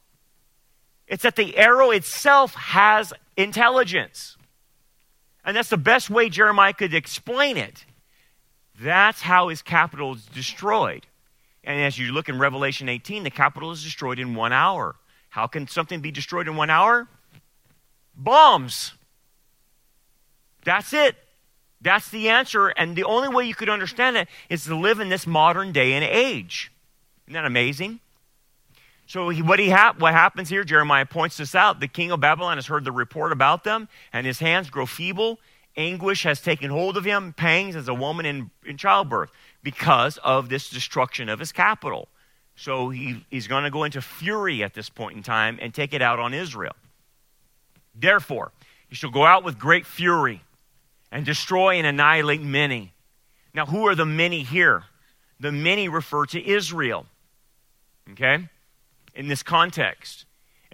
It's 1.08 1.24
that 1.24 1.34
the 1.34 1.56
arrow 1.56 1.90
itself 1.90 2.54
has 2.54 3.12
intelligence. 3.36 4.36
And 5.44 5.56
that's 5.56 5.68
the 5.68 5.76
best 5.76 6.10
way 6.10 6.28
Jeremiah 6.28 6.72
could 6.72 6.94
explain 6.94 7.56
it. 7.56 7.84
That's 8.80 9.22
how 9.22 9.48
his 9.48 9.62
capital 9.62 10.14
is 10.14 10.26
destroyed. 10.26 11.06
And 11.64 11.80
as 11.80 11.98
you 11.98 12.12
look 12.12 12.28
in 12.28 12.38
Revelation 12.38 12.88
18, 12.88 13.24
the 13.24 13.30
capital 13.30 13.70
is 13.72 13.82
destroyed 13.82 14.18
in 14.18 14.34
one 14.34 14.52
hour. 14.52 14.96
How 15.30 15.46
can 15.46 15.66
something 15.66 16.00
be 16.00 16.10
destroyed 16.10 16.48
in 16.48 16.56
one 16.56 16.70
hour? 16.70 17.08
Bombs. 18.14 18.92
That's 20.64 20.92
it. 20.92 21.16
That's 21.80 22.08
the 22.08 22.28
answer. 22.28 22.68
And 22.68 22.96
the 22.96 23.04
only 23.04 23.28
way 23.28 23.44
you 23.44 23.54
could 23.54 23.68
understand 23.68 24.16
it 24.16 24.28
is 24.48 24.64
to 24.64 24.76
live 24.76 25.00
in 25.00 25.08
this 25.08 25.26
modern 25.26 25.72
day 25.72 25.92
and 25.92 26.04
age. 26.04 26.72
Isn't 27.26 27.34
that 27.34 27.44
amazing? 27.44 28.00
So 29.06 29.28
he, 29.28 29.42
what, 29.42 29.58
he 29.58 29.70
ha- 29.70 29.94
what 29.98 30.12
happens 30.12 30.48
here, 30.48 30.64
Jeremiah 30.64 31.06
points 31.06 31.36
this 31.36 31.54
out. 31.54 31.80
The 31.80 31.88
king 31.88 32.10
of 32.10 32.20
Babylon 32.20 32.56
has 32.56 32.66
heard 32.66 32.84
the 32.84 32.92
report 32.92 33.30
about 33.30 33.62
them, 33.62 33.88
and 34.12 34.26
his 34.26 34.40
hands 34.40 34.68
grow 34.68 34.86
feeble. 34.86 35.38
Anguish 35.76 36.22
has 36.22 36.40
taken 36.40 36.70
hold 36.70 36.96
of 36.96 37.04
him, 37.04 37.32
pangs 37.32 37.76
as 37.76 37.88
a 37.88 37.94
woman 37.94 38.24
in, 38.24 38.50
in 38.64 38.76
childbirth, 38.76 39.30
because 39.62 40.18
of 40.18 40.48
this 40.48 40.70
destruction 40.70 41.28
of 41.28 41.38
his 41.38 41.52
capital. 41.52 42.08
So 42.54 42.88
he, 42.88 43.24
he's 43.30 43.46
going 43.46 43.64
to 43.64 43.70
go 43.70 43.84
into 43.84 44.00
fury 44.00 44.62
at 44.62 44.74
this 44.74 44.88
point 44.88 45.16
in 45.16 45.22
time 45.22 45.58
and 45.60 45.74
take 45.74 45.92
it 45.92 46.00
out 46.00 46.18
on 46.18 46.32
Israel. 46.32 46.74
Therefore, 47.94 48.52
he 48.88 48.94
shall 48.94 49.10
go 49.10 49.24
out 49.24 49.44
with 49.44 49.58
great 49.58 49.86
fury 49.86 50.42
and 51.10 51.24
destroy 51.24 51.76
and 51.76 51.86
annihilate 51.86 52.42
many. 52.42 52.92
Now, 53.54 53.66
who 53.66 53.86
are 53.86 53.94
the 53.94 54.06
many 54.06 54.42
here? 54.42 54.84
The 55.40 55.52
many 55.52 55.88
refer 55.88 56.26
to 56.26 56.46
Israel. 56.46 57.06
Okay? 58.12 58.48
In 59.14 59.28
this 59.28 59.42
context. 59.42 60.25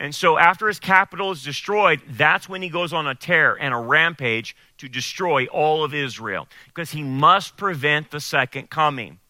And 0.02 0.12
so, 0.12 0.36
after 0.36 0.66
his 0.66 0.80
capital 0.80 1.30
is 1.30 1.44
destroyed, 1.44 2.02
that's 2.08 2.48
when 2.48 2.60
he 2.60 2.68
goes 2.68 2.92
on 2.92 3.06
a 3.06 3.14
tear 3.14 3.54
and 3.54 3.72
a 3.72 3.76
rampage 3.76 4.56
to 4.78 4.88
destroy 4.88 5.46
all 5.46 5.84
of 5.84 5.94
Israel. 5.94 6.48
Because 6.66 6.90
he 6.90 7.04
must 7.04 7.56
prevent 7.56 8.10
the 8.10 8.18
second 8.18 8.68
coming. 8.68 9.20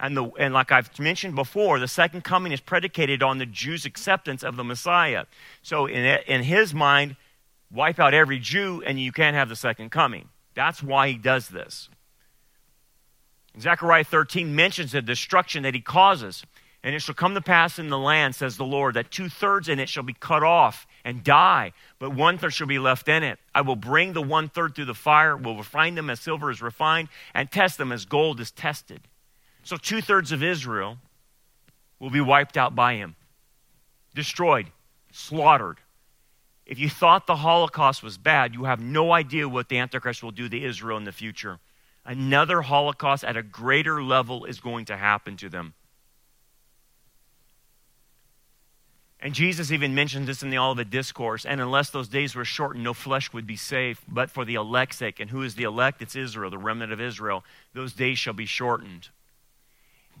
And, 0.00 0.16
the, 0.16 0.24
and 0.38 0.54
like 0.54 0.72
I've 0.72 0.98
mentioned 0.98 1.34
before, 1.34 1.78
the 1.78 1.86
second 1.86 2.24
coming 2.24 2.50
is 2.50 2.62
predicated 2.62 3.22
on 3.22 3.36
the 3.36 3.44
Jews' 3.44 3.84
acceptance 3.84 4.42
of 4.42 4.56
the 4.56 4.64
Messiah. 4.64 5.26
So, 5.60 5.84
in, 5.84 6.02
in 6.26 6.44
his 6.44 6.72
mind, 6.72 7.16
wipe 7.70 8.00
out 8.00 8.14
every 8.14 8.38
Jew 8.38 8.82
and 8.86 8.98
you 8.98 9.12
can't 9.12 9.36
have 9.36 9.50
the 9.50 9.54
second 9.54 9.90
coming. 9.90 10.30
That's 10.54 10.82
why 10.82 11.08
he 11.08 11.18
does 11.18 11.48
this. 11.48 11.90
Zechariah 13.60 14.04
13 14.04 14.56
mentions 14.56 14.92
the 14.92 15.02
destruction 15.02 15.64
that 15.64 15.74
he 15.74 15.82
causes. 15.82 16.42
And 16.84 16.96
it 16.96 17.00
shall 17.00 17.14
come 17.14 17.34
to 17.34 17.40
pass 17.40 17.78
in 17.78 17.90
the 17.90 17.98
land, 17.98 18.34
says 18.34 18.56
the 18.56 18.64
Lord, 18.64 18.94
that 18.94 19.10
two 19.10 19.28
thirds 19.28 19.68
in 19.68 19.78
it 19.78 19.88
shall 19.88 20.02
be 20.02 20.14
cut 20.14 20.42
off 20.42 20.86
and 21.04 21.22
die, 21.22 21.72
but 22.00 22.10
one 22.10 22.38
third 22.38 22.52
shall 22.52 22.66
be 22.66 22.80
left 22.80 23.08
in 23.08 23.22
it. 23.22 23.38
I 23.54 23.60
will 23.60 23.76
bring 23.76 24.12
the 24.12 24.22
one 24.22 24.48
third 24.48 24.74
through 24.74 24.86
the 24.86 24.94
fire, 24.94 25.36
will 25.36 25.56
refine 25.56 25.94
them 25.94 26.10
as 26.10 26.20
silver 26.20 26.50
is 26.50 26.60
refined, 26.60 27.08
and 27.34 27.50
test 27.50 27.78
them 27.78 27.92
as 27.92 28.04
gold 28.04 28.40
is 28.40 28.50
tested. 28.50 29.02
So 29.62 29.76
two 29.76 30.00
thirds 30.00 30.32
of 30.32 30.42
Israel 30.42 30.98
will 32.00 32.10
be 32.10 32.20
wiped 32.20 32.56
out 32.56 32.74
by 32.74 32.94
him, 32.94 33.14
destroyed, 34.12 34.66
slaughtered. 35.12 35.78
If 36.66 36.80
you 36.80 36.88
thought 36.88 37.28
the 37.28 37.36
Holocaust 37.36 38.02
was 38.02 38.18
bad, 38.18 38.54
you 38.54 38.64
have 38.64 38.80
no 38.80 39.12
idea 39.12 39.48
what 39.48 39.68
the 39.68 39.78
Antichrist 39.78 40.22
will 40.22 40.32
do 40.32 40.48
to 40.48 40.60
Israel 40.60 40.96
in 40.96 41.04
the 41.04 41.12
future. 41.12 41.60
Another 42.04 42.62
Holocaust 42.62 43.22
at 43.22 43.36
a 43.36 43.42
greater 43.42 44.02
level 44.02 44.46
is 44.46 44.58
going 44.58 44.86
to 44.86 44.96
happen 44.96 45.36
to 45.36 45.48
them. 45.48 45.74
And 49.24 49.34
Jesus 49.34 49.70
even 49.70 49.94
mentions 49.94 50.26
this 50.26 50.42
in 50.42 50.50
the 50.50 50.58
Olivet 50.58 50.90
Discourse. 50.90 51.46
And 51.46 51.60
unless 51.60 51.90
those 51.90 52.08
days 52.08 52.34
were 52.34 52.44
shortened, 52.44 52.82
no 52.82 52.92
flesh 52.92 53.32
would 53.32 53.46
be 53.46 53.54
saved, 53.54 54.00
but 54.08 54.30
for 54.30 54.44
the 54.44 54.56
elect's 54.56 54.96
sake. 54.96 55.20
And 55.20 55.30
who 55.30 55.42
is 55.42 55.54
the 55.54 55.62
elect? 55.62 56.02
It's 56.02 56.16
Israel, 56.16 56.50
the 56.50 56.58
remnant 56.58 56.92
of 56.92 57.00
Israel. 57.00 57.44
Those 57.72 57.92
days 57.92 58.18
shall 58.18 58.32
be 58.32 58.46
shortened. 58.46 59.10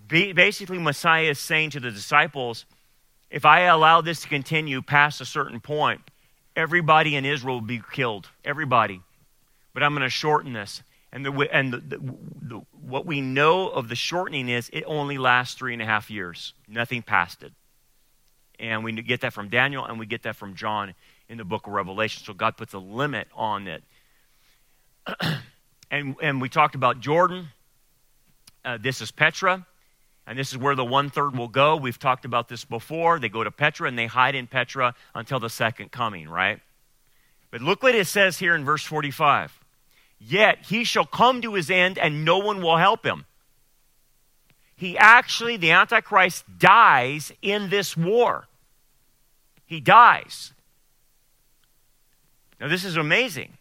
Basically, 0.06 0.78
Messiah 0.78 1.30
is 1.30 1.40
saying 1.40 1.70
to 1.70 1.80
the 1.80 1.90
disciples, 1.90 2.64
if 3.28 3.44
I 3.44 3.62
allow 3.62 4.02
this 4.02 4.22
to 4.22 4.28
continue 4.28 4.82
past 4.82 5.20
a 5.20 5.24
certain 5.24 5.58
point, 5.58 6.00
everybody 6.54 7.16
in 7.16 7.24
Israel 7.24 7.56
will 7.56 7.60
be 7.62 7.82
killed. 7.92 8.28
Everybody. 8.44 9.00
But 9.74 9.82
I'm 9.82 9.94
going 9.94 10.02
to 10.02 10.10
shorten 10.10 10.52
this. 10.52 10.82
And, 11.12 11.26
the, 11.26 11.32
and 11.52 11.72
the, 11.72 11.98
the, 12.40 12.62
what 12.80 13.04
we 13.04 13.20
know 13.20 13.68
of 13.68 13.88
the 13.88 13.96
shortening 13.96 14.48
is 14.48 14.70
it 14.72 14.84
only 14.86 15.18
lasts 15.18 15.56
three 15.56 15.72
and 15.72 15.82
a 15.82 15.86
half 15.86 16.08
years, 16.08 16.54
nothing 16.68 17.02
past 17.02 17.42
it. 17.42 17.52
And 18.62 18.84
we 18.84 18.92
get 18.92 19.22
that 19.22 19.32
from 19.32 19.48
Daniel 19.48 19.84
and 19.84 19.98
we 19.98 20.06
get 20.06 20.22
that 20.22 20.36
from 20.36 20.54
John 20.54 20.94
in 21.28 21.36
the 21.36 21.44
book 21.44 21.66
of 21.66 21.72
Revelation. 21.72 22.22
So 22.24 22.32
God 22.32 22.56
puts 22.56 22.72
a 22.74 22.78
limit 22.78 23.26
on 23.34 23.66
it. 23.66 23.82
and, 25.90 26.14
and 26.22 26.40
we 26.40 26.48
talked 26.48 26.76
about 26.76 27.00
Jordan. 27.00 27.48
Uh, 28.64 28.78
this 28.80 29.00
is 29.00 29.10
Petra. 29.10 29.66
And 30.28 30.38
this 30.38 30.52
is 30.52 30.58
where 30.58 30.76
the 30.76 30.84
one 30.84 31.10
third 31.10 31.36
will 31.36 31.48
go. 31.48 31.74
We've 31.74 31.98
talked 31.98 32.24
about 32.24 32.48
this 32.48 32.64
before. 32.64 33.18
They 33.18 33.28
go 33.28 33.42
to 33.42 33.50
Petra 33.50 33.88
and 33.88 33.98
they 33.98 34.06
hide 34.06 34.36
in 34.36 34.46
Petra 34.46 34.94
until 35.12 35.40
the 35.40 35.50
second 35.50 35.90
coming, 35.90 36.28
right? 36.28 36.60
But 37.50 37.62
look 37.62 37.82
what 37.82 37.96
it 37.96 38.06
says 38.06 38.38
here 38.38 38.54
in 38.54 38.64
verse 38.64 38.84
45. 38.84 39.58
Yet 40.20 40.58
he 40.66 40.84
shall 40.84 41.04
come 41.04 41.42
to 41.42 41.54
his 41.54 41.68
end 41.68 41.98
and 41.98 42.24
no 42.24 42.38
one 42.38 42.62
will 42.62 42.76
help 42.76 43.04
him. 43.04 43.24
He 44.76 44.96
actually, 44.96 45.56
the 45.56 45.72
Antichrist, 45.72 46.44
dies 46.58 47.32
in 47.42 47.68
this 47.68 47.96
war. 47.96 48.46
He 49.72 49.80
dies. 49.80 50.52
Now, 52.60 52.68
this 52.68 52.84
is 52.84 52.96
amazing. 52.96 53.58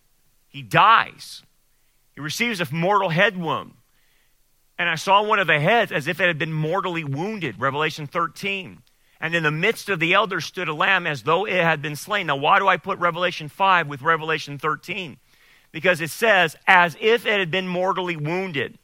He 0.48 0.62
dies. 0.62 1.44
He 2.14 2.22
receives 2.22 2.60
a 2.60 2.68
mortal 2.72 3.10
head 3.10 3.38
wound 3.38 3.74
and 4.82 4.90
I 4.90 4.96
saw 4.96 5.22
one 5.22 5.38
of 5.38 5.46
the 5.46 5.60
heads 5.60 5.92
as 5.92 6.08
if 6.08 6.20
it 6.20 6.26
had 6.26 6.40
been 6.40 6.52
mortally 6.52 7.04
wounded. 7.04 7.62
Revelation 7.62 8.08
13. 8.08 8.82
And 9.20 9.36
in 9.36 9.44
the 9.44 9.52
midst 9.52 9.90
of 9.90 10.00
the 10.00 10.16
elders 10.16 10.46
stood 10.46 10.68
a 10.68 10.74
lamb 10.74 11.06
as 11.06 11.22
though 11.22 11.46
it 11.46 11.62
had 11.62 11.84
been 11.84 11.96
slain. 11.96 12.26
Now, 12.26 12.38
why 12.38 12.58
do 12.58 12.68
I 12.68 12.78
put 12.78 12.98
Revelation 12.98 13.48
5 13.48 13.88
with 13.88 14.02
Revelation 14.02 14.58
13? 14.58 15.18
Because 15.72 16.02
it 16.02 16.10
says, 16.10 16.56
as 16.66 16.98
if 17.00 17.28
it 17.28 17.38
had 17.38 17.52
been 17.52 17.68
mortally 17.68 18.16
wounded. 18.16 18.80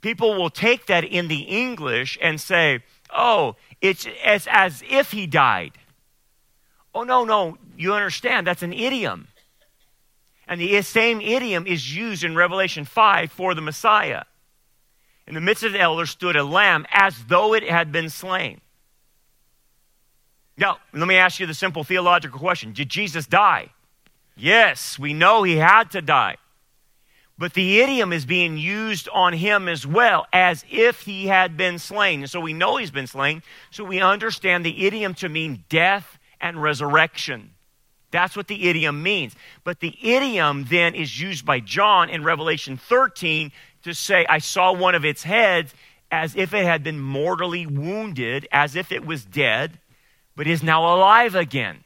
People 0.00 0.34
will 0.34 0.50
take 0.50 0.86
that 0.86 1.04
in 1.04 1.28
the 1.28 1.42
English 1.42 2.18
and 2.20 2.40
say, 2.40 2.80
oh, 3.14 3.54
it's 3.80 4.08
as, 4.24 4.48
as 4.50 4.82
if 4.90 5.12
he 5.12 5.28
died. 5.28 5.78
Oh, 6.94 7.02
no, 7.02 7.24
no, 7.24 7.58
you 7.76 7.92
understand, 7.92 8.46
that's 8.46 8.62
an 8.62 8.72
idiom. 8.72 9.28
And 10.46 10.60
the 10.60 10.80
same 10.82 11.20
idiom 11.20 11.66
is 11.66 11.94
used 11.96 12.22
in 12.22 12.36
Revelation 12.36 12.84
5 12.84 13.32
for 13.32 13.54
the 13.54 13.60
Messiah. 13.60 14.24
In 15.26 15.34
the 15.34 15.40
midst 15.40 15.64
of 15.64 15.72
the 15.72 15.80
elders 15.80 16.10
stood 16.10 16.36
a 16.36 16.44
lamb 16.44 16.86
as 16.90 17.24
though 17.24 17.54
it 17.54 17.62
had 17.62 17.90
been 17.90 18.10
slain. 18.10 18.60
Now, 20.56 20.78
let 20.92 21.08
me 21.08 21.16
ask 21.16 21.40
you 21.40 21.46
the 21.46 21.54
simple 21.54 21.82
theological 21.82 22.38
question 22.38 22.72
Did 22.72 22.88
Jesus 22.88 23.26
die? 23.26 23.70
Yes, 24.36 24.98
we 24.98 25.14
know 25.14 25.42
he 25.42 25.56
had 25.56 25.90
to 25.92 26.02
die. 26.02 26.36
But 27.36 27.54
the 27.54 27.80
idiom 27.80 28.12
is 28.12 28.26
being 28.26 28.56
used 28.56 29.08
on 29.12 29.32
him 29.32 29.66
as 29.66 29.84
well, 29.84 30.26
as 30.32 30.64
if 30.70 31.00
he 31.00 31.26
had 31.26 31.56
been 31.56 31.80
slain. 31.80 32.20
And 32.20 32.30
so 32.30 32.38
we 32.38 32.52
know 32.52 32.76
he's 32.76 32.92
been 32.92 33.08
slain, 33.08 33.42
so 33.72 33.82
we 33.82 34.00
understand 34.00 34.64
the 34.64 34.86
idiom 34.86 35.14
to 35.14 35.28
mean 35.28 35.64
death 35.68 36.18
and 36.44 36.62
resurrection. 36.62 37.50
That's 38.10 38.36
what 38.36 38.46
the 38.46 38.68
idiom 38.68 39.02
means. 39.02 39.34
But 39.64 39.80
the 39.80 39.96
idiom 40.00 40.66
then 40.68 40.94
is 40.94 41.20
used 41.20 41.44
by 41.44 41.58
John 41.58 42.10
in 42.10 42.22
Revelation 42.22 42.76
13 42.76 43.50
to 43.82 43.94
say, 43.94 44.24
I 44.28 44.38
saw 44.38 44.72
one 44.72 44.94
of 44.94 45.04
its 45.04 45.24
heads 45.24 45.74
as 46.12 46.36
if 46.36 46.52
it 46.54 46.64
had 46.64 46.84
been 46.84 47.00
mortally 47.00 47.66
wounded, 47.66 48.46
as 48.52 48.76
if 48.76 48.92
it 48.92 49.04
was 49.04 49.24
dead, 49.24 49.80
but 50.36 50.46
is 50.46 50.62
now 50.62 50.94
alive 50.94 51.34
again. 51.34 51.82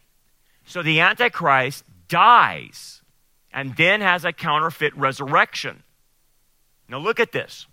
So 0.66 0.82
the 0.82 1.00
Antichrist 1.00 1.84
dies 2.08 3.00
and 3.52 3.76
then 3.76 4.00
has 4.00 4.24
a 4.24 4.32
counterfeit 4.32 4.94
resurrection. 4.96 5.84
Now 6.88 6.98
look 6.98 7.20
at 7.20 7.32
this 7.32 7.66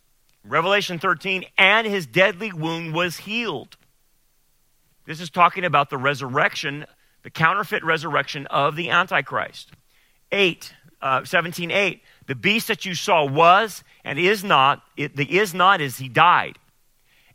Revelation 0.44 1.00
13, 1.00 1.46
and 1.58 1.88
his 1.88 2.06
deadly 2.06 2.54
wound 2.54 2.94
was 2.94 3.18
healed. 3.18 3.76
This 5.06 5.22
is 5.22 5.30
talking 5.30 5.64
about 5.64 5.90
the 5.90 5.98
resurrection, 5.98 6.86
the 7.24 7.30
counterfeit 7.30 7.84
resurrection 7.84 8.48
of 8.48 8.76
the 8.76 8.90
Antichrist. 8.90 9.72
8, 10.32 10.74
uh, 11.02 11.24
17, 11.24 11.72
8. 11.72 12.02
The 12.28 12.36
beast 12.36 12.68
that 12.68 12.86
you 12.86 12.96
saw 12.96 13.24
was 13.26 13.84
and 14.04 14.18
is 14.18 14.44
not, 14.44 14.84
it, 14.98 15.16
the 15.16 15.38
is 15.38 15.54
not 15.54 15.80
is 15.80 15.98
he 15.98 16.10
died, 16.10 16.58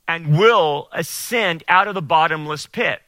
and 0.08 0.36
will 0.36 0.88
ascend 0.92 1.62
out 1.68 1.86
of 1.86 1.94
the 1.94 2.02
bottomless 2.02 2.66
pit 2.66 3.00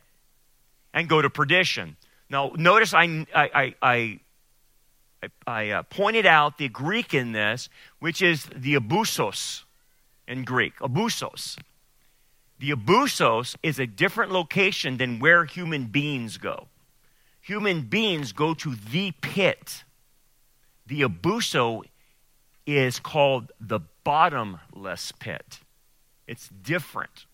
and 0.95 1.09
go 1.09 1.21
to 1.21 1.29
perdition. 1.29 1.97
Now, 2.31 2.53
notice 2.57 2.95
I, 2.95 3.27
I, 3.35 3.51
I, 3.55 3.75
I, 3.83 5.29
I 5.47 5.71
uh, 5.71 5.83
pointed 5.85 6.27
out 6.27 6.59
the 6.59 6.69
Greek 6.69 7.15
in 7.15 7.33
this, 7.33 7.69
which 7.99 8.23
is 8.23 8.49
the 8.55 8.75
abusos 8.75 9.65
in 10.29 10.45
Greek. 10.45 10.77
Abusos. 10.79 11.59
The 12.63 12.71
abusos 12.71 13.57
is 13.65 13.81
a 13.81 13.89
different 13.89 14.31
location 14.31 14.97
than 14.97 15.19
where 15.19 15.45
human 15.47 15.87
beings 15.87 16.37
go. 16.37 16.69
Human 17.41 17.81
beings 17.81 18.33
go 18.33 18.55
to 18.55 18.77
the 18.77 19.11
pit. 19.21 19.83
The 20.87 21.01
abuso 21.01 21.83
is 22.65 23.01
called 23.01 23.51
the 23.61 23.81
bottomless 24.05 25.11
pit. 25.19 25.59
It's 26.29 26.49
different. 26.51 27.27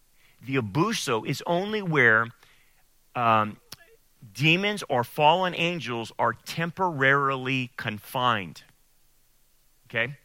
The 0.47 0.57
abuso 0.57 1.27
is 1.27 1.43
only 1.47 1.83
where 1.83 2.29
um, 3.15 3.59
demons 4.33 4.83
or 4.89 5.05
fallen 5.05 5.55
angels 5.55 6.11
are 6.19 6.33
temporarily 6.33 7.71
confined. 7.77 8.63
Okay? 9.91 10.17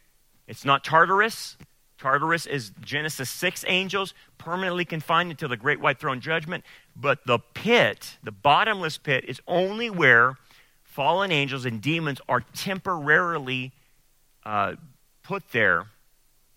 It's 0.47 0.63
not 0.63 0.85
Tartarus. 0.85 1.57
Tartarus 2.03 2.45
is 2.45 2.73
Genesis 2.81 3.29
6 3.29 3.63
angels 3.65 4.13
permanently 4.37 4.83
confined 4.83 5.31
until 5.31 5.47
the 5.47 5.55
great 5.55 5.79
white 5.79 6.01
throne 6.01 6.19
judgment. 6.19 6.65
But 6.97 7.25
the 7.25 7.39
pit, 7.39 8.17
the 8.21 8.31
bottomless 8.31 8.97
pit, 8.97 9.23
is 9.25 9.39
only 9.47 9.89
where 9.89 10.35
fallen 10.83 11.31
angels 11.31 11.63
and 11.63 11.81
demons 11.81 12.19
are 12.27 12.41
temporarily 12.53 13.71
uh, 14.45 14.73
put 15.23 15.51
there 15.53 15.85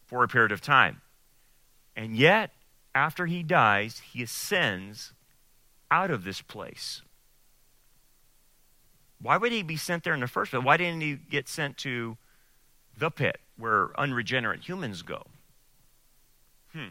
for 0.04 0.24
a 0.24 0.28
period 0.28 0.50
of 0.50 0.60
time. 0.60 1.00
And 1.94 2.16
yet, 2.16 2.50
after 2.92 3.26
he 3.26 3.44
dies, 3.44 4.00
he 4.00 4.24
ascends 4.24 5.12
out 5.92 6.10
of 6.10 6.24
this 6.24 6.42
place. 6.42 7.02
Why 9.22 9.36
would 9.36 9.52
he 9.52 9.62
be 9.62 9.76
sent 9.76 10.02
there 10.02 10.12
in 10.12 10.20
the 10.20 10.26
first 10.26 10.50
place? 10.50 10.64
Why 10.64 10.76
didn't 10.76 11.02
he 11.02 11.14
get 11.14 11.48
sent 11.48 11.76
to 11.78 12.16
the 12.98 13.10
pit 13.10 13.38
where 13.56 13.90
unregenerate 13.96 14.68
humans 14.68 15.02
go? 15.02 15.22
Hmm. 16.76 16.88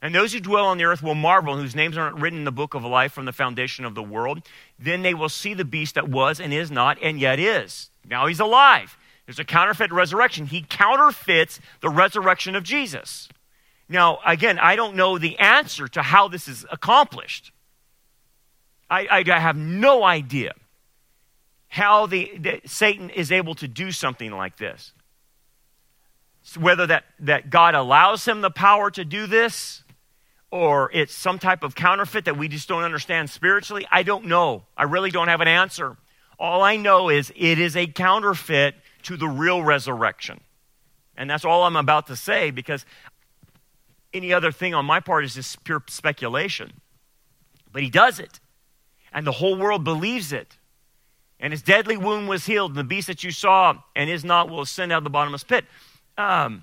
And 0.00 0.14
those 0.14 0.32
who 0.32 0.40
dwell 0.40 0.66
on 0.66 0.78
the 0.78 0.84
earth 0.84 1.02
will 1.02 1.14
marvel, 1.14 1.56
whose 1.56 1.74
names 1.74 1.96
aren't 1.96 2.20
written 2.20 2.40
in 2.40 2.44
the 2.44 2.52
book 2.52 2.74
of 2.74 2.84
life 2.84 3.12
from 3.12 3.24
the 3.24 3.32
foundation 3.32 3.84
of 3.84 3.94
the 3.94 4.02
world. 4.02 4.46
Then 4.78 5.02
they 5.02 5.14
will 5.14 5.28
see 5.28 5.54
the 5.54 5.64
beast 5.64 5.96
that 5.96 6.08
was 6.08 6.40
and 6.40 6.52
is 6.52 6.70
not 6.70 6.98
and 7.02 7.18
yet 7.18 7.40
is. 7.40 7.90
Now 8.08 8.26
he's 8.26 8.40
alive. 8.40 8.96
There's 9.26 9.38
a 9.40 9.44
counterfeit 9.44 9.92
resurrection. 9.92 10.46
He 10.46 10.62
counterfeits 10.62 11.60
the 11.80 11.88
resurrection 11.88 12.54
of 12.54 12.62
Jesus. 12.62 13.28
Now, 13.88 14.18
again, 14.24 14.58
I 14.58 14.76
don't 14.76 14.94
know 14.94 15.18
the 15.18 15.38
answer 15.38 15.88
to 15.88 16.02
how 16.02 16.28
this 16.28 16.46
is 16.46 16.64
accomplished. 16.70 17.52
I, 18.88 19.06
I, 19.06 19.24
I 19.26 19.38
have 19.40 19.56
no 19.56 20.04
idea 20.04 20.54
how 21.68 22.06
the, 22.06 22.30
the, 22.38 22.60
Satan 22.66 23.10
is 23.10 23.32
able 23.32 23.54
to 23.56 23.66
do 23.66 23.90
something 23.90 24.30
like 24.30 24.58
this 24.58 24.92
whether 26.58 26.86
that, 26.86 27.04
that 27.20 27.50
God 27.50 27.74
allows 27.74 28.26
him 28.26 28.40
the 28.40 28.50
power 28.50 28.90
to 28.90 29.04
do 29.04 29.26
this 29.26 29.82
or 30.50 30.90
it's 30.92 31.14
some 31.14 31.38
type 31.38 31.62
of 31.62 31.74
counterfeit 31.74 32.26
that 32.26 32.36
we 32.36 32.46
just 32.46 32.68
don't 32.68 32.84
understand 32.84 33.30
spiritually, 33.30 33.86
I 33.90 34.02
don't 34.02 34.26
know. 34.26 34.64
I 34.76 34.82
really 34.84 35.10
don't 35.10 35.28
have 35.28 35.40
an 35.40 35.48
answer. 35.48 35.96
All 36.38 36.62
I 36.62 36.76
know 36.76 37.08
is 37.08 37.32
it 37.34 37.58
is 37.58 37.74
a 37.74 37.86
counterfeit 37.86 38.74
to 39.04 39.16
the 39.16 39.28
real 39.28 39.62
resurrection. 39.62 40.40
And 41.16 41.28
that's 41.28 41.44
all 41.44 41.64
I'm 41.64 41.76
about 41.76 42.06
to 42.08 42.16
say 42.16 42.50
because 42.50 42.84
any 44.12 44.32
other 44.32 44.52
thing 44.52 44.74
on 44.74 44.84
my 44.84 45.00
part 45.00 45.24
is 45.24 45.34
just 45.34 45.64
pure 45.64 45.82
speculation. 45.88 46.72
But 47.72 47.82
he 47.82 47.88
does 47.88 48.18
it, 48.18 48.38
and 49.12 49.26
the 49.26 49.32
whole 49.32 49.56
world 49.56 49.84
believes 49.84 50.32
it. 50.32 50.58
And 51.40 51.52
his 51.52 51.62
deadly 51.62 51.96
wound 51.96 52.28
was 52.28 52.44
healed, 52.44 52.72
and 52.72 52.78
the 52.78 52.84
beast 52.84 53.06
that 53.06 53.24
you 53.24 53.30
saw 53.30 53.74
and 53.96 54.10
is 54.10 54.24
not 54.24 54.50
will 54.50 54.60
ascend 54.60 54.92
out 54.92 54.98
of 54.98 55.04
the 55.04 55.10
bottomless 55.10 55.42
pit. 55.42 55.64
Um, 56.18 56.62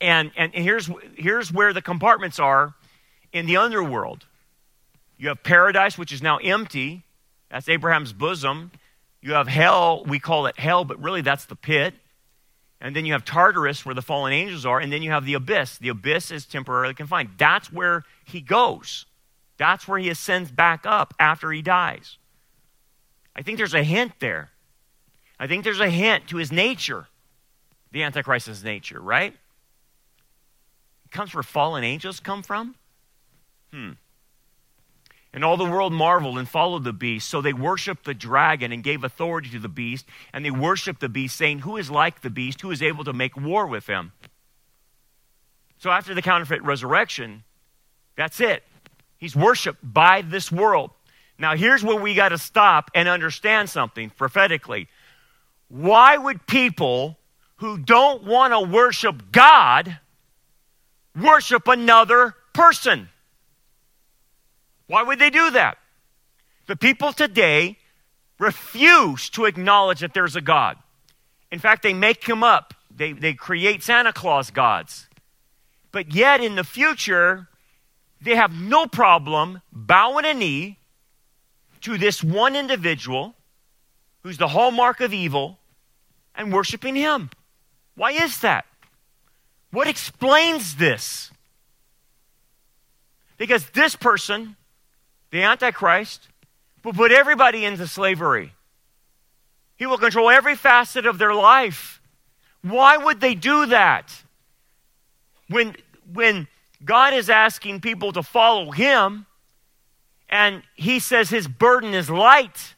and, 0.00 0.30
and 0.36 0.52
here's, 0.54 0.90
here's 1.16 1.52
where 1.52 1.72
the 1.72 1.82
compartments 1.82 2.38
are 2.38 2.74
in 3.32 3.46
the 3.46 3.56
underworld. 3.56 4.26
You 5.16 5.28
have 5.28 5.42
paradise, 5.42 5.96
which 5.96 6.12
is 6.12 6.22
now 6.22 6.38
empty. 6.38 7.04
That's 7.50 7.68
Abraham's 7.68 8.12
bosom. 8.12 8.70
You 9.20 9.32
have 9.32 9.48
hell, 9.48 10.04
we 10.04 10.18
call 10.18 10.46
it 10.46 10.58
hell, 10.58 10.84
but 10.84 11.02
really 11.02 11.22
that's 11.22 11.46
the 11.46 11.56
pit. 11.56 11.94
And 12.80 12.94
then 12.94 13.06
you 13.06 13.14
have 13.14 13.24
Tartarus, 13.24 13.86
where 13.86 13.94
the 13.94 14.02
fallen 14.02 14.32
angels 14.32 14.66
are. 14.66 14.78
And 14.78 14.92
then 14.92 15.02
you 15.02 15.10
have 15.10 15.24
the 15.24 15.34
abyss. 15.34 15.78
The 15.78 15.88
abyss 15.88 16.30
is 16.30 16.44
temporarily 16.44 16.92
confined. 16.92 17.30
That's 17.38 17.72
where 17.72 18.02
he 18.26 18.42
goes. 18.42 19.06
That's 19.56 19.88
where 19.88 19.98
he 19.98 20.10
ascends 20.10 20.50
back 20.50 20.84
up 20.84 21.14
after 21.18 21.50
he 21.52 21.62
dies. 21.62 22.18
I 23.34 23.42
think 23.42 23.56
there's 23.56 23.74
a 23.74 23.82
hint 23.82 24.12
there. 24.20 24.50
I 25.38 25.46
think 25.46 25.64
there's 25.64 25.80
a 25.80 25.88
hint 25.88 26.28
to 26.28 26.36
his 26.36 26.52
nature 26.52 27.06
the 27.94 28.02
Antichrist's 28.02 28.64
nature, 28.64 29.00
right? 29.00 29.32
It 31.04 31.10
comes 31.12 31.32
where 31.32 31.44
fallen 31.44 31.84
angels 31.84 32.18
come 32.18 32.42
from? 32.42 32.74
Hmm. 33.72 33.92
And 35.32 35.44
all 35.44 35.56
the 35.56 35.64
world 35.64 35.92
marveled 35.92 36.36
and 36.36 36.48
followed 36.48 36.82
the 36.82 36.92
beast. 36.92 37.30
So 37.30 37.40
they 37.40 37.52
worshiped 37.52 38.04
the 38.04 38.12
dragon 38.12 38.72
and 38.72 38.82
gave 38.82 39.04
authority 39.04 39.48
to 39.50 39.60
the 39.60 39.68
beast. 39.68 40.06
And 40.32 40.44
they 40.44 40.50
worshiped 40.50 41.00
the 41.00 41.08
beast, 41.08 41.36
saying, 41.36 41.60
Who 41.60 41.76
is 41.76 41.88
like 41.88 42.22
the 42.22 42.30
beast? 42.30 42.62
Who 42.62 42.72
is 42.72 42.82
able 42.82 43.04
to 43.04 43.12
make 43.12 43.36
war 43.36 43.64
with 43.64 43.86
him? 43.86 44.10
So 45.78 45.90
after 45.90 46.14
the 46.14 46.22
counterfeit 46.22 46.64
resurrection, 46.64 47.44
that's 48.16 48.40
it. 48.40 48.64
He's 49.18 49.36
worshiped 49.36 49.78
by 49.82 50.22
this 50.22 50.50
world. 50.50 50.90
Now, 51.38 51.54
here's 51.54 51.84
where 51.84 52.00
we 52.00 52.14
got 52.14 52.30
to 52.30 52.38
stop 52.38 52.90
and 52.92 53.08
understand 53.08 53.70
something 53.70 54.10
prophetically. 54.10 54.88
Why 55.68 56.16
would 56.16 56.46
people 56.48 57.18
who 57.64 57.78
don't 57.78 58.24
want 58.24 58.52
to 58.52 58.60
worship 58.60 59.32
God 59.32 59.98
worship 61.18 61.66
another 61.66 62.34
person. 62.52 63.08
Why 64.86 65.02
would 65.02 65.18
they 65.18 65.30
do 65.30 65.50
that? 65.52 65.78
The 66.66 66.76
people 66.76 67.14
today 67.14 67.78
refuse 68.38 69.30
to 69.30 69.46
acknowledge 69.46 70.00
that 70.00 70.12
there's 70.12 70.36
a 70.36 70.42
God. 70.42 70.76
In 71.50 71.58
fact, 71.58 71.82
they 71.82 71.94
make 71.94 72.28
him 72.28 72.42
up, 72.42 72.74
they, 72.94 73.12
they 73.12 73.32
create 73.32 73.82
Santa 73.82 74.12
Claus 74.12 74.50
gods. 74.50 75.08
But 75.90 76.12
yet, 76.12 76.42
in 76.42 76.56
the 76.56 76.64
future, 76.64 77.48
they 78.20 78.36
have 78.36 78.52
no 78.52 78.86
problem 78.86 79.62
bowing 79.72 80.26
a 80.26 80.34
knee 80.34 80.78
to 81.80 81.96
this 81.96 82.22
one 82.22 82.56
individual 82.56 83.34
who's 84.22 84.36
the 84.36 84.48
hallmark 84.48 85.00
of 85.00 85.14
evil 85.14 85.58
and 86.34 86.52
worshiping 86.52 86.94
him. 86.94 87.30
Why 87.96 88.12
is 88.12 88.40
that? 88.40 88.66
What 89.70 89.88
explains 89.88 90.76
this? 90.76 91.30
Because 93.36 93.68
this 93.70 93.96
person, 93.96 94.56
the 95.30 95.42
Antichrist, 95.42 96.28
will 96.84 96.92
put 96.92 97.10
everybody 97.10 97.64
into 97.64 97.86
slavery. 97.86 98.52
He 99.76 99.86
will 99.86 99.98
control 99.98 100.30
every 100.30 100.54
facet 100.54 101.06
of 101.06 101.18
their 101.18 101.34
life. 101.34 102.00
Why 102.62 102.96
would 102.96 103.20
they 103.20 103.34
do 103.34 103.66
that? 103.66 104.12
When, 105.48 105.76
when 106.12 106.46
God 106.84 107.12
is 107.12 107.28
asking 107.28 107.80
people 107.80 108.12
to 108.12 108.22
follow 108.22 108.70
Him, 108.70 109.26
and 110.28 110.62
He 110.74 111.00
says 111.00 111.28
His 111.28 111.48
burden 111.48 111.92
is 111.92 112.08
light, 112.08 112.74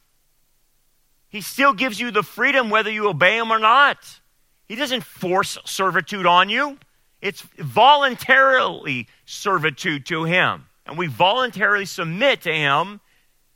He 1.28 1.40
still 1.42 1.74
gives 1.74 2.00
you 2.00 2.10
the 2.10 2.22
freedom 2.22 2.70
whether 2.70 2.90
you 2.90 3.08
obey 3.08 3.36
Him 3.36 3.50
or 3.50 3.58
not. 3.58 4.20
He 4.66 4.74
doesn't 4.74 5.04
force 5.04 5.58
servitude 5.64 6.26
on 6.26 6.48
you. 6.48 6.78
It's 7.22 7.42
voluntarily 7.58 9.08
servitude 9.24 10.06
to 10.06 10.24
Him. 10.24 10.66
And 10.86 10.98
we 10.98 11.06
voluntarily 11.06 11.86
submit 11.86 12.42
to 12.42 12.52
Him, 12.52 13.00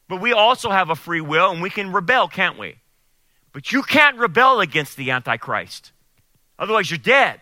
but 0.09 0.21
we 0.21 0.33
also 0.33 0.71
have 0.71 0.91
a 0.91 0.97
free 0.97 1.21
will 1.21 1.51
and 1.51 1.63
we 1.63 1.71
can 1.71 1.93
rebel, 1.93 2.29
can't 2.29 2.59
we? 2.59 2.77
But 3.53 3.73
you 3.73 3.83
can't 3.83 4.17
rebel 4.19 4.61
against 4.61 4.97
the 4.97 5.11
Antichrist. 5.11 5.93
Otherwise, 6.59 6.91
you're 6.91 6.99
dead. 6.99 7.41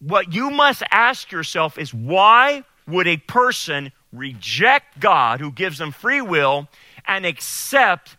What 0.00 0.32
you 0.32 0.50
must 0.50 0.82
ask 0.90 1.30
yourself 1.30 1.78
is 1.78 1.94
why 1.94 2.64
would 2.86 3.06
a 3.06 3.18
person 3.18 3.92
reject 4.12 4.98
God 4.98 5.40
who 5.40 5.52
gives 5.52 5.78
them 5.78 5.92
free 5.92 6.20
will 6.20 6.68
and 7.06 7.24
accept 7.24 8.16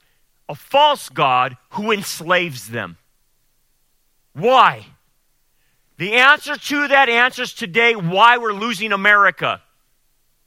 a 0.48 0.56
false 0.56 1.10
God 1.10 1.58
who 1.72 1.92
enslaves 1.92 2.70
them? 2.70 2.98
Why? 4.34 4.86
The 5.98 6.14
answer 6.14 6.56
to 6.56 6.88
that 6.88 7.10
answers 7.10 7.54
today 7.54 7.96
why 7.96 8.38
we're 8.38 8.54
losing 8.54 8.92
America. 8.92 9.62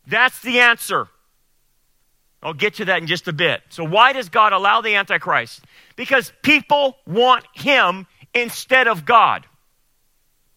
That's 0.07 0.41
the 0.41 0.61
answer. 0.61 1.09
I'll 2.43 2.55
get 2.55 2.75
to 2.75 2.85
that 2.87 3.01
in 3.01 3.07
just 3.07 3.29
a 3.29 3.33
bit. 3.33 3.63
So, 3.71 3.85
why 3.85 4.13
does 4.13 4.29
God 4.29 4.53
allow 4.53 4.81
the 4.81 4.95
Antichrist? 4.95 5.65
Because 5.97 6.33
people 6.43 6.97
want 7.07 7.45
him 7.55 8.07
instead 8.35 8.87
of 8.87 9.05
God. 9.05 9.47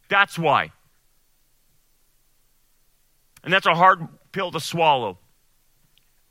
That's 0.10 0.38
why. 0.38 0.72
And 3.44 3.54
that's 3.54 3.66
a 3.66 3.74
hard 3.74 4.08
pill 4.32 4.52
to 4.52 4.60
swallow. 4.60 5.18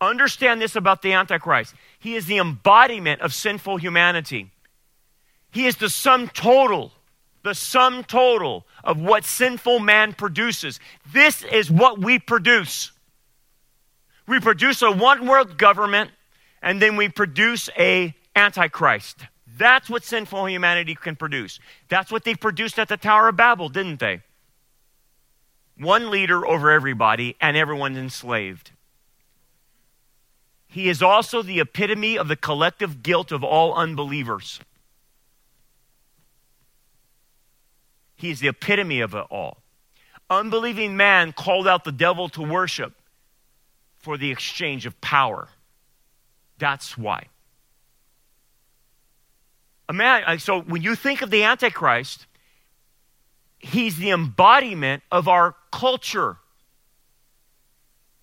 Understand 0.01 0.61
this 0.61 0.77
about 0.77 1.03
the 1.03 1.13
Antichrist 1.15 1.75
he 1.99 2.15
is 2.15 2.27
the 2.27 2.39
embodiment 2.39 3.21
of 3.21 3.35
sinful 3.35 3.79
humanity, 3.79 4.53
he 5.51 5.67
is 5.67 5.77
the 5.77 5.89
sum 5.89 6.29
total. 6.29 6.93
The 7.43 7.55
sum 7.55 8.05
total 8.05 8.67
of 8.85 9.01
what 9.01 9.25
sinful 9.25 9.79
man 9.79 10.13
produces. 10.13 10.81
This 11.13 11.45
is 11.45 11.71
what 11.71 11.99
we 11.99 12.19
produce. 12.19 12.93
We 14.27 14.41
produce 14.41 14.83
a 14.83 14.91
one 14.91 15.27
world 15.27 15.57
government 15.57 16.11
and 16.61 16.83
then 16.83 16.97
we 16.97 17.09
produce 17.09 17.71
a 17.79 18.15
antichrist. 18.37 19.25
That's 19.57 19.89
what 19.89 20.05
sinful 20.05 20.49
humanity 20.49 20.95
can 20.95 21.17
produce. 21.17 21.59
That's 21.89 22.13
what 22.13 22.25
they 22.25 22.35
produced 22.35 22.79
at 22.79 22.89
the 22.89 22.97
Tower 22.97 23.29
of 23.29 23.37
Babel, 23.37 23.69
didn't 23.69 24.01
they? 24.01 24.23
One 25.77 26.11
leader 26.11 26.47
over 26.47 26.71
everybody 26.71 27.37
and 27.41 27.57
everyone 27.57 27.97
enslaved. 27.97 28.73
He 30.67 30.89
is 30.89 31.03
also 31.03 31.43
the 31.43 31.61
epitome 31.61 32.19
of 32.19 32.29
the 32.29 32.37
collective 32.37 33.03
guilt 33.03 33.33
of 33.33 33.43
all 33.43 33.75
unbelievers. 33.75 34.61
He 38.19 38.31
is 38.31 38.41
the 38.41 38.49
epitome 38.49 39.01
of 39.01 39.15
it 39.15 39.25
all. 39.31 39.63
Unbelieving 40.29 40.97
man 40.97 41.33
called 41.33 41.67
out 41.67 41.85
the 41.85 41.93
devil 41.93 42.29
to 42.31 42.43
worship 42.43 42.93
for 43.97 44.19
the 44.19 44.31
exchange 44.31 44.85
of 44.85 45.01
power. 45.01 45.49
That's 46.59 46.99
why. 46.99 47.29
Imagine, 49.89 50.39
so 50.41 50.61
when 50.61 50.83
you 50.83 50.95
think 50.95 51.23
of 51.23 51.31
the 51.31 51.45
Antichrist, 51.45 52.27
he's 53.59 53.97
the 53.97 54.11
embodiment 54.11 55.03
of 55.11 55.29
our 55.29 55.55
culture. 55.73 56.37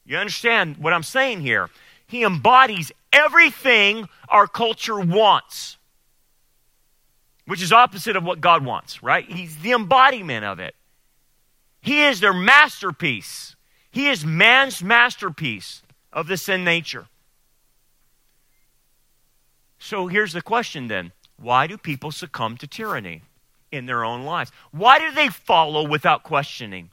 You 0.05 0.17
understand 0.17 0.77
what 0.77 0.93
I'm 0.93 1.03
saying 1.03 1.41
here? 1.41 1.69
He 2.05 2.23
embodies 2.23 2.91
everything 3.11 4.07
our 4.29 4.45
culture 4.45 4.99
wants, 4.99 5.77
which 7.45 7.61
is 7.61 7.71
opposite 7.71 8.15
of 8.15 8.23
what 8.23 8.41
God 8.41 8.65
wants, 8.65 9.03
right? 9.03 9.29
He's 9.29 9.57
the 9.57 9.71
embodiment 9.71 10.45
of 10.45 10.59
it. 10.59 10.75
He 11.81 12.03
is 12.03 12.19
their 12.19 12.33
masterpiece. 12.33 13.55
He 13.91 14.07
is 14.07 14.25
man's 14.25 14.83
masterpiece 14.83 15.83
of 16.11 16.27
the 16.27 16.37
sin 16.37 16.63
nature. 16.63 17.07
So 19.77 20.07
here's 20.07 20.33
the 20.33 20.41
question 20.41 20.87
then 20.87 21.11
why 21.37 21.67
do 21.67 21.77
people 21.77 22.11
succumb 22.11 22.57
to 22.57 22.67
tyranny 22.67 23.21
in 23.71 23.85
their 23.85 24.03
own 24.03 24.23
lives? 24.23 24.51
Why 24.71 24.99
do 24.99 25.11
they 25.11 25.29
follow 25.29 25.87
without 25.87 26.23
questioning? 26.23 26.89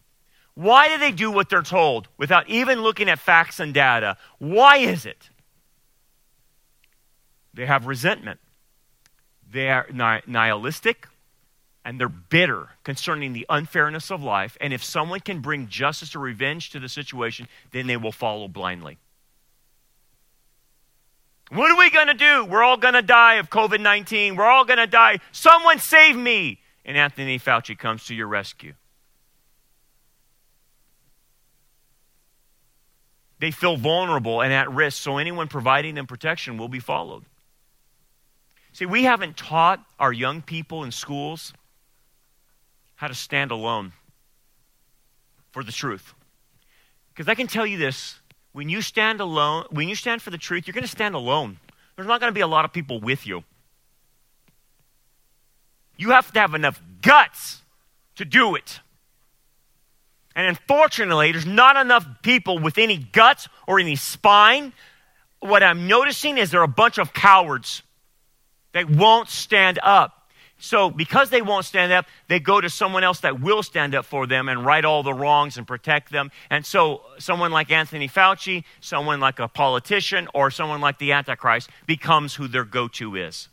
Why 0.54 0.88
do 0.88 0.98
they 0.98 1.12
do 1.12 1.30
what 1.30 1.48
they're 1.48 1.62
told 1.62 2.08
without 2.18 2.48
even 2.48 2.82
looking 2.82 3.08
at 3.08 3.18
facts 3.18 3.60
and 3.60 3.72
data? 3.72 4.18
Why 4.38 4.76
is 4.76 5.06
it? 5.06 5.30
They 7.54 7.64
have 7.66 7.86
resentment. 7.86 8.40
They 9.52 9.68
are 9.68 9.86
nihilistic 10.26 11.08
and 11.84 12.00
they're 12.00 12.08
bitter 12.08 12.70
concerning 12.84 13.34
the 13.34 13.44
unfairness 13.50 14.10
of 14.10 14.22
life. 14.22 14.56
And 14.60 14.72
if 14.72 14.82
someone 14.82 15.20
can 15.20 15.40
bring 15.40 15.68
justice 15.68 16.16
or 16.16 16.20
revenge 16.20 16.70
to 16.70 16.80
the 16.80 16.88
situation, 16.88 17.48
then 17.70 17.86
they 17.86 17.98
will 17.98 18.12
follow 18.12 18.48
blindly. 18.48 18.98
What 21.50 21.70
are 21.70 21.76
we 21.76 21.90
going 21.90 22.06
to 22.06 22.14
do? 22.14 22.46
We're 22.46 22.62
all 22.62 22.78
going 22.78 22.94
to 22.94 23.02
die 23.02 23.34
of 23.34 23.50
COVID 23.50 23.80
19. 23.80 24.36
We're 24.36 24.46
all 24.46 24.64
going 24.64 24.78
to 24.78 24.86
die. 24.86 25.18
Someone 25.32 25.78
save 25.78 26.16
me. 26.16 26.60
And 26.84 26.96
Anthony 26.96 27.38
Fauci 27.38 27.78
comes 27.78 28.06
to 28.06 28.14
your 28.14 28.28
rescue. 28.28 28.72
They 33.38 33.50
feel 33.50 33.76
vulnerable 33.76 34.40
and 34.40 34.52
at 34.52 34.70
risk, 34.70 35.02
so 35.02 35.18
anyone 35.18 35.48
providing 35.48 35.94
them 35.96 36.06
protection 36.06 36.56
will 36.56 36.68
be 36.68 36.78
followed. 36.78 37.24
See, 38.72 38.86
we 38.86 39.04
haven't 39.04 39.36
taught 39.36 39.84
our 39.98 40.12
young 40.12 40.40
people 40.40 40.84
in 40.84 40.92
schools 40.92 41.52
how 42.96 43.08
to 43.08 43.14
stand 43.14 43.50
alone 43.50 43.92
for 45.50 45.62
the 45.62 45.72
truth. 45.72 46.14
Because 47.10 47.28
I 47.28 47.34
can 47.34 47.46
tell 47.46 47.66
you 47.66 47.76
this 47.76 48.20
when 48.52 48.68
you 48.68 48.80
stand 48.80 49.20
alone, 49.20 49.64
when 49.70 49.88
you 49.88 49.94
stand 49.94 50.22
for 50.22 50.30
the 50.30 50.38
truth, 50.38 50.66
you're 50.66 50.72
going 50.72 50.82
to 50.82 50.88
stand 50.88 51.14
alone. 51.14 51.58
There's 51.96 52.08
not 52.08 52.20
going 52.20 52.30
to 52.30 52.34
be 52.34 52.40
a 52.40 52.46
lot 52.46 52.64
of 52.64 52.72
people 52.72 53.00
with 53.00 53.26
you. 53.26 53.44
You 55.96 56.10
have 56.10 56.32
to 56.32 56.40
have 56.40 56.54
enough 56.54 56.80
guts 57.02 57.62
to 58.16 58.24
do 58.24 58.54
it. 58.54 58.80
And 60.34 60.46
unfortunately, 60.46 61.32
there's 61.32 61.46
not 61.46 61.76
enough 61.76 62.06
people 62.22 62.58
with 62.58 62.78
any 62.78 62.96
guts 62.96 63.48
or 63.66 63.78
any 63.78 63.96
spine. 63.96 64.72
What 65.40 65.62
I'm 65.62 65.86
noticing 65.86 66.38
is 66.38 66.50
there 66.50 66.60
are 66.60 66.64
a 66.64 66.68
bunch 66.68 66.98
of 66.98 67.12
cowards 67.12 67.82
that 68.72 68.90
won't 68.90 69.28
stand 69.28 69.78
up. 69.82 70.18
So, 70.58 70.90
because 70.90 71.30
they 71.30 71.42
won't 71.42 71.64
stand 71.64 71.92
up, 71.92 72.06
they 72.28 72.38
go 72.38 72.60
to 72.60 72.70
someone 72.70 73.02
else 73.02 73.18
that 73.20 73.40
will 73.40 73.64
stand 73.64 73.96
up 73.96 74.04
for 74.04 74.28
them 74.28 74.48
and 74.48 74.64
right 74.64 74.84
all 74.84 75.02
the 75.02 75.12
wrongs 75.12 75.58
and 75.58 75.66
protect 75.66 76.12
them. 76.12 76.30
And 76.50 76.64
so, 76.64 77.02
someone 77.18 77.50
like 77.50 77.72
Anthony 77.72 78.08
Fauci, 78.08 78.62
someone 78.80 79.18
like 79.18 79.40
a 79.40 79.48
politician, 79.48 80.28
or 80.34 80.52
someone 80.52 80.80
like 80.80 80.98
the 80.98 81.10
Antichrist 81.10 81.68
becomes 81.86 82.36
who 82.36 82.46
their 82.46 82.64
go 82.64 82.86
to 82.88 83.16
is. 83.16 83.48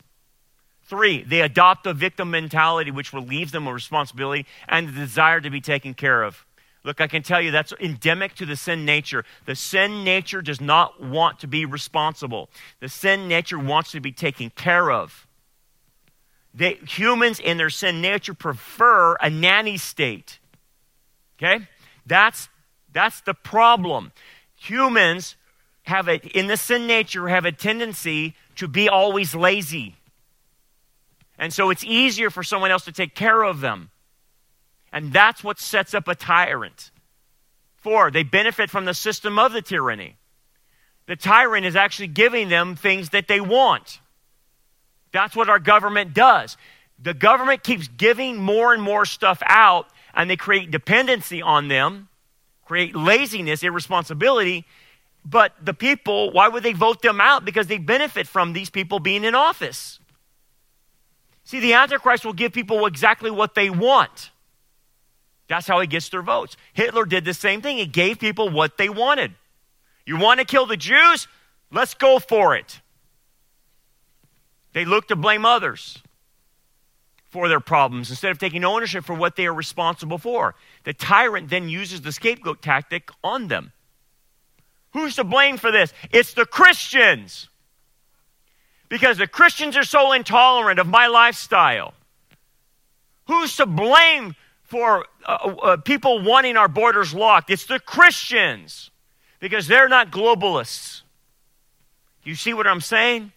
Three, 0.84 1.24
they 1.24 1.42
adopt 1.42 1.88
a 1.88 1.94
victim 1.96 2.30
mentality, 2.30 2.92
which 2.92 3.12
relieves 3.12 3.52
them 3.52 3.68
of 3.68 3.74
responsibility 3.74 4.46
and 4.68 4.88
the 4.88 4.92
desire 4.92 5.42
to 5.42 5.50
be 5.50 5.62
taken 5.62 5.96
care 5.96 6.22
of. 6.22 6.46
Look, 6.90 7.02
I 7.02 7.06
can 7.06 7.22
tell 7.22 7.40
you 7.40 7.52
that's 7.52 7.72
endemic 7.80 8.34
to 8.38 8.48
the 8.48 8.56
sin 8.56 8.84
nature. 8.84 9.24
The 9.46 9.54
sin 9.54 10.04
nature 10.04 10.42
does 10.42 10.60
not 10.60 11.00
want 11.00 11.40
to 11.42 11.48
be 11.48 11.64
responsible, 11.64 12.50
the 12.80 12.90
sin 12.90 13.28
nature 13.28 13.60
wants 13.60 13.92
to 13.92 14.00
be 14.00 14.12
taken 14.12 14.50
care 14.50 14.90
of. 14.90 15.28
They, 16.52 16.80
humans 16.88 17.40
in 17.40 17.58
their 17.58 17.70
sin 17.70 18.02
nature 18.02 18.34
prefer 18.34 19.18
a 19.22 19.30
nanny 19.30 19.78
state. 19.78 20.40
Okay? 21.38 21.68
That's, 22.08 22.50
that's 22.92 23.22
the 23.22 23.36
problem. 23.36 24.12
Humans 24.56 25.36
have 25.84 26.08
a, 26.08 26.18
in 26.36 26.48
the 26.48 26.58
sin 26.58 26.88
nature, 26.88 27.28
have 27.28 27.46
a 27.46 27.52
tendency 27.52 28.34
to 28.56 28.68
be 28.68 28.90
always 28.90 29.36
lazy. 29.36 29.96
And 31.38 31.54
so 31.54 31.70
it's 31.70 31.84
easier 31.84 32.32
for 32.32 32.42
someone 32.42 32.72
else 32.72 32.86
to 32.86 32.92
take 32.92 33.14
care 33.14 33.44
of 33.44 33.62
them. 33.62 33.92
And 34.92 35.14
that's 35.14 35.44
what 35.44 35.60
sets 35.60 35.94
up 35.94 36.08
a 36.08 36.16
tyrant. 36.16 36.92
Four, 37.78 38.12
they 38.12 38.24
benefit 38.24 38.70
from 38.70 38.86
the 38.86 38.94
system 38.94 39.40
of 39.40 39.54
the 39.54 39.62
tyranny. 39.62 40.16
The 41.06 41.16
tyrant 41.16 41.66
is 41.66 41.76
actually 41.76 42.08
giving 42.08 42.50
them 42.50 42.76
things 42.76 43.10
that 43.10 43.28
they 43.28 43.42
want. 43.42 44.00
That's 45.12 45.36
what 45.36 45.50
our 45.50 45.60
government 45.60 46.14
does. 46.14 46.58
The 47.02 47.14
government 47.14 47.64
keeps 47.64 47.88
giving 47.88 48.38
more 48.38 48.74
and 48.74 48.84
more 48.84 49.06
stuff 49.06 49.42
out, 49.46 49.88
and 50.14 50.30
they 50.30 50.36
create 50.36 50.70
dependency 50.70 51.42
on 51.42 51.68
them, 51.68 52.10
create 52.66 52.96
laziness, 52.96 53.64
irresponsibility. 53.64 54.66
But 55.26 55.54
the 55.64 55.74
people, 55.74 56.32
why 56.32 56.48
would 56.48 56.64
they 56.64 56.74
vote 56.74 57.02
them 57.02 57.22
out? 57.22 57.46
Because 57.46 57.68
they 57.68 57.78
benefit 57.78 58.28
from 58.28 58.54
these 58.54 58.70
people 58.70 59.00
being 59.00 59.24
in 59.24 59.36
office. 59.36 60.00
See, 61.44 61.60
the 61.60 61.74
Antichrist 61.74 62.26
will 62.26 62.34
give 62.34 62.54
people 62.54 62.86
exactly 62.86 63.32
what 63.32 63.56
they 63.56 63.70
want. 63.70 64.32
That's 65.50 65.68
how 65.68 65.82
he 65.82 65.88
gets 65.88 66.08
their 66.10 66.22
votes. 66.22 66.56
Hitler 66.74 67.06
did 67.06 67.26
the 67.26 67.34
same 67.34 67.62
thing. 67.62 67.78
He 67.78 67.88
gave 67.88 68.20
people 68.20 68.50
what 68.50 68.78
they 68.78 68.88
wanted. 68.88 69.34
You 70.06 70.18
want 70.18 70.40
to 70.40 70.46
kill 70.46 70.68
the 70.68 70.78
Jews? 70.78 71.28
Let's 71.72 71.96
go 71.96 72.20
for 72.20 72.56
it. 72.56 72.80
They 74.74 74.86
look 74.86 75.08
to 75.08 75.16
blame 75.16 75.46
others 75.46 76.02
for 77.30 77.48
their 77.48 77.60
problems 77.60 78.10
instead 78.12 78.32
of 78.32 78.38
taking 78.38 78.64
ownership 78.64 79.04
for 79.04 79.16
what 79.16 79.36
they 79.36 79.48
are 79.48 79.54
responsible 79.54 80.20
for. 80.20 80.56
The 80.84 80.94
tyrant 80.94 81.50
then 81.50 81.68
uses 81.68 82.02
the 82.02 82.12
scapegoat 82.12 82.62
tactic 82.62 83.10
on 83.24 83.48
them. 83.48 83.72
Who's 84.94 85.16
to 85.16 85.24
blame 85.24 85.58
for 85.58 85.72
this? 85.72 85.94
It's 86.12 86.34
the 86.34 86.46
Christians. 86.46 87.50
Because 88.88 89.18
the 89.18 89.28
Christians 89.28 89.78
are 89.78 89.84
so 89.84 90.12
intolerant 90.12 90.80
of 90.80 90.88
my 90.88 91.08
lifestyle. 91.08 91.94
Who's 93.28 93.56
to 93.58 93.68
blame 93.68 94.36
for 94.70 95.06
uh, 95.26 95.32
uh, 95.32 95.78
people 95.78 96.22
wanting 96.22 96.56
our 96.56 96.68
borders 96.68 97.14
locked? 97.14 97.50
It's 97.50 97.66
the 97.66 97.80
Christians 97.80 98.92
because 99.40 99.68
they're 99.68 99.90
not 99.90 100.12
globalists. 100.12 101.02
You 102.24 102.36
see 102.36 102.54
what 102.54 102.68
I'm 102.68 102.82
saying? 102.82 103.32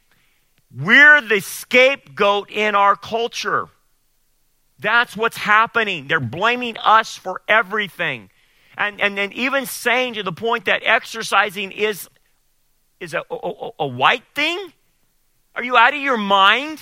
We're 0.76 1.20
the 1.20 1.41
scapegoat 1.41 2.51
in 2.51 2.74
our 2.74 2.97
culture. 2.97 3.68
That's 4.78 5.16
what's 5.16 5.37
happening. 5.37 6.09
They're 6.09 6.20
blaming 6.20 6.76
us 6.78 7.16
for 7.16 7.41
everything. 7.49 8.30
And, 8.76 9.01
and, 9.01 9.18
and 9.18 9.33
even 9.35 9.66
saying 9.66 10.14
to 10.14 10.22
the 10.22 10.33
point 10.33 10.64
that 10.64 10.83
exercising 10.85 11.72
is, 11.72 12.09
is 13.01 13.14
a, 13.14 13.22
a, 13.30 13.70
a 13.80 13.87
white 13.87 14.24
thing? 14.35 14.72
Are 15.55 15.62
you 15.62 15.76
out 15.76 15.95
of 15.95 16.01
your 16.01 16.16
mind? 16.16 16.80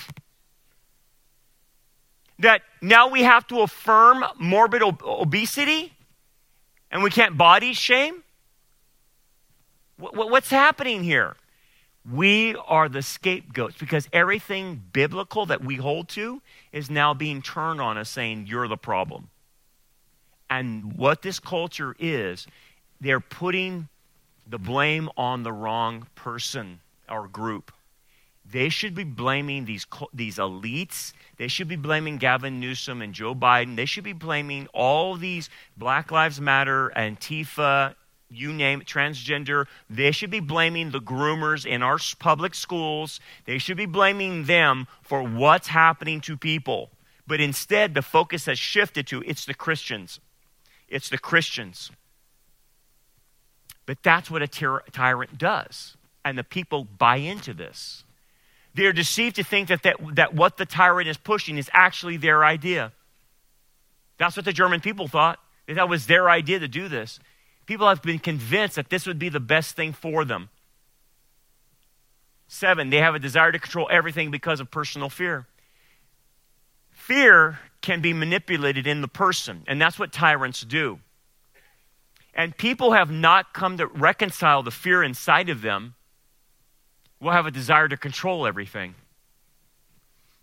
That 2.41 2.61
now 2.81 3.09
we 3.09 3.23
have 3.23 3.47
to 3.47 3.61
affirm 3.61 4.23
morbid 4.37 4.83
ob- 4.83 5.03
obesity 5.03 5.93
and 6.91 7.03
we 7.03 7.09
can't 7.09 7.37
body 7.37 7.73
shame? 7.73 8.23
What's 9.97 10.49
happening 10.49 11.03
here? 11.03 11.35
We 12.09 12.55
are 12.67 12.89
the 12.89 13.03
scapegoats 13.03 13.77
because 13.77 14.09
everything 14.11 14.81
biblical 14.91 15.45
that 15.45 15.63
we 15.63 15.75
hold 15.75 16.09
to 16.09 16.41
is 16.71 16.89
now 16.89 17.13
being 17.13 17.43
turned 17.43 17.79
on 17.79 17.97
us 17.97 18.09
saying, 18.09 18.47
You're 18.47 18.67
the 18.67 18.77
problem. 18.77 19.29
And 20.49 20.93
what 20.97 21.21
this 21.21 21.39
culture 21.39 21.95
is, 21.99 22.47
they're 22.99 23.19
putting 23.19 23.87
the 24.47 24.57
blame 24.57 25.09
on 25.15 25.43
the 25.43 25.53
wrong 25.53 26.07
person 26.15 26.81
or 27.07 27.27
group. 27.27 27.71
They 28.43 28.69
should 28.69 28.95
be 28.95 29.03
blaming 29.03 29.65
these, 29.65 29.85
these 30.13 30.37
elites. 30.37 31.13
They 31.41 31.47
should 31.47 31.67
be 31.67 31.75
blaming 31.75 32.19
Gavin 32.19 32.59
Newsom 32.59 33.01
and 33.01 33.15
Joe 33.15 33.33
Biden. 33.33 33.75
They 33.75 33.87
should 33.87 34.03
be 34.03 34.13
blaming 34.13 34.67
all 34.75 35.15
these 35.15 35.49
Black 35.75 36.11
Lives 36.11 36.39
Matter, 36.39 36.91
Antifa, 36.95 37.95
you 38.29 38.53
name 38.53 38.81
it, 38.81 38.87
transgender. 38.87 39.65
They 39.89 40.11
should 40.11 40.29
be 40.29 40.39
blaming 40.39 40.91
the 40.91 41.01
groomers 41.01 41.65
in 41.65 41.81
our 41.81 41.97
public 42.19 42.53
schools. 42.53 43.19
They 43.45 43.57
should 43.57 43.75
be 43.75 43.87
blaming 43.87 44.43
them 44.43 44.85
for 45.01 45.23
what's 45.23 45.69
happening 45.69 46.21
to 46.21 46.37
people. 46.37 46.91
But 47.25 47.41
instead, 47.41 47.95
the 47.95 48.03
focus 48.03 48.45
has 48.45 48.59
shifted 48.59 49.07
to 49.07 49.23
it's 49.25 49.45
the 49.45 49.55
Christians. 49.55 50.19
It's 50.87 51.09
the 51.09 51.17
Christians. 51.17 51.89
But 53.87 54.03
that's 54.03 54.29
what 54.29 54.43
a 54.43 54.47
tyrant 54.47 55.39
does. 55.39 55.97
And 56.23 56.37
the 56.37 56.43
people 56.43 56.83
buy 56.83 57.15
into 57.15 57.51
this. 57.55 58.03
They're 58.73 58.93
deceived 58.93 59.35
to 59.35 59.43
think 59.43 59.67
that, 59.67 59.83
that, 59.83 59.97
that 60.15 60.33
what 60.33 60.57
the 60.57 60.65
tyrant 60.65 61.09
is 61.09 61.17
pushing 61.17 61.57
is 61.57 61.69
actually 61.73 62.17
their 62.17 62.45
idea. 62.45 62.93
That's 64.17 64.35
what 64.35 64.45
the 64.45 64.53
German 64.53 64.79
people 64.79 65.07
thought. 65.07 65.39
It 65.67 65.89
was 65.89 66.07
their 66.07 66.29
idea 66.29 66.59
to 66.59 66.67
do 66.67 66.87
this. 66.87 67.19
People 67.65 67.87
have 67.87 68.01
been 68.01 68.19
convinced 68.19 68.75
that 68.75 68.89
this 68.89 69.05
would 69.05 69.19
be 69.19 69.29
the 69.29 69.39
best 69.39 69.75
thing 69.75 69.93
for 69.93 70.25
them. 70.25 70.49
Seven, 72.47 72.89
they 72.89 72.97
have 72.97 73.15
a 73.15 73.19
desire 73.19 73.51
to 73.51 73.59
control 73.59 73.87
everything 73.89 74.29
because 74.29 74.59
of 74.59 74.69
personal 74.69 75.09
fear. 75.09 75.47
Fear 76.91 77.59
can 77.81 78.01
be 78.01 78.13
manipulated 78.13 78.85
in 78.85 79.01
the 79.01 79.07
person, 79.07 79.63
and 79.67 79.81
that's 79.81 79.97
what 79.97 80.11
tyrants 80.11 80.61
do. 80.61 80.99
And 82.33 82.55
people 82.55 82.91
have 82.91 83.09
not 83.09 83.53
come 83.53 83.77
to 83.77 83.87
reconcile 83.87 84.63
the 84.63 84.71
fear 84.71 85.01
inside 85.01 85.49
of 85.49 85.61
them, 85.61 85.95
will 87.21 87.31
have 87.31 87.45
a 87.45 87.51
desire 87.51 87.87
to 87.87 87.97
control 87.97 88.45
everything. 88.45 88.95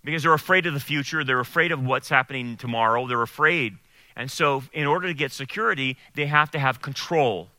Because 0.04 0.22
they're 0.22 0.32
afraid 0.32 0.64
of 0.66 0.72
the 0.72 0.80
future, 0.80 1.24
they're 1.24 1.40
afraid 1.40 1.72
of 1.72 1.84
what's 1.84 2.08
happening 2.08 2.56
tomorrow, 2.56 3.06
they're 3.06 3.20
afraid 3.20 3.76
and 4.18 4.28
so, 4.28 4.64
in 4.72 4.84
order 4.84 5.06
to 5.06 5.14
get 5.14 5.30
security, 5.30 5.96
they 6.14 6.26
have 6.26 6.50
to 6.50 6.58
have 6.58 6.82
control. 6.82 7.50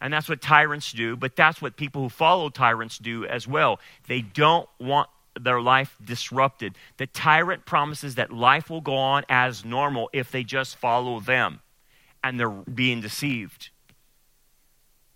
And 0.00 0.12
that's 0.12 0.28
what 0.28 0.42
tyrants 0.42 0.90
do, 0.90 1.14
but 1.14 1.36
that's 1.36 1.62
what 1.62 1.76
people 1.76 2.02
who 2.02 2.08
follow 2.08 2.48
tyrants 2.48 2.98
do 2.98 3.24
as 3.24 3.46
well. 3.46 3.78
They 4.08 4.20
don't 4.20 4.68
want 4.80 5.08
their 5.40 5.60
life 5.60 5.96
disrupted. 6.04 6.74
The 6.96 7.06
tyrant 7.06 7.66
promises 7.66 8.16
that 8.16 8.32
life 8.32 8.68
will 8.68 8.80
go 8.80 8.96
on 8.96 9.24
as 9.28 9.64
normal 9.64 10.10
if 10.12 10.32
they 10.32 10.42
just 10.42 10.74
follow 10.74 11.20
them, 11.20 11.60
and 12.24 12.40
they're 12.40 12.50
being 12.50 13.00
deceived. 13.00 13.70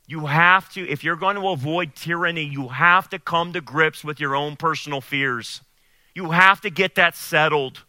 You 0.06 0.26
have 0.26 0.70
to, 0.74 0.86
if 0.88 1.02
you're 1.02 1.16
going 1.16 1.36
to 1.36 1.48
avoid 1.48 1.94
tyranny, 1.94 2.44
you 2.44 2.68
have 2.68 3.08
to 3.10 3.18
come 3.18 3.52
to 3.54 3.60
grips 3.60 4.04
with 4.04 4.20
your 4.20 4.36
own 4.36 4.56
personal 4.56 5.00
fears. 5.00 5.62
You 6.14 6.32
have 6.32 6.60
to 6.60 6.70
get 6.70 6.94
that 6.96 7.16
settled 7.16 7.82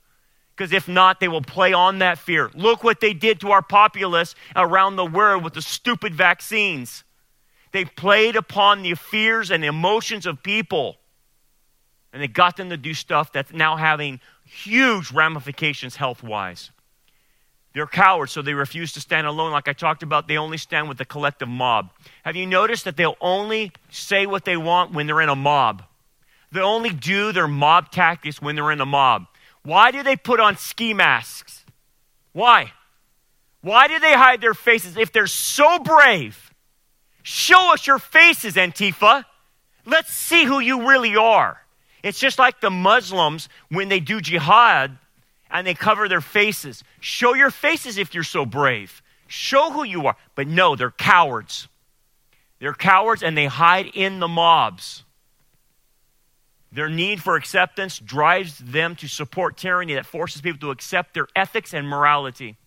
because 0.56 0.72
if 0.72 0.88
not, 0.88 1.20
they 1.20 1.28
will 1.28 1.42
play 1.42 1.74
on 1.74 2.00
that 2.00 2.18
fear. 2.18 2.50
Look 2.54 2.84
what 2.84 3.02
they 3.02 3.14
did 3.14 3.42
to 3.42 3.52
our 3.52 3.62
populace 3.62 4.36
around 4.56 4.96
the 4.96 5.06
world 5.06 5.44
with 5.44 5.54
the 5.54 5.62
stupid 5.62 6.16
vaccines. 6.16 7.04
They 7.74 7.84
played 7.84 8.38
upon 8.38 8.82
the 8.82 8.94
fears 8.94 9.52
and 9.52 9.66
emotions 9.66 10.26
of 10.26 10.42
people, 10.42 10.96
and 12.14 12.22
they 12.22 12.30
got 12.30 12.56
them 12.56 12.70
to 12.70 12.78
do 12.78 12.94
stuff 12.94 13.34
that's 13.34 13.52
now 13.52 13.76
having 13.76 14.22
huge 14.46 15.12
ramifications 15.12 15.98
health 15.98 16.24
wise. 16.24 16.72
They're 17.76 17.86
cowards, 17.86 18.32
so 18.32 18.42
they 18.42 18.54
refuse 18.54 18.94
to 18.94 19.02
stand 19.02 19.28
alone. 19.28 19.52
Like 19.52 19.68
I 19.68 19.74
talked 19.74 20.02
about, 20.02 20.30
they 20.30 20.38
only 20.38 20.58
stand 20.58 20.88
with 20.88 20.98
the 20.98 21.04
collective 21.04 21.50
mob. 21.50 21.92
Have 22.24 22.38
you 22.38 22.46
noticed 22.46 22.86
that 22.86 22.96
they'll 22.96 23.18
only 23.20 23.74
say 23.90 24.26
what 24.26 24.46
they 24.46 24.56
want 24.56 24.94
when 24.94 25.08
they're 25.08 25.20
in 25.20 25.28
a 25.28 25.36
mob? 25.36 25.84
They 26.54 26.62
only 26.62 26.92
do 26.92 27.34
their 27.34 27.50
mob 27.50 27.92
tactics 27.92 28.42
when 28.42 28.56
they're 28.56 28.72
in 28.72 28.80
a 28.80 28.86
mob. 28.86 29.26
Why 29.64 29.92
do 29.92 30.04
they 30.04 30.16
put 30.16 30.40
on 30.40 30.56
ski 30.56 30.94
masks? 30.94 31.66
Why? 32.32 32.72
Why 33.60 33.90
do 33.90 34.00
they 34.00 34.14
hide 34.14 34.40
their 34.40 34.54
faces 34.54 34.96
if 34.96 35.12
they're 35.12 35.28
so 35.28 35.78
brave? 35.80 36.54
Show 37.24 37.74
us 37.74 37.86
your 37.86 38.00
faces, 38.00 38.56
Antifa. 38.56 39.26
Let's 39.86 40.14
see 40.14 40.46
who 40.46 40.62
you 40.62 40.88
really 40.88 41.18
are. 41.18 41.60
It's 42.04 42.20
just 42.20 42.40
like 42.40 42.62
the 42.62 42.70
Muslims 42.70 43.50
when 43.68 43.90
they 43.90 44.00
do 44.00 44.22
jihad 44.22 44.98
and 45.56 45.66
they 45.66 45.74
cover 45.74 46.10
their 46.10 46.22
faces. 46.22 46.84
Show 47.00 47.34
your 47.34 47.50
faces 47.50 47.98
if 47.98 48.14
you're 48.14 48.24
so 48.24 48.46
brave. 48.46 49.02
Show 49.28 49.72
who 49.72 49.84
you 49.84 50.06
are. 50.08 50.18
But 50.36 50.48
no, 50.48 50.76
they're 50.76 50.92
cowards. 50.92 51.70
They're 52.60 52.74
cowards 52.74 53.24
and 53.24 53.38
they 53.38 53.46
hide 53.46 53.88
in 53.94 54.20
the 54.20 54.28
mobs. 54.28 55.04
Their 56.74 56.90
need 56.90 57.24
for 57.24 57.38
acceptance 57.38 58.00
drives 58.00 58.58
them 58.60 58.98
to 58.98 59.08
support 59.08 59.56
tyranny 59.56 59.94
that 59.94 60.06
forces 60.06 60.42
people 60.42 60.60
to 60.60 60.72
accept 60.72 61.14
their 61.14 61.28
ethics 61.34 61.74
and 61.74 61.88
morality. 61.88 62.58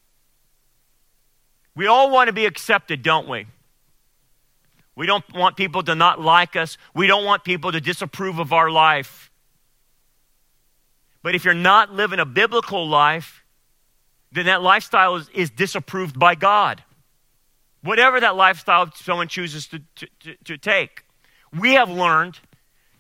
We 1.75 1.87
all 1.87 2.11
want 2.11 2.29
to 2.29 2.33
be 2.33 2.47
accepted, 2.47 3.03
don't 3.03 3.29
we? 3.29 3.47
We 4.97 5.07
don't 5.07 5.25
want 5.35 5.57
people 5.57 5.83
to 5.83 5.95
not 5.95 6.21
like 6.21 6.57
us. 6.57 6.79
We 6.95 7.07
don't 7.07 7.27
want 7.27 7.45
people 7.45 7.71
to 7.71 7.83
disapprove 7.83 8.39
of 8.39 8.55
our 8.55 8.71
life. 8.71 9.28
But 11.23 11.35
if 11.35 11.45
you're 11.45 11.55
not 11.55 11.93
living 11.93 12.21
a 12.21 12.25
biblical 12.25 12.89
life, 12.89 13.45
then 14.33 14.47
that 14.47 14.63
lifestyle 14.63 15.17
is, 15.17 15.29
is 15.31 15.51
disapproved 15.51 16.19
by 16.19 16.35
God. 16.35 16.83
Whatever 17.83 18.21
that 18.21 18.37
lifestyle 18.37 18.91
someone 18.95 19.29
chooses 19.29 19.67
to, 19.69 19.81
to, 19.97 20.09
to, 20.21 20.35
to 20.45 20.59
take. 20.59 21.05
We 21.59 21.75
have 21.75 21.89
learned 21.89 22.39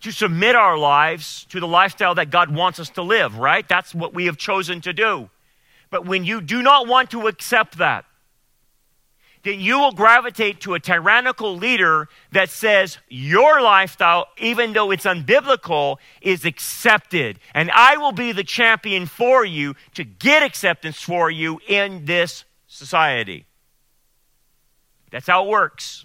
to 0.00 0.12
submit 0.12 0.54
our 0.54 0.78
lives 0.78 1.44
to 1.50 1.60
the 1.60 1.66
lifestyle 1.66 2.14
that 2.14 2.30
God 2.30 2.54
wants 2.54 2.78
us 2.78 2.90
to 2.90 3.02
live, 3.02 3.38
right? 3.38 3.68
That's 3.68 3.94
what 3.94 4.14
we 4.14 4.26
have 4.26 4.36
chosen 4.36 4.80
to 4.82 4.92
do. 4.92 5.28
But 5.90 6.06
when 6.06 6.24
you 6.24 6.40
do 6.40 6.62
not 6.62 6.86
want 6.86 7.10
to 7.10 7.26
accept 7.26 7.78
that, 7.78 8.04
then 9.48 9.60
you 9.60 9.78
will 9.78 9.92
gravitate 9.92 10.60
to 10.60 10.74
a 10.74 10.80
tyrannical 10.80 11.56
leader 11.56 12.06
that 12.32 12.50
says 12.50 12.98
your 13.08 13.62
lifestyle, 13.62 14.26
even 14.36 14.74
though 14.74 14.90
it's 14.90 15.06
unbiblical, 15.06 15.96
is 16.20 16.44
accepted. 16.44 17.38
And 17.54 17.70
I 17.70 17.96
will 17.96 18.12
be 18.12 18.32
the 18.32 18.44
champion 18.44 19.06
for 19.06 19.46
you 19.46 19.74
to 19.94 20.04
get 20.04 20.42
acceptance 20.42 21.00
for 21.00 21.30
you 21.30 21.62
in 21.66 22.04
this 22.04 22.44
society. 22.66 23.46
That's 25.10 25.26
how 25.26 25.46
it 25.46 25.48
works. 25.48 26.04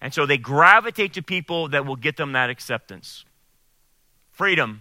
And 0.00 0.14
so 0.14 0.24
they 0.24 0.38
gravitate 0.38 1.12
to 1.14 1.22
people 1.22 1.68
that 1.68 1.84
will 1.84 1.96
get 1.96 2.16
them 2.16 2.32
that 2.32 2.48
acceptance. 2.48 3.26
Freedom 4.32 4.80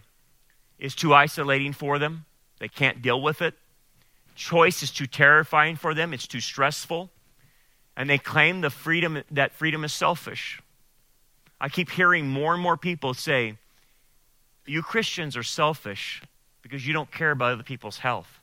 is 0.79 0.95
too 0.95 1.13
isolating 1.13 1.73
for 1.73 1.99
them, 1.99 2.23
they 2.59 2.69
can't 2.69 3.01
deal 3.01 3.21
with 3.21 3.41
it. 3.41 3.55
Choice 4.35 4.83
is 4.83 4.89
too 4.89 5.05
terrifying 5.05 5.75
for 5.75 5.93
them, 5.93 6.13
it's 6.13 6.27
too 6.27 6.39
stressful. 6.39 7.09
And 7.95 8.09
they 8.09 8.17
claim 8.17 8.61
the 8.61 8.69
freedom 8.69 9.23
that 9.31 9.51
freedom 9.51 9.83
is 9.83 9.93
selfish. 9.93 10.61
I 11.61 11.69
keep 11.69 11.91
hearing 11.91 12.27
more 12.27 12.53
and 12.53 12.61
more 12.61 12.77
people 12.77 13.13
say, 13.13 13.57
You 14.65 14.81
Christians 14.81 15.37
are 15.37 15.43
selfish 15.43 16.21
because 16.61 16.85
you 16.85 16.93
don't 16.93 17.11
care 17.11 17.31
about 17.31 17.53
other 17.53 17.63
people's 17.63 17.99
health. 17.99 18.39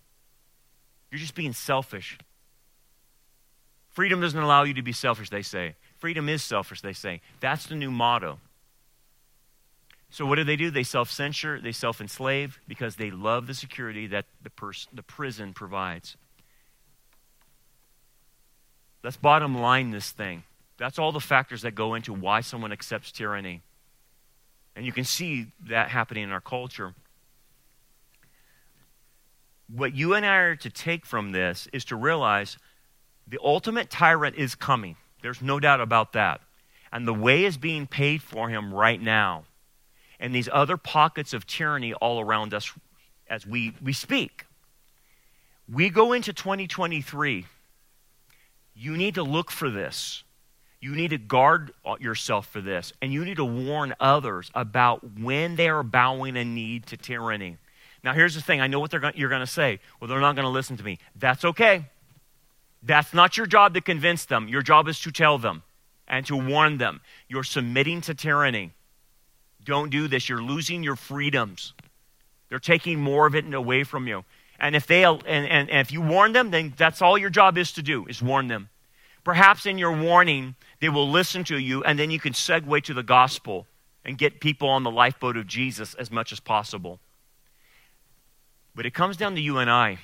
You're 1.11 1.19
just 1.19 1.35
being 1.35 1.53
selfish. 1.53 2.19
Freedom 3.91 4.21
doesn't 4.21 4.39
allow 4.39 4.63
you 4.63 4.75
to 4.75 4.83
be 4.83 4.93
selfish, 4.93 5.31
they 5.31 5.43
say. 5.43 5.75
Freedom 5.99 6.29
is 6.29 6.43
selfish, 6.43 6.81
they 6.81 6.93
say. 6.93 7.21
That's 7.41 7.67
the 7.67 7.75
new 7.75 7.91
motto. 7.91 8.39
So, 10.11 10.27
what 10.27 10.37
do 10.37 10.45
they 10.45 10.57
do? 10.57 10.71
They 10.71 10.83
self 10.83 11.11
censor, 11.11 11.61
they 11.61 11.73
self 11.73 12.01
enslave 12.01 12.61
because 12.67 12.97
they 12.97 13.11
love 13.11 13.47
the 13.47 13.55
security 13.55 14.07
that 14.09 14.27
the, 14.43 14.51
pers- 14.51 14.89
the 14.93 15.03
prison 15.03 15.53
provides. 15.53 16.17
Let's 19.03 19.17
bottom 19.17 19.59
line 19.59 19.91
this 19.91 20.11
thing. 20.11 20.45
That's 20.77 20.99
all 20.99 21.13
the 21.13 21.21
factors 21.21 21.63
that 21.63 21.75
go 21.75 21.95
into 21.95 22.13
why 22.13 22.41
someone 22.41 22.73
accepts 22.73 23.13
tyranny. 23.13 23.63
And 24.77 24.87
you 24.87 24.93
can 24.93 25.05
see 25.05 25.49
that 25.69 25.89
happening 25.89 26.25
in 26.25 26.31
our 26.31 26.41
culture. 26.41 26.95
What 29.69 29.95
you 29.95 30.15
and 30.15 30.25
I 30.25 30.37
are 30.37 30.57
to 30.57 30.71
take 30.71 31.07
from 31.07 31.33
this 31.33 31.69
is 31.73 31.85
to 31.87 31.97
realize 31.97 32.57
the 33.27 33.39
ultimate 33.43 33.91
tyrant 33.91 34.37
is 34.37 34.55
coming. 34.55 34.97
There's 35.23 35.43
no 35.43 35.61
doubt 35.61 35.81
about 35.81 36.13
that. 36.15 36.41
And 36.93 37.07
the 37.07 37.15
way 37.15 37.45
is 37.45 37.57
being 37.57 37.87
paid 37.87 38.23
for 38.23 38.49
him 38.49 38.75
right 38.75 39.01
now. 39.01 39.45
And 40.19 40.35
these 40.35 40.49
other 40.53 40.77
pockets 40.77 41.33
of 41.33 41.47
tyranny 41.47 41.95
all 41.95 42.21
around 42.21 42.53
us 42.53 42.73
as 43.29 43.47
we, 43.47 43.75
we 43.81 43.93
speak. 43.93 44.47
We 45.73 45.89
go 45.89 46.13
into 46.13 46.33
2023. 46.33 47.47
You 48.81 48.97
need 48.97 49.17
to 49.17 49.23
look 49.23 49.51
for 49.51 49.69
this. 49.69 50.25
You 50.81 50.95
need 50.95 51.09
to 51.09 51.19
guard 51.19 51.73
yourself 51.99 52.47
for 52.47 52.63
this. 52.63 52.95
And 53.03 53.13
you 53.13 53.27
need 53.27 53.37
to 53.37 53.45
warn 53.45 53.95
others 54.01 54.51
about 54.55 55.19
when 55.19 55.57
they 55.57 55.69
are 55.69 55.83
bowing 55.83 56.39
a 56.39 56.45
knee 56.47 56.81
to 56.87 56.97
tyranny. 56.97 57.59
Now, 58.03 58.15
here's 58.15 58.35
the 58.35 58.41
thing 58.41 58.63
I 58.63 58.69
know 58.69 58.81
what 58.81 58.91
they're 58.91 59.13
you're 59.15 59.29
going 59.29 59.43
to 59.43 59.47
say. 59.47 59.81
Well, 60.01 60.09
they're 60.09 60.19
not 60.19 60.35
going 60.35 60.47
to 60.47 60.51
listen 60.51 60.79
to 60.79 60.83
me. 60.83 60.99
That's 61.15 61.45
okay. 61.45 61.85
That's 62.83 63.13
not 63.13 63.37
your 63.37 63.45
job 63.45 63.75
to 63.75 63.83
convince 63.83 64.25
them. 64.25 64.49
Your 64.49 64.63
job 64.63 64.89
is 64.89 64.99
to 65.01 65.13
tell 65.13 65.37
them 65.37 65.63
and 66.09 66.25
to 66.25 66.35
warn 66.35 66.79
them. 66.79 67.03
You're 67.29 67.45
submitting 67.45 68.01
to 68.03 68.15
tyranny. 68.15 68.73
Don't 69.63 69.91
do 69.91 70.09
this. 70.09 70.31
You're 70.31 70.43
losing 70.43 70.83
your 70.83 70.97
freedoms. 70.97 71.75
They're 72.49 72.59
taking 72.59 72.99
more 72.99 73.27
of 73.27 73.35
it 73.35 73.53
away 73.53 73.85
from 73.85 74.09
you. 74.09 74.25
And 74.59 74.75
if 74.75 74.87
they 74.87 75.05
and, 75.05 75.23
and, 75.27 75.69
and 75.69 75.81
if 75.81 75.93
you 75.93 76.01
warn 76.01 76.33
them, 76.33 76.51
then 76.51 76.73
that's 76.79 77.03
all 77.03 77.19
your 77.19 77.29
job 77.29 77.59
is 77.59 77.73
to 77.73 77.83
do, 77.83 78.07
is 78.07 78.23
warn 78.23 78.49
them. 78.49 78.70
Perhaps 79.31 79.65
in 79.65 79.79
your 79.79 79.93
warning, 79.93 80.57
they 80.81 80.89
will 80.89 81.09
listen 81.09 81.45
to 81.45 81.57
you, 81.57 81.85
and 81.85 81.97
then 81.97 82.11
you 82.11 82.19
can 82.19 82.33
segue 82.33 82.83
to 82.83 82.93
the 82.93 83.05
gospel 83.05 83.69
and 84.05 84.19
get 84.19 84.41
people 84.41 84.69
on 84.69 84.83
the 84.83 84.91
lifeboat 84.91 85.37
of 85.37 85.47
Jesus 85.47 85.95
as 85.95 86.11
much 86.11 86.33
as 86.33 86.41
possible. 86.41 86.99
But 88.75 88.87
it 88.87 88.91
comes 88.93 89.17
down 89.17 89.37
to 89.37 89.41
you 89.41 89.59
and 89.59 89.71
I. 89.71 89.99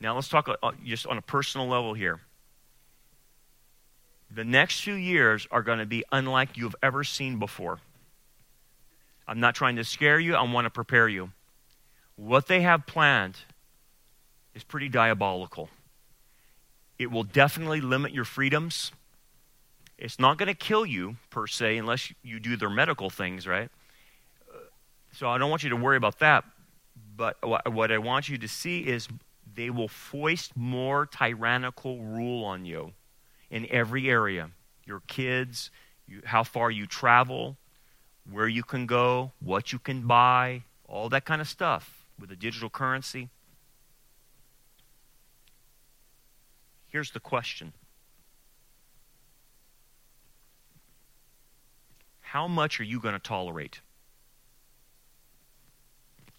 Now, 0.00 0.16
let's 0.16 0.28
talk 0.28 0.48
uh, 0.48 0.72
just 0.84 1.06
on 1.06 1.16
a 1.16 1.22
personal 1.22 1.68
level 1.68 1.94
here. 1.94 2.18
The 4.32 4.42
next 4.42 4.80
few 4.80 4.94
years 4.94 5.46
are 5.52 5.62
going 5.62 5.78
to 5.78 5.86
be 5.86 6.02
unlike 6.10 6.56
you've 6.56 6.74
ever 6.82 7.04
seen 7.04 7.38
before. 7.38 7.78
I'm 9.28 9.38
not 9.38 9.54
trying 9.54 9.76
to 9.76 9.84
scare 9.84 10.18
you, 10.18 10.34
I 10.34 10.42
want 10.42 10.64
to 10.64 10.70
prepare 10.70 11.08
you. 11.08 11.30
What 12.16 12.48
they 12.48 12.62
have 12.62 12.84
planned 12.84 13.36
is 14.56 14.64
pretty 14.64 14.88
diabolical. 14.88 15.68
It 17.00 17.10
will 17.10 17.24
definitely 17.24 17.80
limit 17.80 18.12
your 18.12 18.26
freedoms. 18.26 18.92
It's 19.96 20.18
not 20.18 20.36
going 20.36 20.48
to 20.48 20.54
kill 20.54 20.84
you, 20.84 21.16
per 21.30 21.46
se, 21.46 21.78
unless 21.78 22.12
you 22.22 22.38
do 22.38 22.58
their 22.58 22.68
medical 22.68 23.08
things, 23.08 23.46
right? 23.46 23.70
Uh, 24.52 24.58
so 25.10 25.26
I 25.26 25.38
don't 25.38 25.48
want 25.48 25.62
you 25.62 25.70
to 25.70 25.76
worry 25.76 25.96
about 25.96 26.18
that. 26.18 26.44
But 27.16 27.38
what 27.42 27.90
I 27.90 27.96
want 27.96 28.28
you 28.28 28.36
to 28.36 28.46
see 28.46 28.80
is 28.80 29.08
they 29.54 29.70
will 29.70 29.88
foist 29.88 30.54
more 30.54 31.06
tyrannical 31.06 32.00
rule 32.00 32.44
on 32.44 32.66
you 32.66 32.92
in 33.50 33.66
every 33.70 34.10
area 34.10 34.50
your 34.84 35.00
kids, 35.06 35.70
you, 36.06 36.20
how 36.26 36.42
far 36.42 36.70
you 36.70 36.84
travel, 36.84 37.56
where 38.30 38.48
you 38.48 38.62
can 38.62 38.84
go, 38.84 39.32
what 39.40 39.72
you 39.72 39.78
can 39.78 40.06
buy, 40.06 40.64
all 40.86 41.08
that 41.08 41.24
kind 41.24 41.40
of 41.40 41.48
stuff 41.48 42.04
with 42.18 42.28
the 42.28 42.36
digital 42.36 42.68
currency. 42.68 43.30
Here's 46.90 47.12
the 47.12 47.20
question 47.20 47.72
How 52.20 52.46
much 52.46 52.78
are 52.78 52.84
you 52.84 53.00
going 53.00 53.14
to 53.14 53.20
tolerate? 53.20 53.80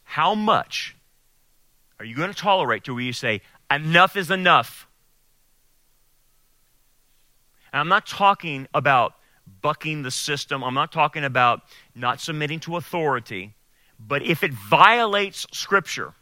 How 0.03 0.35
much 0.35 0.95
are 1.99 2.05
you 2.05 2.15
going 2.15 2.33
to 2.33 2.37
tolerate 2.37 2.83
to 2.83 2.93
where 2.93 3.03
you 3.03 3.13
say, 3.13 3.41
enough 3.73 4.17
is 4.17 4.29
enough? 4.29 4.87
And 7.71 7.79
I'm 7.79 7.87
not 7.87 8.05
talking 8.05 8.67
about 8.73 9.13
bucking 9.61 10.03
the 10.03 10.11
system, 10.11 10.63
I'm 10.63 10.73
not 10.73 10.91
talking 10.91 11.23
about 11.23 11.61
not 11.95 12.19
submitting 12.19 12.59
to 12.61 12.75
authority, 12.75 13.53
but 13.99 14.21
if 14.21 14.43
it 14.43 14.51
violates 14.51 15.47
Scripture, 15.53 16.13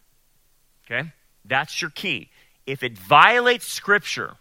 okay, 0.85 1.13
that's 1.45 1.81
your 1.81 1.91
key. 1.91 2.29
If 2.69 2.83
it 2.83 2.95
violates 2.95 3.65
Scripture, 3.65 4.35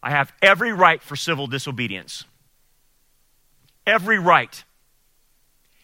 I 0.00 0.10
have 0.10 0.32
every 0.40 0.72
right 0.72 1.02
for 1.02 1.16
civil 1.16 1.48
disobedience. 1.48 2.24
Every 3.84 4.20
right. 4.20 4.62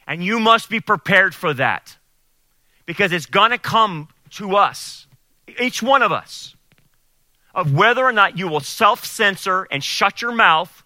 And 0.07 0.23
you 0.23 0.39
must 0.39 0.71
be 0.71 0.79
prepared 0.79 1.35
for 1.35 1.53
that 1.55 1.97
because 2.87 3.11
it's 3.11 3.27
going 3.27 3.51
to 3.51 3.59
come 3.59 4.09
to 4.31 4.55
us, 4.55 5.09
each 5.61 5.83
one 5.83 6.03
of 6.03 6.13
us, 6.13 6.55
of 7.53 7.75
whether 7.75 8.05
or 8.05 8.13
not 8.13 8.39
you 8.39 8.47
will 8.47 8.61
self 8.61 9.05
censor 9.05 9.67
and 9.73 9.83
shut 9.83 10.23
your 10.23 10.33
mouth 10.33 10.85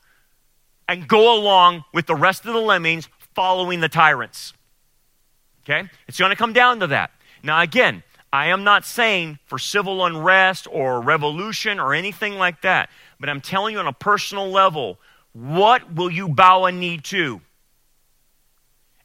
and 0.88 1.06
go 1.06 1.38
along 1.38 1.84
with 1.92 2.06
the 2.06 2.14
rest 2.14 2.46
of 2.46 2.54
the 2.54 2.60
lemmings 2.60 3.06
following 3.34 3.80
the 3.80 3.88
tyrants. 3.90 4.54
Okay? 5.64 5.90
It's 6.06 6.18
going 6.18 6.30
to 6.30 6.36
come 6.36 6.54
down 6.54 6.80
to 6.80 6.86
that. 6.86 7.10
Now, 7.42 7.60
again, 7.60 8.02
I 8.32 8.48
am 8.48 8.64
not 8.64 8.84
saying 8.84 9.38
for 9.46 9.58
civil 9.58 10.04
unrest 10.04 10.66
or 10.70 11.00
revolution 11.00 11.80
or 11.80 11.94
anything 11.94 12.34
like 12.34 12.62
that, 12.62 12.90
but 13.18 13.28
I'm 13.28 13.40
telling 13.40 13.74
you 13.74 13.80
on 13.80 13.86
a 13.86 13.92
personal 13.92 14.50
level, 14.50 14.98
what 15.32 15.94
will 15.94 16.10
you 16.10 16.28
bow 16.28 16.66
a 16.66 16.72
knee 16.72 16.98
to? 16.98 17.40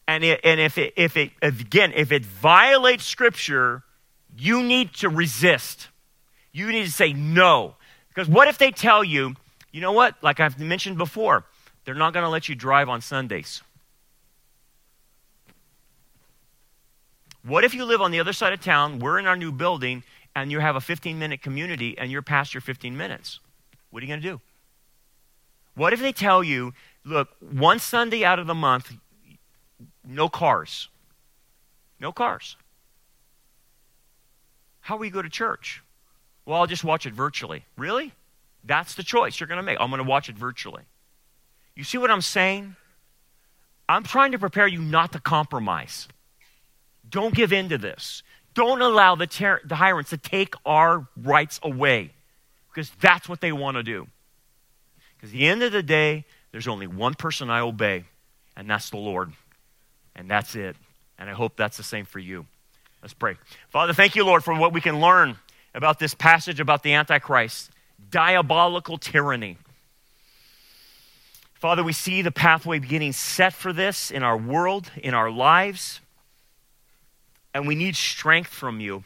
And, 0.07 0.23
it, 0.23 0.41
and 0.43 0.59
if, 0.59 0.77
it, 0.77 0.93
if 0.97 1.15
it, 1.15 1.31
again, 1.41 1.93
if 1.95 2.11
it 2.11 2.25
violates 2.25 3.05
Scripture, 3.05 3.83
you 4.35 4.61
need 4.61 4.93
to 4.95 5.09
resist. 5.09 5.87
You 6.51 6.67
need 6.71 6.85
to 6.85 6.91
say 6.91 7.13
no. 7.13 7.75
Because 8.09 8.27
what 8.27 8.47
if 8.47 8.57
they 8.57 8.71
tell 8.71 9.03
you, 9.03 9.35
you 9.71 9.79
know 9.79 9.93
what, 9.93 10.15
like 10.21 10.39
I've 10.39 10.59
mentioned 10.59 10.97
before, 10.97 11.45
they're 11.85 11.95
not 11.95 12.13
going 12.13 12.23
to 12.23 12.29
let 12.29 12.49
you 12.49 12.55
drive 12.55 12.89
on 12.89 13.01
Sundays. 13.01 13.61
What 17.45 17.63
if 17.63 17.73
you 17.73 17.85
live 17.85 18.01
on 18.01 18.11
the 18.11 18.19
other 18.19 18.33
side 18.33 18.53
of 18.53 18.61
town, 18.61 18.99
we're 18.99 19.19
in 19.19 19.27
our 19.27 19.35
new 19.35 19.51
building, 19.51 20.03
and 20.35 20.51
you 20.51 20.59
have 20.59 20.75
a 20.75 20.81
15 20.81 21.19
minute 21.19 21.41
community 21.41 21.97
and 21.97 22.11
you're 22.11 22.21
past 22.21 22.53
your 22.53 22.61
15 22.61 22.95
minutes? 22.95 23.39
What 23.89 24.01
are 24.01 24.05
you 24.05 24.11
going 24.11 24.21
to 24.21 24.27
do? 24.27 24.41
What 25.75 25.93
if 25.93 25.99
they 25.99 26.11
tell 26.11 26.43
you, 26.43 26.73
look, 27.03 27.29
one 27.39 27.79
Sunday 27.79 28.23
out 28.23 28.39
of 28.39 28.47
the 28.47 28.53
month, 28.53 28.93
no 30.05 30.29
cars? 30.29 30.87
No 31.99 32.11
cars. 32.11 32.55
How 34.81 34.97
will 34.97 35.05
you 35.05 35.11
go 35.11 35.21
to 35.21 35.29
church? 35.29 35.81
Well, 36.45 36.59
I'll 36.59 36.67
just 36.67 36.83
watch 36.83 37.05
it 37.05 37.13
virtually. 37.13 37.65
Really? 37.77 38.11
That's 38.63 38.95
the 38.95 39.03
choice 39.03 39.39
you're 39.39 39.47
going 39.47 39.57
to 39.57 39.63
make. 39.63 39.77
I'm 39.79 39.89
going 39.89 40.03
to 40.03 40.09
watch 40.09 40.29
it 40.29 40.37
virtually. 40.37 40.83
You 41.75 41.83
see 41.83 41.97
what 41.97 42.11
I'm 42.11 42.21
saying? 42.21 42.75
I'm 43.87 44.03
trying 44.03 44.31
to 44.33 44.39
prepare 44.39 44.67
you 44.67 44.79
not 44.79 45.11
to 45.13 45.19
compromise. 45.19 46.07
Don't 47.13 47.33
give 47.35 47.53
in 47.53 47.69
to 47.69 47.77
this. 47.77 48.23
Don't 48.55 48.81
allow 48.81 49.13
the, 49.15 49.27
ter- 49.27 49.61
the 49.63 49.75
tyrants 49.75 50.09
to 50.09 50.17
take 50.17 50.55
our 50.65 51.07
rights 51.15 51.59
away 51.61 52.11
because 52.69 52.91
that's 52.99 53.29
what 53.29 53.39
they 53.39 53.51
want 53.51 53.77
to 53.77 53.83
do. 53.83 54.07
Because 55.15 55.29
at 55.29 55.33
the 55.33 55.47
end 55.47 55.61
of 55.61 55.71
the 55.71 55.83
day, 55.83 56.25
there's 56.51 56.67
only 56.67 56.87
one 56.87 57.13
person 57.13 57.51
I 57.51 57.59
obey, 57.59 58.05
and 58.57 58.67
that's 58.67 58.89
the 58.89 58.97
Lord. 58.97 59.31
And 60.15 60.29
that's 60.29 60.55
it. 60.55 60.75
And 61.19 61.29
I 61.29 61.33
hope 61.33 61.55
that's 61.55 61.77
the 61.77 61.83
same 61.83 62.05
for 62.05 62.17
you. 62.17 62.47
Let's 63.03 63.13
pray. 63.13 63.35
Father, 63.69 63.93
thank 63.93 64.15
you, 64.15 64.25
Lord, 64.25 64.43
for 64.43 64.57
what 64.57 64.73
we 64.73 64.81
can 64.81 64.99
learn 64.99 65.37
about 65.75 65.99
this 65.99 66.15
passage 66.15 66.59
about 66.59 66.81
the 66.81 66.93
Antichrist, 66.93 67.69
diabolical 68.09 68.97
tyranny. 68.97 69.57
Father, 71.53 71.83
we 71.83 71.93
see 71.93 72.23
the 72.23 72.31
pathway 72.31 72.79
beginning 72.79 73.13
set 73.13 73.53
for 73.53 73.71
this 73.71 74.09
in 74.09 74.23
our 74.23 74.37
world, 74.37 74.91
in 74.97 75.13
our 75.13 75.29
lives, 75.29 76.01
and 77.53 77.67
we 77.67 77.75
need 77.75 77.95
strength 77.95 78.49
from 78.49 78.79
you. 78.79 79.03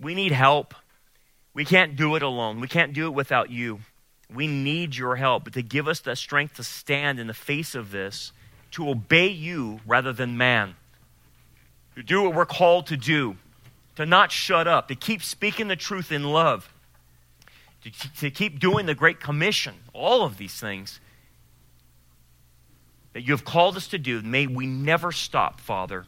We 0.00 0.14
need 0.14 0.32
help. 0.32 0.74
We 1.54 1.64
can't 1.64 1.96
do 1.96 2.16
it 2.16 2.22
alone. 2.22 2.60
We 2.60 2.68
can't 2.68 2.92
do 2.92 3.06
it 3.06 3.14
without 3.14 3.50
you. 3.50 3.80
We 4.32 4.46
need 4.46 4.96
your 4.96 5.16
help 5.16 5.52
to 5.52 5.62
give 5.62 5.88
us 5.88 6.00
the 6.00 6.16
strength 6.16 6.56
to 6.56 6.64
stand 6.64 7.18
in 7.18 7.28
the 7.28 7.34
face 7.34 7.74
of 7.74 7.90
this, 7.90 8.32
to 8.72 8.90
obey 8.90 9.28
you 9.28 9.80
rather 9.86 10.12
than 10.12 10.36
man 10.36 10.74
to 11.96 12.02
do 12.02 12.22
what 12.22 12.34
we're 12.34 12.46
called 12.46 12.86
to 12.86 12.96
do, 12.96 13.36
to 13.96 14.06
not 14.06 14.30
shut 14.30 14.68
up, 14.68 14.88
to 14.88 14.94
keep 14.94 15.22
speaking 15.22 15.68
the 15.68 15.76
truth 15.76 16.12
in 16.12 16.22
love, 16.24 16.70
to, 17.82 17.90
to 18.18 18.30
keep 18.30 18.60
doing 18.60 18.86
the 18.86 18.94
Great 18.94 19.18
Commission, 19.18 19.74
all 19.92 20.22
of 20.22 20.36
these 20.36 20.54
things. 20.54 21.00
that 23.14 23.22
you 23.22 23.32
have 23.32 23.44
called 23.44 23.76
us 23.78 23.88
to 23.88 23.98
do, 23.98 24.20
may 24.20 24.46
we 24.46 24.66
never 24.66 25.10
stop, 25.10 25.58
Father. 25.58 26.04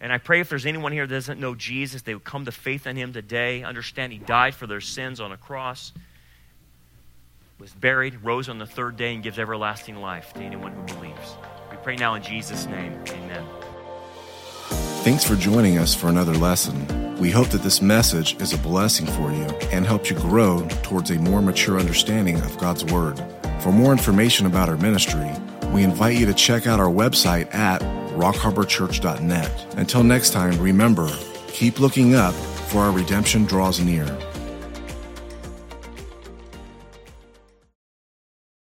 And 0.00 0.12
I 0.12 0.18
pray 0.18 0.40
if 0.40 0.48
there's 0.48 0.66
anyone 0.66 0.92
here 0.92 1.06
that 1.06 1.14
doesn't 1.14 1.40
know 1.40 1.54
Jesus, 1.54 2.02
they 2.02 2.14
would 2.14 2.24
come 2.24 2.44
to 2.44 2.52
faith 2.52 2.86
in 2.86 2.96
him 2.96 3.12
today, 3.12 3.64
understand 3.64 4.12
he 4.12 4.18
died 4.18 4.54
for 4.54 4.66
their 4.66 4.80
sins 4.80 5.20
on 5.20 5.32
a 5.32 5.36
cross, 5.36 5.92
was 7.58 7.72
buried, 7.72 8.22
rose 8.22 8.48
on 8.48 8.58
the 8.58 8.66
third 8.66 8.96
day, 8.96 9.14
and 9.14 9.24
gives 9.24 9.38
everlasting 9.38 9.96
life 9.96 10.32
to 10.34 10.40
anyone 10.40 10.72
who 10.72 10.82
believes. 10.94 11.36
We 11.70 11.76
pray 11.78 11.96
now 11.96 12.14
in 12.14 12.22
Jesus' 12.22 12.66
name. 12.66 12.92
Amen. 13.08 13.44
Thanks 15.02 15.24
for 15.24 15.34
joining 15.34 15.78
us 15.78 15.94
for 15.94 16.08
another 16.08 16.34
lesson. 16.34 17.16
We 17.18 17.30
hope 17.30 17.48
that 17.48 17.62
this 17.62 17.82
message 17.82 18.40
is 18.40 18.52
a 18.52 18.58
blessing 18.58 19.06
for 19.06 19.32
you 19.32 19.44
and 19.72 19.84
helps 19.84 20.10
you 20.10 20.16
grow 20.16 20.68
towards 20.84 21.10
a 21.10 21.18
more 21.18 21.42
mature 21.42 21.80
understanding 21.80 22.36
of 22.42 22.56
God's 22.58 22.84
Word. 22.84 23.20
For 23.60 23.72
more 23.72 23.90
information 23.90 24.46
about 24.46 24.68
our 24.68 24.76
ministry, 24.76 25.30
we 25.72 25.82
invite 25.82 26.16
you 26.16 26.26
to 26.26 26.34
check 26.34 26.68
out 26.68 26.78
our 26.78 26.90
website 26.90 27.52
at 27.52 27.82
rockharborchurch.net. 28.18 29.74
Until 29.78 30.02
next 30.02 30.32
time, 30.32 30.60
remember, 30.60 31.08
keep 31.48 31.80
looking 31.80 32.14
up, 32.14 32.34
for 32.34 32.80
our 32.80 32.92
redemption 32.92 33.44
draws 33.46 33.80
near. 33.80 34.04